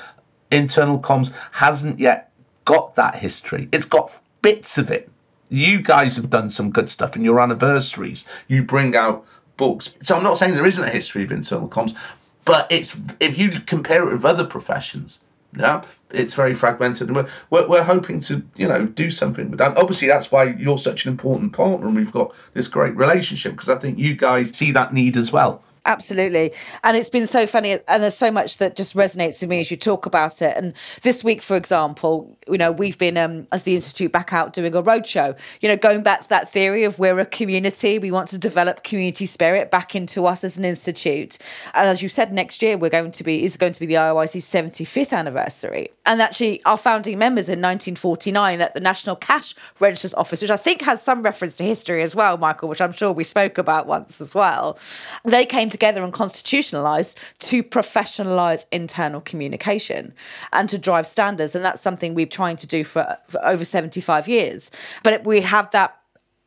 internal 0.50 0.98
comms 1.00 1.32
hasn't 1.50 1.98
yet 1.98 2.30
got 2.64 2.94
that 2.96 3.14
history. 3.14 3.68
It's 3.72 3.86
got 3.86 4.18
bits 4.42 4.78
of 4.78 4.90
it. 4.90 5.08
You 5.48 5.82
guys 5.82 6.16
have 6.16 6.30
done 6.30 6.50
some 6.50 6.70
good 6.70 6.88
stuff 6.88 7.16
in 7.16 7.24
your 7.24 7.40
anniversaries. 7.40 8.24
You 8.48 8.62
bring 8.62 8.96
out 8.96 9.26
books. 9.56 9.90
So 10.02 10.16
I'm 10.16 10.22
not 10.22 10.38
saying 10.38 10.54
there 10.54 10.66
isn't 10.66 10.84
a 10.84 10.90
history 10.90 11.24
of 11.24 11.32
internal 11.32 11.68
comms, 11.68 11.96
but 12.44 12.66
it's 12.70 12.96
if 13.20 13.38
you 13.38 13.60
compare 13.60 14.08
it 14.08 14.12
with 14.12 14.24
other 14.24 14.44
professions, 14.44 15.20
yeah, 15.56 15.84
it's 16.10 16.34
very 16.34 16.54
fragmented, 16.54 17.08
and 17.08 17.16
we're, 17.16 17.28
we're, 17.50 17.68
we're 17.68 17.82
hoping 17.82 18.20
to 18.20 18.42
you 18.56 18.68
know 18.68 18.86
do 18.86 19.10
something 19.10 19.50
with 19.50 19.58
that. 19.58 19.76
Obviously, 19.76 20.08
that's 20.08 20.30
why 20.30 20.44
you're 20.44 20.78
such 20.78 21.04
an 21.04 21.12
important 21.12 21.52
partner, 21.52 21.86
and 21.86 21.96
we've 21.96 22.12
got 22.12 22.34
this 22.54 22.68
great 22.68 22.96
relationship 22.96 23.52
because 23.52 23.68
I 23.68 23.76
think 23.76 23.98
you 23.98 24.16
guys 24.16 24.56
see 24.56 24.72
that 24.72 24.94
need 24.94 25.16
as 25.16 25.32
well. 25.32 25.62
Absolutely. 25.84 26.52
And 26.84 26.96
it's 26.96 27.10
been 27.10 27.26
so 27.26 27.46
funny. 27.46 27.72
And 27.88 28.02
there's 28.02 28.16
so 28.16 28.30
much 28.30 28.58
that 28.58 28.76
just 28.76 28.94
resonates 28.94 29.40
with 29.40 29.50
me 29.50 29.60
as 29.60 29.70
you 29.70 29.76
talk 29.76 30.06
about 30.06 30.40
it. 30.40 30.56
And 30.56 30.74
this 31.02 31.24
week, 31.24 31.42
for 31.42 31.56
example, 31.56 32.36
you 32.48 32.56
know, 32.58 32.70
we've 32.70 32.98
been, 32.98 33.16
um, 33.16 33.48
as 33.50 33.64
the 33.64 33.74
Institute, 33.74 34.12
back 34.12 34.32
out 34.32 34.52
doing 34.52 34.74
a 34.74 34.82
roadshow, 34.82 35.36
you 35.60 35.68
know, 35.68 35.76
going 35.76 36.02
back 36.02 36.20
to 36.20 36.28
that 36.28 36.48
theory 36.48 36.84
of 36.84 36.98
we're 37.00 37.18
a 37.18 37.26
community, 37.26 37.98
we 37.98 38.12
want 38.12 38.28
to 38.28 38.38
develop 38.38 38.84
community 38.84 39.26
spirit 39.26 39.70
back 39.70 39.96
into 39.96 40.26
us 40.26 40.44
as 40.44 40.56
an 40.56 40.64
institute. 40.64 41.38
And 41.74 41.88
as 41.88 42.02
you 42.02 42.08
said, 42.08 42.32
next 42.32 42.62
year, 42.62 42.76
we're 42.78 42.90
going 42.90 43.12
to 43.12 43.24
be, 43.24 43.44
is 43.44 43.56
going 43.56 43.72
to 43.72 43.80
be 43.80 43.86
the 43.86 43.94
IOIC's 43.94 44.44
75th 44.44 45.16
anniversary. 45.16 45.88
And 46.06 46.20
actually, 46.20 46.62
our 46.64 46.78
founding 46.78 47.18
members 47.18 47.48
in 47.48 47.60
1949 47.60 48.60
at 48.60 48.74
the 48.74 48.80
National 48.80 49.16
Cash 49.16 49.54
Registers 49.80 50.14
Office, 50.14 50.42
which 50.42 50.50
I 50.50 50.56
think 50.56 50.82
has 50.82 51.02
some 51.02 51.22
reference 51.22 51.56
to 51.56 51.64
history 51.64 52.02
as 52.02 52.14
well, 52.14 52.36
Michael, 52.36 52.68
which 52.68 52.80
I'm 52.80 52.92
sure 52.92 53.12
we 53.12 53.24
spoke 53.24 53.58
about 53.58 53.86
once 53.86 54.20
as 54.20 54.34
well, 54.34 54.78
they 55.24 55.44
came 55.44 55.70
together 55.72 56.04
and 56.04 56.12
constitutionalized 56.12 57.18
to 57.40 57.64
professionalize 57.64 58.66
internal 58.70 59.20
communication 59.20 60.14
and 60.52 60.68
to 60.68 60.78
drive 60.78 61.06
standards. 61.06 61.54
And 61.54 61.64
that's 61.64 61.80
something 61.80 62.14
we're 62.14 62.26
trying 62.26 62.58
to 62.58 62.66
do 62.66 62.84
for, 62.84 63.18
for 63.28 63.44
over 63.44 63.64
75 63.64 64.28
years. 64.28 64.70
But 65.02 65.24
we 65.24 65.40
have 65.40 65.70
that 65.72 65.98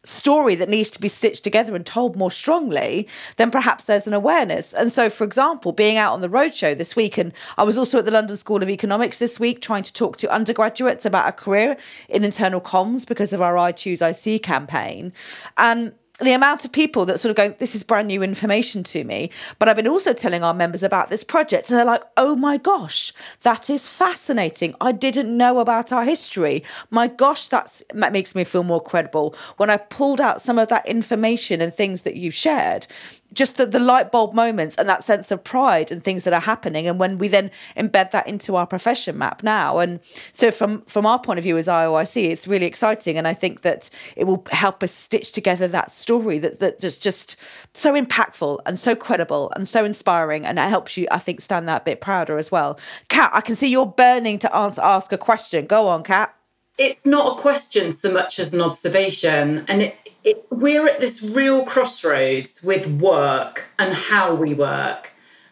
story 0.06 0.56
that 0.56 0.70
needs 0.70 0.90
to 0.92 1.02
be 1.02 1.08
stitched 1.08 1.44
together 1.44 1.76
and 1.76 1.86
told 1.86 2.16
more 2.16 2.32
strongly, 2.32 3.08
then 3.38 3.52
perhaps 3.52 3.86
there's 3.86 4.08
an 4.08 4.14
awareness. 4.14 4.74
And 4.74 4.92
so, 4.92 5.10
for 5.10 5.24
example, 5.24 5.72
being 5.72 5.98
out 5.98 6.14
on 6.14 6.22
the 6.22 6.30
roadshow 6.30 6.78
this 6.78 6.96
week, 6.96 7.18
and 7.18 7.34
I 7.58 7.64
was 7.64 7.78
also 7.78 8.00
at 8.00 8.06
the 8.06 8.12
London 8.12 8.38
School 8.38 8.62
of 8.62 8.70
Economics 8.70 9.18
this 9.18 9.40
week 9.40 9.62
trying 9.62 9.84
to 9.84 9.94
talk 9.94 10.18
to 10.18 10.34
undergraduates 10.34 11.06
about 11.06 11.28
a 11.28 11.32
career 11.32 11.78
in 12.10 12.24
internal 12.24 12.62
comms 12.62 13.08
because 13.08 13.34
of 13.34 13.42
our 13.42 13.58
I 13.58 13.72
Choose 13.72 14.02
IC 14.02 14.44
campaign. 14.44 15.12
And 15.58 15.94
the 16.22 16.34
amount 16.34 16.64
of 16.64 16.72
people 16.72 17.06
that 17.06 17.20
sort 17.20 17.30
of 17.32 17.36
go, 17.36 17.50
this 17.50 17.76
is 17.76 17.84
brand 17.84 18.08
new 18.08 18.24
information 18.24 18.84
to 18.84 19.04
me. 19.04 19.30
But 19.60 19.68
I've 19.68 19.76
been 19.76 19.88
also 19.88 20.14
telling 20.14 20.44
our 20.44 20.54
members 20.54 20.82
about 20.82 21.10
this 21.10 21.26
project, 21.26 21.70
and 21.70 21.78
they're 21.78 21.86
like, 21.86 22.04
oh 22.16 22.38
my 22.38 22.58
gosh, 22.58 23.12
that 23.44 23.70
is 23.70 23.90
fascinating. 23.90 24.76
I 24.80 24.94
didn't 24.94 25.36
know 25.36 25.60
about 25.60 25.92
our 25.92 26.06
history. 26.06 26.64
My 26.90 27.08
gosh, 27.08 27.50
that's, 27.50 27.84
that 27.94 28.14
makes 28.14 28.34
me 28.34 28.46
feel 28.46 28.64
more 28.64 28.82
credible. 28.82 29.36
When 29.58 29.70
I 29.70 29.78
pulled 29.78 30.22
out 30.22 30.42
some 30.42 30.58
of 30.58 30.70
that 30.70 30.88
information 30.88 31.60
and 31.60 31.74
things 31.74 32.04
that 32.04 32.16
you've 32.16 32.34
shared, 32.34 32.88
just 33.34 33.58
the, 33.58 33.66
the 33.66 33.80
light 33.80 34.12
bulb 34.12 34.34
moments 34.34 34.78
and 34.78 34.88
that 34.88 35.04
sense 35.04 35.32
of 35.32 35.44
pride 35.44 35.92
and 35.92 36.04
things 36.04 36.24
that 36.24 36.34
are 36.34 36.42
happening. 36.42 36.88
And 36.88 37.00
when 37.00 37.18
we 37.18 37.28
then 37.28 37.52
embed 37.76 38.12
that 38.12 38.28
into 38.28 38.56
our 38.56 38.66
profession 38.66 39.18
map 39.18 39.44
now. 39.44 39.80
And 39.80 40.00
so 40.04 40.52
from 40.52 40.82
from 40.84 41.06
our 41.06 41.20
point 41.20 41.38
of 41.38 41.44
view 41.44 41.58
as 41.58 41.68
IOIC 41.68 42.32
it's 42.32 42.48
really 42.48 42.66
exciting. 42.66 43.18
And 43.18 43.28
I 43.28 43.34
think 43.34 43.62
that 43.62 43.90
it 44.16 44.26
will 44.26 44.46
help 44.52 44.84
us 44.84 44.92
stitch 44.92 45.32
together 45.32 45.68
that 45.68 45.92
story 45.92 46.38
that 46.40 46.60
that 46.60 46.80
just 46.80 47.04
just 47.04 47.38
so 47.76 47.94
impactful 47.94 48.60
and 48.66 48.80
so 48.80 48.96
credible 48.96 49.52
and 49.56 49.68
so 49.68 49.86
inspiring. 49.86 50.46
And 50.46 50.58
it 50.58 50.70
helps 50.70 50.98
you 50.98 51.08
I 51.12 51.20
think 51.20 51.42
stand 51.42 51.68
that 51.68 51.86
bit 51.86 52.02
prouder 52.02 52.38
as 52.38 52.52
well. 52.52 52.80
Cat 53.10 53.32
I 53.34 53.42
can 53.42 53.56
see 53.56 53.70
you're 53.70 53.86
burning 53.86 54.40
to 54.40 54.56
answer, 54.56 54.82
ask 54.82 55.12
a 55.12 55.18
question. 55.18 55.66
Go 55.66 55.88
on 55.88 56.04
Cat. 56.04 56.34
It's 56.78 57.06
not 57.06 57.38
a 57.38 57.42
question 57.42 57.92
so 57.92 58.12
much 58.12 58.38
as 58.38 58.54
an 58.54 58.60
observation. 58.60 59.64
And 59.70 59.82
it, 59.82 59.96
it, 60.26 60.46
we're 60.50 60.88
at 60.88 61.00
this 61.00 61.24
real 61.24 61.64
crossroads 61.64 62.62
with 62.62 62.88
work 63.00 63.66
and 63.80 63.94
how 63.94 64.34
we 64.36 64.54
work 64.54 65.12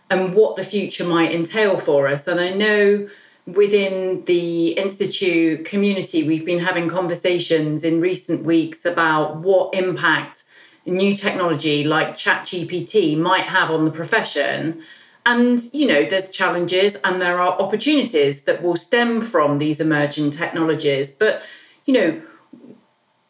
and 0.09 0.33
what 0.33 0.55
the 0.55 0.63
future 0.63 1.05
might 1.05 1.31
entail 1.31 1.79
for 1.79 2.07
us 2.07 2.27
and 2.27 2.39
i 2.39 2.49
know 2.49 3.07
within 3.45 4.23
the 4.25 4.69
institute 4.69 5.63
community 5.65 6.27
we've 6.27 6.45
been 6.45 6.59
having 6.59 6.89
conversations 6.89 7.83
in 7.83 8.01
recent 8.01 8.43
weeks 8.43 8.83
about 8.85 9.37
what 9.37 9.73
impact 9.73 10.43
new 10.85 11.15
technology 11.15 11.85
like 11.85 12.17
ChatGPT 12.17 13.17
might 13.17 13.43
have 13.43 13.71
on 13.71 13.85
the 13.85 13.91
profession 13.91 14.83
and, 15.25 15.61
you 15.71 15.87
know, 15.87 16.03
there's 16.03 16.29
challenges 16.31 16.97
and 17.03 17.21
there 17.21 17.39
are 17.39 17.57
opportunities 17.59 18.43
that 18.43 18.61
will 18.61 18.75
stem 18.75 19.21
from 19.21 19.57
these 19.57 19.79
emerging 19.79 20.31
technologies. 20.31 21.11
But, 21.11 21.43
you 21.85 21.93
know, 21.93 22.21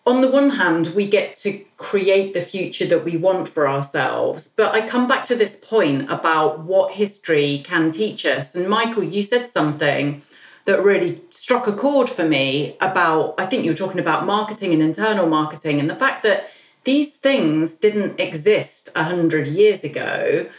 on 0.06 0.22
the 0.22 0.30
one 0.30 0.52
hand, 0.52 0.88
we 0.88 1.08
get 1.08 1.36
to 1.38 1.63
create 1.78 2.34
the 2.34 2.42
future 2.42 2.86
that 2.88 3.06
we 3.06 3.16
want 3.16 3.48
for 3.48 3.68
ourselves. 3.68 4.48
But 4.48 4.74
I 4.74 4.88
come 4.88 5.08
back 5.08 5.26
to 5.26 5.36
this 5.36 5.56
point 5.56 6.12
about 6.12 6.60
what 6.60 6.94
history 6.94 7.63
can 7.66 7.92
teach 7.92 8.26
us. 8.26 8.56
And 8.56 8.68
Michael, 8.68 9.04
you 9.04 9.24
said 9.24 9.48
something 9.48 10.22
that 10.66 10.84
really 10.84 11.22
struck 11.30 11.68
a 11.68 11.74
chord 11.74 12.10
for 12.10 12.28
me 12.28 12.78
about, 12.82 13.36
I 13.38 13.46
think 13.46 13.63
you 13.63 13.72
were 13.72 13.78
talking 13.78 14.00
about 14.00 14.26
marketing 14.26 14.74
and 14.74 14.82
internal 14.82 15.28
marketing 15.28 15.80
and 15.80 15.89
the 15.89 15.96
fact 15.96 16.24
that 16.24 16.50
these 16.84 17.16
things 17.16 17.76
didn't 17.76 18.20
exist 18.20 18.89
100 18.96 19.48
years 19.48 19.84
ago 19.84 20.50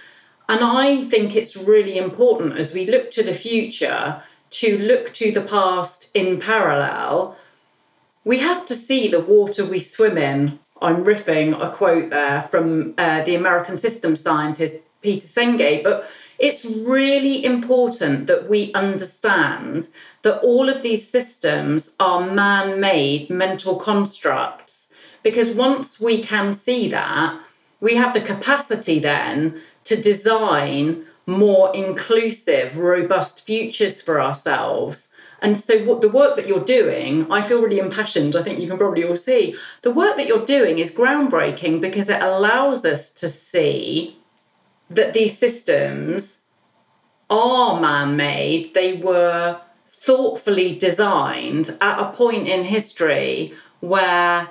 and 0.49 0.63
I 0.63 1.05
think 1.05 1.35
it's 1.35 1.57
really 1.57 1.97
important 1.97 2.59
as 2.59 2.73
we 2.73 2.87
look 2.87 3.11
to 3.13 3.23
the 3.23 3.35
future 3.35 4.23
to 4.51 4.79
look 4.79 5.15
to 5.15 5.33
the 5.33 5.41
past 5.41 6.11
in 6.15 6.39
parallel. 6.39 7.37
We 8.25 8.39
have 8.39 8.65
to 8.67 8.75
see 8.75 9.09
the 9.09 9.21
water 9.21 9.65
we 9.65 9.81
swim 9.81 10.17
in. 10.17 10.59
I'm 10.81 11.05
riffing 11.05 11.61
a 11.61 11.71
quote 11.71 12.11
there 12.11 12.43
from 12.43 12.95
uh, 12.97 13.23
the 13.23 13.35
American 13.35 13.77
systems 13.77 14.21
scientist 14.21 14.83
Peter 15.03 15.27
Senge, 15.27 15.83
but 15.83 16.09
it's 16.39 16.65
really 16.65 17.45
important 17.45 18.27
that 18.27 18.49
we 18.49 18.73
understand 18.73 19.89
that 20.23 20.41
all 20.41 20.69
of 20.69 20.83
these 20.83 21.07
systems 21.07 21.91
are 22.01 22.27
man 22.27 22.81
made 22.81 23.29
mental 23.29 23.77
constructs. 23.77 24.91
Because 25.23 25.51
once 25.51 26.01
we 26.01 26.23
can 26.23 26.53
see 26.53 26.89
that, 26.89 27.39
we 27.81 27.95
have 27.97 28.15
the 28.15 28.21
capacity 28.21 28.99
then 28.99 29.61
to 29.85 30.01
design 30.01 31.05
more 31.27 31.75
inclusive, 31.75 32.79
robust 32.79 33.43
futures 33.43 34.01
for 34.03 34.21
ourselves. 34.21 35.09
And 35.45 35.59
so, 35.59 35.85
what 35.85 36.01
the 36.01 36.09
work 36.09 36.37
that 36.37 36.49
you're 36.49 36.65
doing, 36.65 37.31
I 37.31 37.43
feel 37.43 37.61
really 37.61 37.79
impassioned. 37.79 38.35
I 38.35 38.43
think 38.43 38.59
you 38.59 38.67
can 38.67 38.79
probably 38.79 39.05
all 39.05 39.15
see 39.15 39.55
the 39.83 39.91
work 39.91 40.17
that 40.17 40.27
you're 40.27 40.47
doing 40.47 40.79
is 40.79 40.91
groundbreaking 40.91 41.83
because 41.83 42.09
it 42.09 42.23
allows 42.23 42.87
us 42.87 43.11
to 43.13 43.29
see 43.29 44.19
that 44.89 45.13
these 45.13 45.37
systems 45.37 46.45
are 47.29 47.79
man 47.79 48.17
made. 48.17 48.73
They 48.73 48.95
were 48.95 49.61
thoughtfully 49.91 50.79
designed 50.79 51.77
at 51.83 52.01
a 52.01 52.13
point 52.13 52.49
in 52.49 52.65
history 52.65 53.53
where 53.81 54.49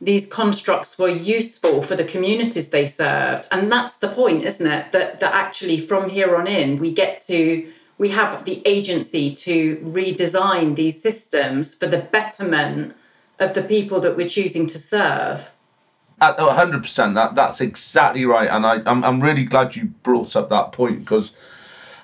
these 0.00 0.26
constructs 0.26 0.98
were 0.98 1.08
useful 1.08 1.84
for 1.84 1.94
the 1.94 2.04
communities 2.04 2.70
they 2.70 2.88
served 2.88 3.46
and 3.52 3.70
that's 3.70 3.96
the 3.96 4.08
point 4.08 4.44
isn't 4.44 4.66
it 4.66 4.90
that 4.90 5.20
that 5.20 5.32
actually 5.32 5.78
from 5.78 6.10
here 6.10 6.34
on 6.36 6.48
in 6.48 6.78
we 6.78 6.92
get 6.92 7.20
to 7.20 7.68
we 7.98 8.08
have 8.10 8.44
the 8.44 8.62
agency 8.64 9.34
to 9.34 9.76
redesign 9.76 10.76
these 10.76 11.00
systems 11.00 11.74
for 11.74 11.86
the 11.86 11.98
betterment 11.98 12.94
of 13.38 13.54
the 13.54 13.62
people 13.62 14.00
that 14.00 14.16
we're 14.16 14.28
choosing 14.28 14.66
to 14.68 14.78
serve. 14.78 15.50
At 16.20 16.36
100% 16.38 17.14
that 17.14 17.34
that's 17.34 17.60
exactly 17.60 18.24
right. 18.24 18.48
And 18.48 18.64
I 18.64 18.80
I'm, 18.86 19.02
I'm 19.04 19.20
really 19.20 19.44
glad 19.44 19.74
you 19.74 19.86
brought 19.86 20.36
up 20.36 20.50
that 20.50 20.72
point 20.72 21.00
because 21.00 21.32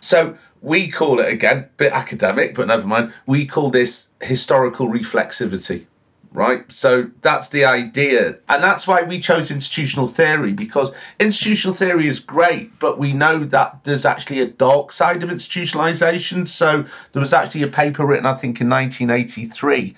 so 0.01 0.37
we 0.61 0.89
call 0.89 1.21
it 1.21 1.33
again 1.33 1.69
bit 1.77 1.93
academic 1.93 2.55
but 2.55 2.67
never 2.67 2.87
mind. 2.87 3.13
We 3.27 3.47
call 3.47 3.71
this 3.71 4.09
historical 4.21 4.89
reflexivity 4.89 5.87
right? 6.33 6.71
So 6.71 7.11
that's 7.21 7.49
the 7.49 7.65
idea. 7.65 8.39
And 8.49 8.63
that's 8.63 8.87
why 8.87 9.03
we 9.03 9.21
chose 9.21 9.51
institutional 9.51 10.07
theory 10.07 10.53
because 10.53 10.93
institutional 11.19 11.75
theory 11.75 12.07
is 12.09 12.19
great, 12.19 12.79
but 12.79 12.99
we 12.99 13.13
know 13.13 13.45
that 13.45 13.85
there's 13.85 14.05
actually 14.05 14.41
a 14.41 14.47
dark 14.47 14.93
side 14.93 15.23
of 15.23 15.31
institutionalization. 15.31 16.49
So 16.49 16.85
there 17.13 17.21
was 17.21 17.33
actually 17.33 17.63
a 17.63 17.69
paper 17.69 18.05
written, 18.05 18.27
I 18.27 18.35
think, 18.35 18.61
in 18.61 18.69
1983, 18.69 19.95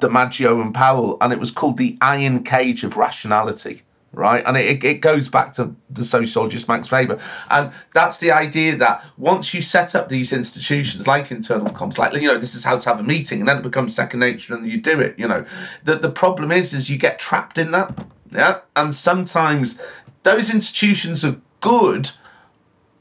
DiMaggio 0.00 0.60
and 0.60 0.74
Powell, 0.74 1.18
and 1.20 1.32
it 1.32 1.38
was 1.38 1.50
called 1.50 1.76
The 1.76 1.96
Iron 2.00 2.44
Cage 2.44 2.84
of 2.84 2.96
Rationality 2.96 3.82
right? 4.14 4.42
And 4.46 4.56
it, 4.56 4.82
it 4.84 5.00
goes 5.00 5.28
back 5.28 5.54
to 5.54 5.74
the 5.90 6.04
sociologist 6.04 6.68
Max 6.68 6.90
Weber. 6.90 7.18
And 7.50 7.72
that's 7.92 8.18
the 8.18 8.32
idea 8.32 8.76
that 8.76 9.04
once 9.16 9.52
you 9.54 9.62
set 9.62 9.94
up 9.94 10.08
these 10.08 10.32
institutions 10.32 11.06
like 11.06 11.30
internal 11.30 11.68
comms, 11.68 11.98
like, 11.98 12.14
you 12.14 12.28
know, 12.28 12.38
this 12.38 12.54
is 12.54 12.64
how 12.64 12.78
to 12.78 12.88
have 12.88 13.00
a 13.00 13.04
meeting, 13.04 13.40
and 13.40 13.48
then 13.48 13.58
it 13.58 13.62
becomes 13.62 13.94
second 13.94 14.20
nature 14.20 14.54
and 14.54 14.68
you 14.68 14.80
do 14.80 15.00
it, 15.00 15.18
you 15.18 15.28
know. 15.28 15.44
The, 15.84 15.96
the 15.96 16.10
problem 16.10 16.52
is, 16.52 16.72
is 16.74 16.90
you 16.90 16.98
get 16.98 17.18
trapped 17.18 17.58
in 17.58 17.72
that. 17.72 18.06
Yeah. 18.30 18.60
And 18.74 18.94
sometimes 18.94 19.78
those 20.22 20.52
institutions 20.52 21.24
are 21.24 21.36
good 21.60 22.10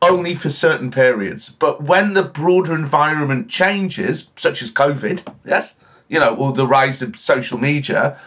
only 0.01 0.35
for 0.35 0.49
certain 0.49 0.91
periods. 0.91 1.49
But 1.49 1.81
when 1.81 2.13
the 2.13 2.23
broader 2.23 2.75
environment 2.75 3.49
changes, 3.49 4.29
such 4.35 4.61
as 4.61 4.71
COVID, 4.71 5.33
yes, 5.45 5.75
you 6.09 6.19
know, 6.19 6.35
or 6.35 6.51
the 6.51 6.67
rise 6.67 7.01
of 7.01 7.17
social 7.17 7.57
media, 7.57 8.19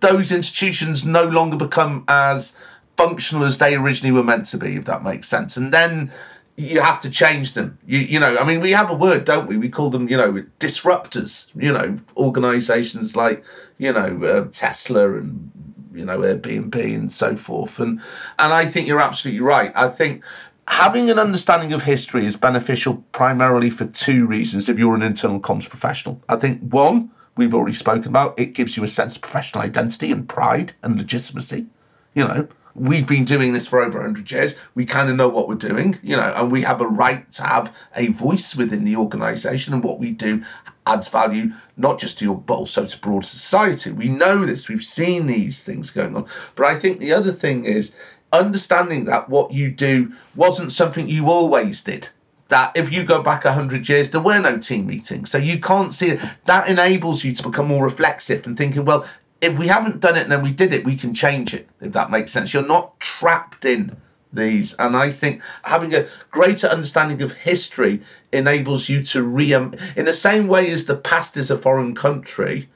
those 0.00 0.32
institutions 0.32 1.04
no 1.04 1.24
longer 1.24 1.56
become 1.56 2.04
as 2.08 2.52
functional 2.96 3.44
as 3.44 3.58
they 3.58 3.74
originally 3.74 4.12
were 4.12 4.24
meant 4.24 4.46
to 4.46 4.58
be, 4.58 4.76
if 4.76 4.86
that 4.86 5.02
makes 5.02 5.28
sense. 5.28 5.56
And 5.56 5.72
then 5.72 6.10
you 6.56 6.80
have 6.80 7.00
to 7.00 7.10
change 7.10 7.52
them. 7.52 7.78
You, 7.86 8.00
you 8.00 8.20
know, 8.20 8.36
I 8.36 8.44
mean, 8.44 8.60
we 8.60 8.72
have 8.72 8.90
a 8.90 8.94
word, 8.94 9.24
don't 9.24 9.46
we? 9.46 9.56
We 9.56 9.68
call 9.68 9.90
them, 9.90 10.08
you 10.08 10.16
know, 10.16 10.44
disruptors. 10.58 11.48
You 11.54 11.72
know, 11.72 11.98
organisations 12.16 13.14
like, 13.14 13.44
you 13.78 13.92
know, 13.92 14.24
uh, 14.24 14.48
Tesla 14.52 15.16
and 15.16 15.50
you 15.94 16.04
know 16.04 16.18
Airbnb 16.18 16.74
and 16.74 17.12
so 17.12 17.36
forth. 17.36 17.78
And 17.80 18.00
and 18.38 18.52
I 18.52 18.66
think 18.66 18.86
you're 18.86 19.00
absolutely 19.00 19.40
right. 19.40 19.72
I 19.74 19.88
think 19.88 20.24
having 20.66 21.10
an 21.10 21.18
understanding 21.18 21.72
of 21.72 21.82
history 21.82 22.26
is 22.26 22.36
beneficial 22.36 23.04
primarily 23.12 23.70
for 23.70 23.86
two 23.86 24.26
reasons. 24.26 24.68
If 24.68 24.78
you're 24.78 24.94
an 24.94 25.02
internal 25.02 25.40
comms 25.40 25.68
professional, 25.68 26.20
I 26.28 26.36
think 26.36 26.60
one 26.60 27.10
we've 27.38 27.54
already 27.54 27.72
spoken 27.72 28.08
about. 28.08 28.38
It 28.38 28.52
gives 28.52 28.76
you 28.76 28.84
a 28.84 28.88
sense 28.88 29.16
of 29.16 29.22
professional 29.22 29.64
identity 29.64 30.12
and 30.12 30.28
pride 30.28 30.72
and 30.82 30.98
legitimacy. 30.98 31.66
You 32.14 32.24
know, 32.24 32.48
we've 32.74 33.06
been 33.06 33.24
doing 33.24 33.52
this 33.52 33.68
for 33.68 33.80
over 33.80 33.98
100 33.98 34.30
years. 34.30 34.54
We 34.74 34.84
kind 34.84 35.08
of 35.08 35.16
know 35.16 35.28
what 35.28 35.48
we're 35.48 35.54
doing, 35.54 35.98
you 36.02 36.16
know, 36.16 36.32
and 36.36 36.50
we 36.50 36.62
have 36.62 36.80
a 36.80 36.86
right 36.86 37.30
to 37.34 37.42
have 37.44 37.74
a 37.94 38.08
voice 38.08 38.56
within 38.56 38.84
the 38.84 38.96
organization, 38.96 39.72
and 39.72 39.82
what 39.82 40.00
we 40.00 40.10
do 40.10 40.44
adds 40.86 41.08
value 41.08 41.52
not 41.76 42.00
just 42.00 42.18
to 42.18 42.24
your 42.24 42.36
but 42.36 42.54
also 42.54 42.86
to 42.86 42.98
broader 42.98 43.26
society. 43.26 43.92
We 43.92 44.08
know 44.08 44.44
this, 44.44 44.68
we've 44.68 44.82
seen 44.82 45.26
these 45.26 45.62
things 45.62 45.90
going 45.90 46.16
on. 46.16 46.26
But 46.56 46.66
I 46.66 46.78
think 46.78 46.98
the 46.98 47.12
other 47.12 47.32
thing 47.32 47.66
is 47.66 47.92
understanding 48.32 49.04
that 49.04 49.28
what 49.28 49.52
you 49.52 49.70
do 49.70 50.12
wasn't 50.34 50.72
something 50.72 51.08
you 51.08 51.28
always 51.28 51.82
did 51.82 52.08
that 52.48 52.76
if 52.76 52.92
you 52.92 53.04
go 53.04 53.22
back 53.22 53.44
100 53.44 53.88
years, 53.88 54.10
there 54.10 54.20
were 54.20 54.38
no 54.38 54.58
team 54.58 54.86
meetings. 54.86 55.30
So 55.30 55.38
you 55.38 55.60
can't 55.60 55.92
see 55.92 56.10
it. 56.10 56.20
That 56.46 56.68
enables 56.68 57.22
you 57.24 57.34
to 57.34 57.42
become 57.42 57.68
more 57.68 57.84
reflexive 57.84 58.46
and 58.46 58.56
thinking, 58.56 58.84
well, 58.84 59.06
if 59.40 59.56
we 59.56 59.68
haven't 59.68 60.00
done 60.00 60.16
it 60.16 60.22
and 60.22 60.32
then 60.32 60.42
we 60.42 60.52
did 60.52 60.72
it, 60.72 60.84
we 60.84 60.96
can 60.96 61.14
change 61.14 61.54
it, 61.54 61.68
if 61.80 61.92
that 61.92 62.10
makes 62.10 62.32
sense. 62.32 62.52
You're 62.52 62.66
not 62.66 62.98
trapped 62.98 63.64
in 63.64 63.96
these. 64.32 64.74
And 64.74 64.96
I 64.96 65.12
think 65.12 65.42
having 65.62 65.94
a 65.94 66.06
greater 66.30 66.66
understanding 66.66 67.22
of 67.22 67.32
history 67.32 68.02
enables 68.32 68.88
you 68.88 69.02
to 69.04 69.22
re, 69.22 69.52
in 69.52 70.04
the 70.04 70.12
same 70.12 70.48
way 70.48 70.70
as 70.70 70.86
the 70.86 70.96
past 70.96 71.36
is 71.36 71.50
a 71.50 71.58
foreign 71.58 71.94
country, 71.94 72.68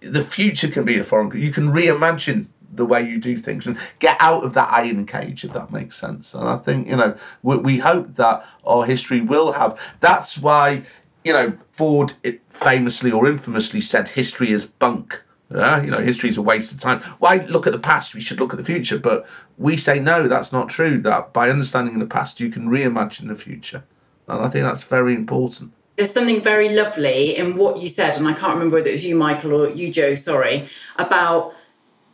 the 0.00 0.22
future 0.22 0.68
can 0.68 0.84
be 0.84 0.98
a 0.98 1.04
foreign 1.04 1.30
country. 1.30 1.44
You 1.44 1.52
can 1.52 1.72
reimagine 1.72 2.46
the 2.74 2.84
way 2.84 3.02
you 3.02 3.18
do 3.18 3.38
things 3.38 3.66
and 3.66 3.78
get 3.98 4.16
out 4.20 4.44
of 4.44 4.54
that 4.54 4.70
iron 4.70 5.06
cage 5.06 5.44
if 5.44 5.52
that 5.52 5.72
makes 5.72 5.96
sense 5.96 6.34
and 6.34 6.48
i 6.48 6.56
think 6.56 6.86
you 6.86 6.96
know 6.96 7.16
we, 7.42 7.56
we 7.56 7.78
hope 7.78 8.14
that 8.16 8.44
our 8.66 8.84
history 8.84 9.20
will 9.20 9.52
have 9.52 9.80
that's 10.00 10.38
why 10.38 10.82
you 11.24 11.32
know 11.32 11.52
ford 11.72 12.12
famously 12.50 13.10
or 13.10 13.26
infamously 13.26 13.80
said 13.80 14.06
history 14.06 14.52
is 14.52 14.66
bunk 14.66 15.22
yeah, 15.50 15.82
you 15.82 15.90
know, 15.90 15.98
history 15.98 16.28
is 16.28 16.36
a 16.36 16.42
waste 16.42 16.72
of 16.72 16.80
time. 16.80 17.00
Why 17.20 17.36
look 17.48 17.66
at 17.66 17.72
the 17.72 17.78
past? 17.78 18.14
We 18.14 18.20
should 18.20 18.38
look 18.38 18.52
at 18.52 18.58
the 18.58 18.64
future. 18.64 18.98
But 18.98 19.26
we 19.56 19.76
say 19.76 19.98
no, 19.98 20.28
that's 20.28 20.52
not 20.52 20.68
true. 20.68 21.00
That 21.00 21.32
by 21.32 21.48
understanding 21.48 21.98
the 21.98 22.06
past, 22.06 22.38
you 22.38 22.50
can 22.50 22.68
reimagine 22.68 23.28
the 23.28 23.36
future, 23.36 23.82
and 24.28 24.44
I 24.44 24.50
think 24.50 24.64
that's 24.64 24.82
very 24.82 25.14
important. 25.14 25.72
There's 25.96 26.12
something 26.12 26.42
very 26.42 26.68
lovely 26.68 27.36
in 27.36 27.56
what 27.56 27.78
you 27.78 27.88
said, 27.88 28.16
and 28.16 28.28
I 28.28 28.34
can't 28.34 28.54
remember 28.54 28.76
whether 28.76 28.88
it 28.90 28.92
was 28.92 29.04
you, 29.04 29.16
Michael, 29.16 29.54
or 29.54 29.70
you, 29.70 29.90
Joe. 29.90 30.14
Sorry, 30.14 30.68
about 30.96 31.54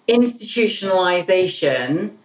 institutionalization, 0.08 2.16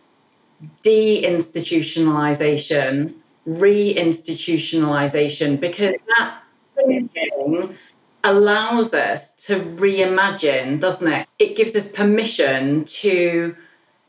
deinstitutionalization, 0.83 3.13
reinstitutionalization, 3.47 5.59
because 5.59 5.95
that 6.17 6.41
thinking 6.75 7.75
allows 8.23 8.93
us 8.93 9.33
to 9.35 9.59
reimagine, 9.59 10.79
doesn't 10.79 11.11
it? 11.11 11.27
It 11.39 11.55
gives 11.55 11.75
us 11.75 11.89
permission 11.89 12.85
to 12.85 13.55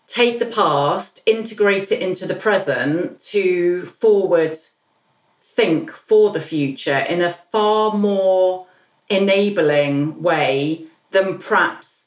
take 0.07 0.39
the 0.41 0.47
past, 0.47 1.23
integrate 1.27 1.93
it 1.93 2.03
into 2.03 2.27
the 2.27 2.35
present, 2.35 3.21
to 3.21 3.87
forward 3.87 4.59
think 5.43 5.93
for 5.93 6.31
the 6.31 6.41
future 6.41 6.99
in 6.99 7.23
a 7.23 7.33
far 7.33 7.97
more 7.97 8.67
enabling 9.09 10.21
way 10.23 10.87
than 11.13 11.39
perhaps 11.39 12.00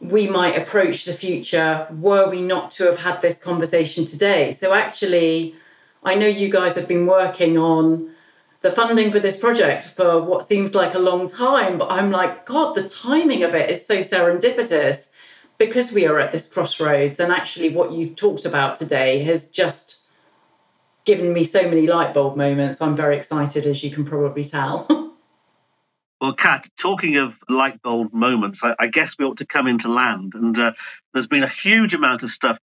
we 0.00 0.26
might 0.26 0.56
approach 0.56 1.04
the 1.04 1.14
future 1.14 1.86
were 1.90 2.28
we 2.28 2.42
not 2.42 2.70
to 2.72 2.84
have 2.84 2.98
had 2.98 3.22
this 3.22 3.38
conversation 3.38 4.04
today. 4.04 4.52
So, 4.52 4.74
actually, 4.74 5.54
I 6.02 6.14
know 6.14 6.26
you 6.26 6.50
guys 6.50 6.74
have 6.74 6.88
been 6.88 7.06
working 7.06 7.56
on 7.56 8.10
the 8.60 8.72
funding 8.72 9.12
for 9.12 9.20
this 9.20 9.36
project 9.36 9.88
for 9.88 10.22
what 10.22 10.48
seems 10.48 10.74
like 10.74 10.94
a 10.94 10.98
long 10.98 11.26
time, 11.26 11.78
but 11.78 11.90
I'm 11.90 12.10
like, 12.10 12.46
God, 12.46 12.74
the 12.74 12.88
timing 12.88 13.42
of 13.42 13.54
it 13.54 13.70
is 13.70 13.86
so 13.86 14.00
serendipitous 14.00 15.10
because 15.58 15.92
we 15.92 16.06
are 16.06 16.18
at 16.18 16.32
this 16.32 16.52
crossroads. 16.52 17.20
And 17.20 17.32
actually, 17.32 17.70
what 17.70 17.92
you've 17.92 18.16
talked 18.16 18.44
about 18.44 18.76
today 18.76 19.22
has 19.24 19.48
just 19.48 20.00
given 21.04 21.32
me 21.32 21.44
so 21.44 21.62
many 21.62 21.86
light 21.86 22.14
bulb 22.14 22.36
moments. 22.36 22.80
I'm 22.80 22.96
very 22.96 23.16
excited, 23.16 23.66
as 23.66 23.84
you 23.84 23.90
can 23.90 24.04
probably 24.04 24.44
tell. 24.44 24.88
Well, 26.24 26.32
Cat, 26.32 26.66
talking 26.78 27.18
of 27.18 27.36
light 27.50 27.82
bulb 27.82 28.14
moments, 28.14 28.64
I, 28.64 28.74
I, 28.78 28.86
guess 28.86 29.18
we 29.18 29.26
ought 29.26 29.36
to 29.40 29.46
come 29.46 29.66
into 29.66 29.92
land. 29.92 30.32
And 30.32 30.58
uh, 30.58 30.72
there's 31.12 31.26
been 31.26 31.42
a 31.42 31.48
huge 31.48 31.92
amount 31.92 32.22
of 32.22 32.30
stuff 32.30 32.56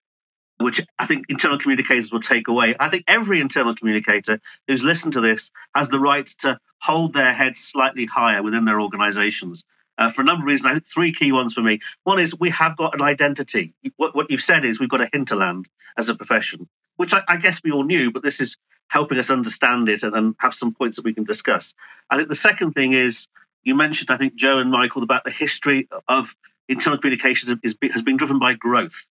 which 0.56 0.80
I 0.98 1.04
think 1.04 1.26
internal 1.28 1.58
communicators 1.58 2.10
will 2.10 2.22
take 2.22 2.48
away. 2.48 2.74
I 2.80 2.88
think 2.88 3.04
every 3.06 3.38
internal 3.38 3.74
communicator 3.74 4.40
who's 4.66 4.82
listened 4.82 5.12
to 5.12 5.20
this 5.20 5.50
has 5.74 5.90
the 5.90 6.00
right 6.00 6.26
to 6.38 6.58
hold 6.80 7.12
their 7.12 7.34
heads 7.34 7.60
slightly 7.60 8.06
higher 8.06 8.42
within 8.42 8.64
their 8.64 8.80
organizations. 8.80 9.66
Uh, 9.98 10.10
for 10.10 10.22
a 10.22 10.24
number 10.24 10.44
of 10.44 10.46
reasons, 10.46 10.66
I 10.66 10.72
think 10.72 10.86
three 10.86 11.12
key 11.12 11.30
ones 11.30 11.52
for 11.52 11.60
me. 11.60 11.80
One 12.04 12.18
is 12.18 12.34
we 12.40 12.48
have 12.48 12.78
got 12.78 12.94
an 12.94 13.02
identity. 13.02 13.74
What, 13.98 14.16
what 14.16 14.30
you've 14.30 14.40
said 14.40 14.64
is 14.64 14.80
we've 14.80 14.88
got 14.88 15.02
a 15.02 15.10
hinterland 15.12 15.68
as 15.98 16.08
a 16.08 16.14
profession, 16.14 16.66
which 16.96 17.12
I, 17.12 17.20
I 17.28 17.36
guess 17.36 17.60
we 17.62 17.72
all 17.72 17.84
knew, 17.84 18.10
but 18.10 18.22
this 18.22 18.40
is 18.40 18.56
helping 18.88 19.18
us 19.18 19.30
understand 19.30 19.90
it 19.90 20.02
and, 20.02 20.16
and 20.16 20.34
have 20.38 20.54
some 20.54 20.72
points 20.72 20.96
that 20.96 21.04
we 21.04 21.12
can 21.12 21.24
discuss. 21.24 21.74
I 22.08 22.16
think 22.16 22.30
the 22.30 22.34
second 22.34 22.72
thing 22.72 22.94
is 22.94 23.28
you 23.62 23.74
mentioned, 23.74 24.10
I 24.10 24.16
think, 24.16 24.34
Joe 24.34 24.58
and 24.58 24.70
Michael, 24.70 25.02
about 25.02 25.24
the 25.24 25.30
history 25.30 25.88
of 26.08 26.34
internal 26.68 26.98
communications 26.98 27.54
has 27.62 28.02
been 28.02 28.16
driven 28.16 28.38
by 28.38 28.54
growth. 28.54 29.06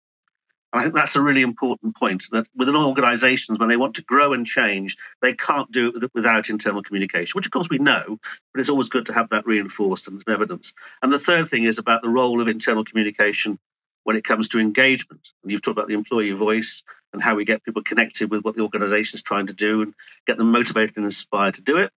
And 0.72 0.80
I 0.80 0.84
think 0.84 0.96
that's 0.96 1.16
a 1.16 1.22
really 1.22 1.42
important 1.42 1.96
point 1.96 2.26
that 2.32 2.48
within 2.56 2.76
organizations, 2.76 3.58
when 3.58 3.70
they 3.70 3.78
want 3.78 3.96
to 3.96 4.04
grow 4.04 4.34
and 4.34 4.46
change, 4.46 4.98
they 5.22 5.34
can't 5.34 5.72
do 5.72 5.92
it 5.96 6.12
without 6.14 6.50
internal 6.50 6.84
communication, 6.84 7.38
which 7.38 7.48
of 7.48 7.52
course 7.52 7.70
we 7.70 7.80
know, 7.80 8.20
but 8.54 8.60
it's 8.60 8.70
always 8.70 8.90
good 8.90 9.08
to 9.08 9.14
have 9.14 9.30
that 9.30 9.48
reinforced 9.48 10.08
and 10.08 10.24
evidence. 10.28 10.74
And 11.02 11.12
the 11.12 11.20
third 11.20 11.50
thing 11.50 11.64
is 11.64 11.80
about 11.80 12.04
the 12.04 12.10
role 12.10 12.40
of 12.40 12.48
internal 12.48 12.86
communication 12.86 13.58
when 14.04 14.16
it 14.16 14.24
comes 14.24 14.50
to 14.50 14.60
engagement. 14.60 15.28
And 15.42 15.52
you've 15.52 15.62
talked 15.64 15.78
about 15.78 15.88
the 15.88 15.96
employee 15.96 16.32
voice 16.32 16.84
and 17.14 17.22
how 17.22 17.36
we 17.36 17.46
get 17.46 17.64
people 17.64 17.84
connected 17.84 18.30
with 18.30 18.44
what 18.44 18.56
the 18.56 18.62
organization 18.62 19.18
is 19.18 19.24
trying 19.24 19.48
to 19.48 19.54
do 19.54 19.82
and 19.82 19.96
get 20.28 20.38
them 20.38 20.52
motivated 20.52 20.98
and 20.98 21.06
inspired 21.06 21.56
to 21.56 21.64
do 21.64 21.78
it. 21.78 21.92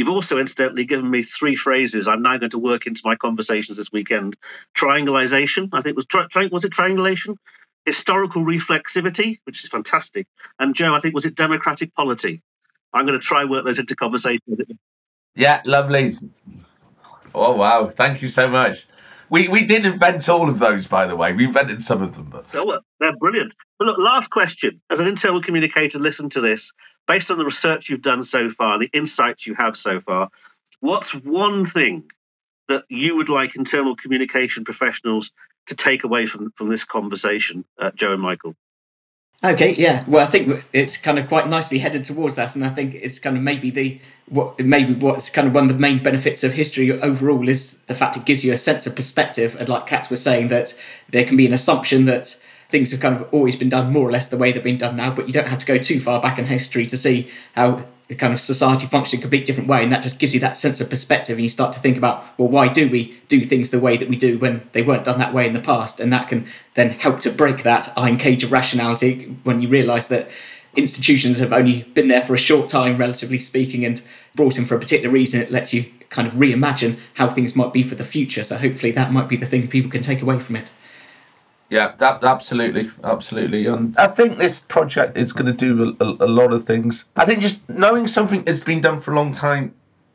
You've 0.00 0.08
also 0.08 0.38
incidentally 0.38 0.86
given 0.86 1.10
me 1.10 1.22
three 1.22 1.56
phrases 1.56 2.08
I'm 2.08 2.22
now 2.22 2.38
going 2.38 2.52
to 2.52 2.58
work 2.58 2.86
into 2.86 3.02
my 3.04 3.16
conversations 3.16 3.76
this 3.76 3.92
weekend. 3.92 4.34
Triangulation, 4.72 5.68
I 5.74 5.82
think 5.82 5.94
was 5.94 6.06
tri- 6.06 6.26
tri- 6.26 6.48
was 6.50 6.64
it 6.64 6.72
triangulation? 6.72 7.36
Historical 7.84 8.42
reflexivity, 8.42 9.40
which 9.44 9.62
is 9.62 9.68
fantastic. 9.68 10.26
And 10.58 10.74
Joe, 10.74 10.94
I 10.94 11.00
think 11.00 11.14
was 11.14 11.26
it 11.26 11.34
democratic 11.34 11.94
polity? 11.94 12.40
I'm 12.94 13.04
going 13.04 13.20
to 13.20 13.22
try 13.22 13.44
work 13.44 13.66
those 13.66 13.78
into 13.78 13.94
conversation. 13.94 14.40
Yeah, 15.34 15.60
lovely. 15.66 16.16
Oh 17.34 17.56
wow, 17.56 17.90
thank 17.90 18.22
you 18.22 18.28
so 18.28 18.48
much. 18.48 18.86
We 19.30 19.48
we 19.48 19.64
did 19.64 19.86
invent 19.86 20.28
all 20.28 20.50
of 20.50 20.58
those, 20.58 20.86
by 20.86 21.06
the 21.06 21.16
way. 21.16 21.32
We 21.32 21.44
invented 21.44 21.82
some 21.82 22.02
of 22.02 22.16
them, 22.16 22.26
but 22.26 22.46
oh, 22.54 22.80
they're 22.98 23.16
brilliant. 23.16 23.54
But 23.78 23.86
look, 23.86 23.98
last 23.98 24.28
question. 24.28 24.82
As 24.90 25.00
an 25.00 25.06
internal 25.06 25.40
communicator, 25.40 25.98
listen 25.98 26.28
to 26.30 26.40
this. 26.40 26.72
Based 27.06 27.30
on 27.30 27.38
the 27.38 27.44
research 27.44 27.88
you've 27.88 28.02
done 28.02 28.22
so 28.22 28.50
far, 28.50 28.78
the 28.78 28.90
insights 28.92 29.46
you 29.46 29.54
have 29.54 29.76
so 29.76 30.00
far, 30.00 30.30
what's 30.80 31.14
one 31.14 31.64
thing 31.64 32.04
that 32.68 32.84
you 32.88 33.16
would 33.16 33.28
like 33.28 33.56
internal 33.56 33.96
communication 33.96 34.64
professionals 34.64 35.32
to 35.66 35.74
take 35.74 36.04
away 36.04 36.26
from, 36.26 36.52
from 36.52 36.68
this 36.68 36.84
conversation, 36.84 37.64
uh, 37.78 37.90
Joe 37.92 38.12
and 38.12 38.22
Michael? 38.22 38.54
Okay, 39.42 39.74
yeah. 39.74 40.04
Well, 40.06 40.26
I 40.26 40.28
think 40.28 40.66
it's 40.74 40.98
kind 40.98 41.18
of 41.18 41.26
quite 41.26 41.48
nicely 41.48 41.78
headed 41.78 42.04
towards 42.04 42.34
that, 42.34 42.54
and 42.54 42.64
I 42.64 42.68
think 42.68 42.94
it's 42.94 43.18
kind 43.18 43.38
of 43.38 43.42
maybe 43.42 43.70
the 43.70 43.98
what 44.28 44.60
maybe 44.60 44.94
what's 44.94 45.30
kind 45.30 45.48
of 45.48 45.54
one 45.54 45.64
of 45.64 45.68
the 45.70 45.80
main 45.80 46.02
benefits 46.02 46.44
of 46.44 46.52
history 46.52 46.92
overall 47.00 47.48
is 47.48 47.80
the 47.82 47.94
fact 47.94 48.18
it 48.18 48.26
gives 48.26 48.44
you 48.44 48.52
a 48.52 48.58
sense 48.58 48.86
of 48.86 48.94
perspective. 48.94 49.56
And 49.58 49.68
like 49.68 49.86
Cat 49.86 50.10
was 50.10 50.22
saying, 50.22 50.48
that 50.48 50.74
there 51.08 51.24
can 51.24 51.38
be 51.38 51.46
an 51.46 51.54
assumption 51.54 52.04
that 52.04 52.38
things 52.68 52.90
have 52.90 53.00
kind 53.00 53.16
of 53.16 53.26
always 53.32 53.56
been 53.56 53.70
done 53.70 53.92
more 53.92 54.06
or 54.06 54.12
less 54.12 54.28
the 54.28 54.36
way 54.36 54.52
they've 54.52 54.62
been 54.62 54.76
done 54.76 54.96
now, 54.96 55.12
but 55.12 55.26
you 55.26 55.32
don't 55.32 55.48
have 55.48 55.58
to 55.60 55.66
go 55.66 55.78
too 55.78 56.00
far 56.00 56.20
back 56.20 56.38
in 56.38 56.44
history 56.44 56.86
to 56.86 56.96
see 56.96 57.30
how 57.54 57.84
the 58.10 58.16
kind 58.16 58.34
of 58.34 58.40
society 58.40 58.86
functioning 58.86 59.20
a 59.20 59.22
completely 59.22 59.46
different 59.46 59.68
way, 59.68 59.84
and 59.84 59.92
that 59.92 60.02
just 60.02 60.18
gives 60.18 60.34
you 60.34 60.40
that 60.40 60.56
sense 60.56 60.80
of 60.80 60.90
perspective, 60.90 61.36
and 61.36 61.44
you 61.44 61.48
start 61.48 61.72
to 61.72 61.78
think 61.78 61.96
about, 61.96 62.24
well, 62.36 62.48
why 62.48 62.66
do 62.66 62.90
we 62.90 63.16
do 63.28 63.40
things 63.40 63.70
the 63.70 63.78
way 63.78 63.96
that 63.96 64.08
we 64.08 64.16
do 64.16 64.36
when 64.36 64.68
they 64.72 64.82
weren't 64.82 65.04
done 65.04 65.20
that 65.20 65.32
way 65.32 65.46
in 65.46 65.52
the 65.52 65.60
past, 65.60 66.00
and 66.00 66.12
that 66.12 66.28
can 66.28 66.44
then 66.74 66.90
help 66.90 67.20
to 67.20 67.30
break 67.30 67.62
that 67.62 67.92
iron 67.96 68.16
cage 68.16 68.42
of 68.42 68.50
rationality 68.50 69.36
when 69.44 69.62
you 69.62 69.68
realise 69.68 70.08
that 70.08 70.28
institutions 70.74 71.38
have 71.38 71.52
only 71.52 71.84
been 71.94 72.08
there 72.08 72.20
for 72.20 72.34
a 72.34 72.38
short 72.38 72.68
time, 72.68 72.98
relatively 72.98 73.38
speaking, 73.38 73.84
and 73.84 74.02
brought 74.34 74.58
in 74.58 74.64
for 74.64 74.74
a 74.74 74.80
particular 74.80 75.12
reason. 75.12 75.40
It 75.40 75.52
lets 75.52 75.72
you 75.72 75.84
kind 76.08 76.26
of 76.26 76.34
reimagine 76.34 76.98
how 77.14 77.28
things 77.28 77.54
might 77.54 77.72
be 77.72 77.84
for 77.84 77.94
the 77.94 78.02
future. 78.02 78.42
So 78.42 78.56
hopefully 78.56 78.90
that 78.90 79.12
might 79.12 79.28
be 79.28 79.36
the 79.36 79.46
thing 79.46 79.68
people 79.68 79.90
can 79.90 80.02
take 80.02 80.20
away 80.20 80.40
from 80.40 80.56
it. 80.56 80.72
Yeah, 81.70 81.92
that, 81.98 82.24
absolutely, 82.24 82.90
absolutely. 83.04 83.66
And 83.66 83.96
I 83.96 84.08
think 84.08 84.38
this 84.38 84.58
project 84.58 85.16
is 85.16 85.32
going 85.32 85.46
to 85.46 85.52
do 85.52 85.96
a, 86.00 86.04
a, 86.04 86.26
lot 86.26 86.52
of 86.52 86.66
things. 86.66 87.04
I 87.16 87.24
think 87.24 87.40
just 87.40 87.66
knowing 87.68 88.08
something 88.08 88.44
has 88.46 88.60
been 88.60 88.80
done 88.80 89.00
for 89.00 89.12
a 89.12 89.16
long 89.16 89.32
time, 89.32 89.72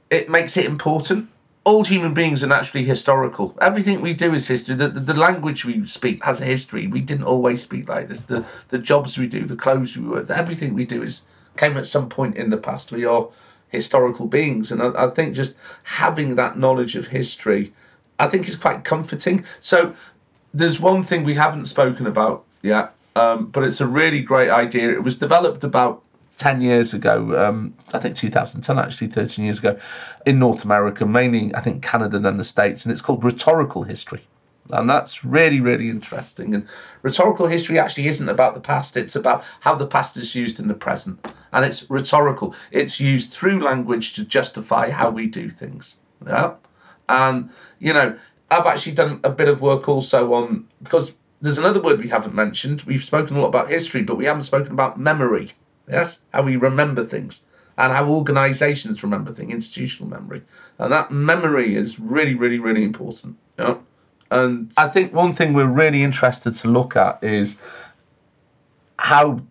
it 0.10 0.30
makes 0.30 0.58
it 0.58 0.66
important. 0.66 1.30
All 1.64 1.86
human 1.86 2.14
beings 2.14 2.44
are 2.44 2.48
naturally 2.48 2.84
historical. 2.84 3.58
Everything 3.62 4.02
we 4.02 4.14
do 4.14 4.34
is 4.34 4.46
history. 4.46 4.76
The, 4.76 4.90
the, 4.90 5.00
the 5.00 5.14
language 5.14 5.64
we 5.64 5.88
speak 5.88 6.24
has 6.26 6.42
a 6.42 6.46
history. 6.46 6.88
We 6.88 7.00
didn't 7.00 7.24
always 7.24 7.64
speak 7.64 7.88
like 7.88 8.10
this. 8.10 8.22
The 8.22 8.46
the 8.70 8.78
jobs 8.78 9.18
we 9.18 9.28
do, 9.28 9.46
the 9.46 9.56
clothes 9.56 9.98
we 9.98 10.08
wear, 10.08 10.30
everything 10.32 10.74
we 10.74 10.86
do 10.86 11.02
is 11.02 11.22
came 11.56 11.78
at 11.78 11.88
some 11.88 12.10
point 12.10 12.36
in 12.36 12.50
the 12.50 12.58
past. 12.58 12.92
We 12.92 13.06
are 13.06 13.30
historical 13.70 14.28
beings, 14.28 14.72
and 14.74 14.84
I, 14.84 15.06
I 15.06 15.10
think 15.10 15.36
just 15.36 15.56
having 15.84 16.36
that 16.36 16.60
knowledge 16.60 16.98
of 16.98 17.08
history, 17.08 17.74
I 18.20 18.28
think 18.28 18.48
is 18.48 18.58
quite 18.58 18.84
comforting. 18.84 19.46
So 19.62 19.96
there's 20.56 20.80
one 20.80 21.04
thing 21.04 21.24
we 21.26 21.34
haven't 21.34 21.66
spoken 21.66 22.08
about 22.08 22.46
yet, 22.62 22.94
um, 23.16 23.48
but 23.48 23.64
it's 23.64 23.82
a 23.82 23.88
really 23.88 24.22
great 24.22 24.50
idea. 24.50 24.90
It 24.90 25.04
was 25.04 25.18
developed 25.18 25.66
about 25.66 26.02
10 26.38 26.62
years 26.62 26.94
ago, 26.94 27.46
um, 27.46 27.74
I 27.94 28.00
think 28.00 28.16
2010, 28.16 28.80
actually 28.80 29.08
13 29.08 29.44
years 29.46 29.60
ago, 29.60 29.78
in 30.26 30.40
North 30.40 30.64
America, 30.64 31.06
mainly, 31.06 31.54
I 31.54 31.62
think, 31.62 31.84
Canada 31.84 32.26
and 32.26 32.40
the 32.40 32.44
States, 32.44 32.86
and 32.86 32.92
it's 32.92 33.02
called 33.02 33.24
rhetorical 33.24 33.84
history. 33.84 34.22
And 34.72 34.90
that's 34.90 35.24
really, 35.24 35.60
really 35.60 35.90
interesting. 35.90 36.56
And 36.56 36.68
rhetorical 37.04 37.48
history 37.48 37.78
actually 37.78 38.08
isn't 38.08 38.30
about 38.30 38.56
the 38.56 38.62
past, 38.62 38.98
it's 38.98 39.16
about 39.16 39.44
how 39.60 39.76
the 39.76 39.86
past 39.86 40.18
is 40.18 40.34
used 40.34 40.60
in 40.60 40.68
the 40.70 40.74
present. 40.74 41.20
And 41.52 41.66
it's 41.66 41.90
rhetorical, 41.90 42.56
it's 42.72 43.00
used 43.00 43.32
through 43.32 43.62
language 43.62 44.14
to 44.14 44.24
justify 44.24 44.90
how 44.90 45.10
we 45.10 45.28
do 45.28 45.50
things. 45.50 45.96
Yeah. 46.26 46.54
And, 47.08 47.52
you 47.80 47.94
know, 47.94 48.18
I've 48.50 48.66
actually 48.66 48.94
done 48.94 49.20
a 49.24 49.30
bit 49.30 49.48
of 49.48 49.62
work 49.62 49.90
also 49.90 50.34
on 50.34 50.68
because 50.84 51.14
there's 51.42 51.58
another 51.58 51.82
word 51.82 52.00
we 52.00 52.10
haven't 52.10 52.36
mentioned. 52.36 52.82
We've 52.84 53.04
spoken 53.04 53.38
a 53.38 53.42
lot 53.42 53.48
about 53.48 53.70
history, 53.70 54.04
but 54.04 54.18
we 54.18 54.26
haven't 54.26 54.44
spoken 54.44 54.72
about 54.72 55.00
memory. 55.00 55.52
Yes, 55.90 56.20
how 56.34 56.44
we 56.44 56.56
remember 56.56 57.06
things 57.06 57.44
and 57.78 57.92
how 57.92 58.10
organisations 58.10 59.04
remember 59.04 59.34
things, 59.34 59.54
institutional 59.54 60.10
memory, 60.10 60.42
and 60.80 60.92
that 60.92 61.12
memory 61.12 61.76
is 61.76 62.00
really, 62.00 62.34
really, 62.34 62.60
really 62.60 62.84
important. 62.84 63.38
Yeah, 63.60 63.78
and 64.32 64.72
I 64.78 64.88
think 64.88 65.14
one 65.14 65.36
thing 65.36 65.54
we're 65.54 65.66
really 65.68 66.04
interested 66.04 66.56
to 66.58 66.68
look 66.68 66.96
at 66.96 67.24
is 67.24 67.58
how 68.98 69.42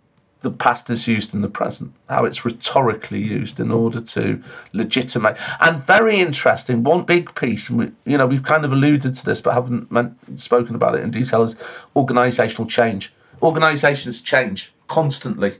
the 0.44 0.50
past 0.50 0.90
is 0.90 1.08
used 1.08 1.34
in 1.34 1.40
the 1.40 1.48
present, 1.48 1.92
how 2.08 2.26
it's 2.26 2.44
rhetorically 2.44 3.18
used 3.18 3.58
in 3.58 3.72
order 3.72 4.00
to 4.00 4.40
legitimate. 4.72 5.36
And 5.60 5.84
very 5.84 6.20
interesting, 6.20 6.84
one 6.84 7.04
big 7.04 7.34
piece, 7.34 7.68
we, 7.68 7.90
you 8.04 8.16
know, 8.16 8.26
we've 8.26 8.44
kind 8.44 8.64
of 8.64 8.72
alluded 8.72 9.14
to 9.16 9.24
this 9.24 9.40
but 9.40 9.54
haven't 9.54 9.90
meant, 9.90 10.16
spoken 10.40 10.76
about 10.76 10.94
it 10.94 11.02
in 11.02 11.10
detail, 11.10 11.42
is 11.42 11.56
organisational 11.96 12.68
change. 12.68 13.12
Organisations 13.42 14.20
change 14.20 14.72
constantly. 14.86 15.56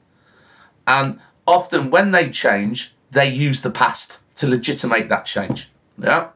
And 0.87 1.19
often 1.47 1.91
when 1.91 2.13
they 2.13 2.31
change, 2.31 2.95
they 3.11 3.31
use 3.31 3.63
the 3.63 3.71
past 3.71 4.19
to 4.37 4.47
legitimate 4.47 5.09
that 5.09 5.25
change. 5.25 5.71
Yeah. 5.99 6.29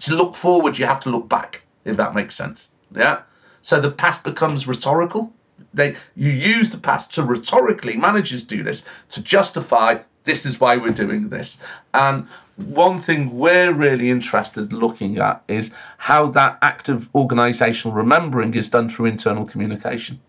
To 0.00 0.14
look 0.14 0.36
forward, 0.36 0.78
you 0.78 0.86
have 0.86 1.00
to 1.00 1.10
look 1.10 1.28
back, 1.28 1.62
if 1.84 1.96
that 1.96 2.14
makes 2.14 2.36
sense. 2.36 2.70
Yeah. 2.94 3.22
So 3.62 3.80
the 3.80 3.90
past 3.90 4.22
becomes 4.22 4.68
rhetorical 4.68 5.32
they 5.74 5.96
you 6.16 6.30
use 6.30 6.70
the 6.70 6.78
past 6.78 7.14
to 7.14 7.22
rhetorically 7.22 7.96
managers 7.96 8.44
do 8.44 8.62
this 8.62 8.82
to 9.10 9.22
justify 9.22 9.98
this 10.28 10.44
is 10.44 10.60
why 10.60 10.76
we're 10.76 10.90
doing 10.90 11.28
this. 11.28 11.56
And 11.94 12.26
one 12.56 13.00
thing 13.00 13.38
we're 13.38 13.72
really 13.72 14.10
interested 14.10 14.72
looking 14.72 15.18
at 15.18 15.42
is 15.48 15.70
how 15.96 16.26
that 16.32 16.58
active 16.60 17.08
organizational 17.14 17.96
remembering 17.96 18.54
is 18.54 18.68
done 18.68 18.90
through 18.90 19.06
internal 19.06 19.46
communication. 19.46 20.20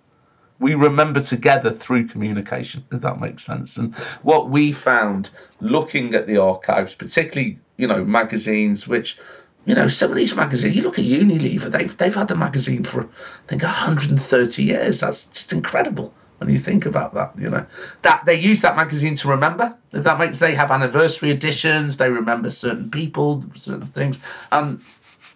We 0.59 0.75
remember 0.75 1.21
together 1.21 1.71
through 1.71 2.07
communication, 2.07 2.85
if 2.91 3.01
that 3.01 3.19
makes 3.19 3.43
sense. 3.45 3.77
And 3.77 3.93
what 4.23 4.49
we 4.49 4.71
found 4.71 5.29
looking 5.59 6.13
at 6.13 6.27
the 6.27 6.37
archives, 6.37 6.95
particularly, 6.95 7.59
you 7.77 7.87
know, 7.87 8.05
magazines, 8.05 8.87
which 8.87 9.17
you 9.65 9.75
know, 9.75 9.87
some 9.87 10.11
of 10.11 10.17
these 10.17 10.35
magazines, 10.35 10.75
you 10.75 10.81
look 10.81 10.99
at 10.99 11.05
Unilever, 11.05 11.71
they've, 11.71 11.95
they've 11.97 12.15
had 12.15 12.31
a 12.31 12.35
magazine 12.35 12.83
for, 12.83 13.03
I 13.03 13.47
think, 13.47 13.61
130 13.61 14.63
years. 14.63 15.01
That's 15.01 15.25
just 15.27 15.53
incredible 15.53 16.13
when 16.39 16.49
you 16.49 16.57
think 16.57 16.85
about 16.85 17.13
that, 17.13 17.33
you 17.37 17.49
know. 17.49 17.65
That 18.01 18.25
they 18.25 18.35
use 18.35 18.61
that 18.61 18.75
magazine 18.75 19.15
to 19.15 19.27
remember. 19.29 19.77
If 19.91 20.05
that 20.05 20.17
makes 20.17 20.39
they 20.39 20.55
have 20.55 20.71
anniversary 20.71 21.31
editions, 21.31 21.97
they 21.97 22.09
remember 22.09 22.49
certain 22.49 22.89
people, 22.89 23.43
certain 23.55 23.87
things. 23.87 24.19
And 24.51 24.81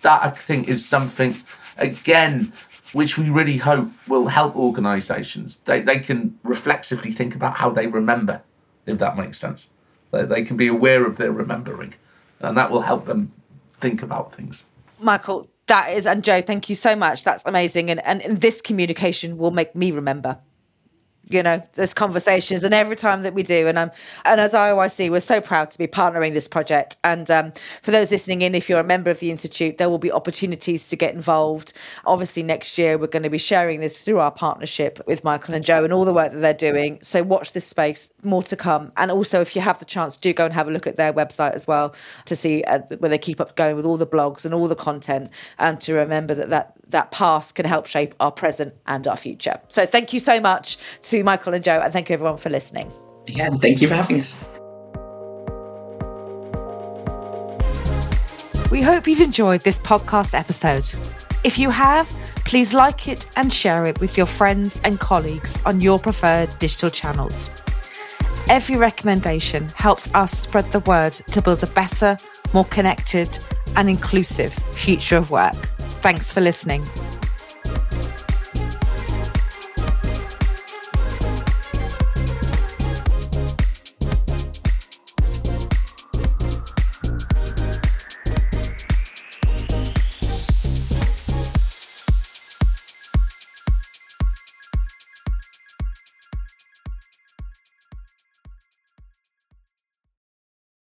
that 0.01 0.23
I 0.23 0.29
think 0.29 0.67
is 0.67 0.85
something 0.85 1.35
again 1.77 2.53
which 2.93 3.17
we 3.17 3.29
really 3.29 3.57
hope 3.57 3.89
will 4.07 4.27
help 4.27 4.55
organizations. 4.55 5.59
They 5.65 5.81
they 5.81 5.99
can 5.99 6.39
reflexively 6.43 7.11
think 7.11 7.35
about 7.35 7.55
how 7.55 7.71
they 7.71 7.87
remember, 7.87 8.41
if 8.85 8.99
that 8.99 9.17
makes 9.17 9.39
sense. 9.39 9.67
They, 10.11 10.23
they 10.25 10.43
can 10.43 10.57
be 10.57 10.67
aware 10.67 11.05
of 11.05 11.17
their 11.17 11.31
remembering. 11.31 11.93
And 12.39 12.57
that 12.57 12.71
will 12.71 12.81
help 12.81 13.05
them 13.05 13.31
think 13.83 14.01
about 14.01 14.33
things. 14.33 14.63
Michael, 14.99 15.49
that 15.67 15.91
is, 15.91 16.07
and 16.07 16.23
Joe, 16.23 16.41
thank 16.41 16.69
you 16.69 16.75
so 16.75 16.95
much. 16.95 17.23
That's 17.23 17.43
amazing. 17.45 17.89
And, 17.91 17.99
and 17.99 18.37
this 18.41 18.61
communication 18.61 19.37
will 19.37 19.51
make 19.51 19.75
me 19.75 19.91
remember 19.91 20.39
you 21.33 21.43
know 21.43 21.61
there's 21.73 21.93
conversations 21.93 22.63
and 22.63 22.73
every 22.73 22.95
time 22.95 23.23
that 23.23 23.33
we 23.33 23.43
do 23.43 23.67
and 23.67 23.79
i'm 23.79 23.91
and 24.25 24.39
as 24.39 24.53
IOIC 24.53 25.09
we're 25.09 25.19
so 25.19 25.41
proud 25.41 25.71
to 25.71 25.77
be 25.77 25.87
partnering 25.87 26.33
this 26.33 26.47
project. 26.47 26.97
And 27.03 27.29
um, 27.29 27.51
for 27.81 27.91
those 27.91 28.11
listening 28.11 28.41
in 28.41 28.55
if 28.55 28.69
you're 28.69 28.79
a 28.79 28.83
member 28.83 29.09
of 29.09 29.19
the 29.19 29.31
institute 29.31 29.77
there 29.77 29.89
will 29.89 29.97
be 29.97 30.11
opportunities 30.11 30.87
to 30.89 30.95
get 30.95 31.13
involved. 31.13 31.73
Obviously 32.05 32.43
next 32.43 32.77
year 32.77 32.97
we're 32.97 33.07
going 33.07 33.23
to 33.23 33.29
be 33.29 33.37
sharing 33.37 33.79
this 33.79 34.03
through 34.03 34.19
our 34.19 34.31
partnership 34.31 34.99
with 35.07 35.23
michael 35.23 35.53
and 35.53 35.65
joe 35.65 35.83
and 35.83 35.91
all 35.93 36.05
the 36.05 36.13
work 36.13 36.31
that 36.31 36.39
they're 36.39 36.53
doing. 36.53 36.99
So 37.01 37.23
watch 37.23 37.53
this 37.53 37.65
space 37.65 38.13
more 38.23 38.43
to 38.43 38.55
come. 38.55 38.91
And 38.97 39.11
also 39.11 39.41
if 39.41 39.55
you 39.55 39.61
have 39.61 39.79
the 39.79 39.85
chance 39.85 40.17
do 40.17 40.33
go 40.33 40.45
and 40.45 40.53
have 40.53 40.67
a 40.67 40.71
look 40.71 40.87
at 40.87 40.97
their 40.97 41.13
website 41.13 41.53
as 41.53 41.67
well 41.67 41.95
to 42.25 42.35
see 42.35 42.63
uh, 42.63 42.79
where 42.99 43.09
they 43.09 43.17
keep 43.17 43.41
up 43.41 43.55
going 43.55 43.75
with 43.75 43.85
all 43.85 43.97
the 43.97 44.07
blogs 44.07 44.45
and 44.45 44.53
all 44.53 44.67
the 44.67 44.75
content 44.75 45.31
and 45.59 45.81
to 45.81 45.93
remember 45.93 46.33
that 46.33 46.49
that 46.49 46.75
that 46.89 47.11
past 47.11 47.55
can 47.55 47.65
help 47.65 47.87
shape 47.87 48.13
our 48.19 48.31
present 48.31 48.73
and 48.85 49.07
our 49.07 49.17
future. 49.17 49.59
So 49.67 49.85
thank 49.85 50.13
you 50.13 50.19
so 50.19 50.39
much 50.39 50.77
to 51.03 51.22
Michael 51.23 51.53
and 51.53 51.63
Joe, 51.63 51.79
and 51.83 51.91
thank 51.91 52.09
you 52.09 52.13
everyone 52.13 52.37
for 52.37 52.49
listening. 52.49 52.91
Yeah, 53.27 53.49
thank 53.49 53.81
you 53.81 53.87
for 53.87 53.95
having 53.95 54.19
us. 54.19 54.35
We 58.69 58.81
hope 58.81 59.07
you've 59.07 59.21
enjoyed 59.21 59.61
this 59.61 59.77
podcast 59.77 60.33
episode. 60.33 60.89
If 61.43 61.59
you 61.59 61.69
have, 61.69 62.07
please 62.37 62.73
like 62.73 63.07
it 63.07 63.25
and 63.35 63.53
share 63.53 63.85
it 63.85 63.99
with 63.99 64.17
your 64.17 64.25
friends 64.25 64.79
and 64.83 64.99
colleagues 64.99 65.59
on 65.65 65.79
your 65.79 65.99
preferred 65.99 66.57
digital 66.57 66.89
channels. 66.89 67.49
Every 68.49 68.75
recommendation 68.75 69.69
helps 69.75 70.13
us 70.15 70.31
spread 70.31 70.71
the 70.71 70.79
word 70.79 71.13
to 71.13 71.41
build 71.41 71.63
a 71.63 71.67
better, 71.67 72.17
more 72.53 72.65
connected, 72.65 73.39
and 73.75 73.89
inclusive 73.89 74.53
future 74.53 75.17
of 75.17 75.31
work. 75.31 75.55
Thanks 76.01 76.33
for 76.33 76.41
listening. 76.41 76.83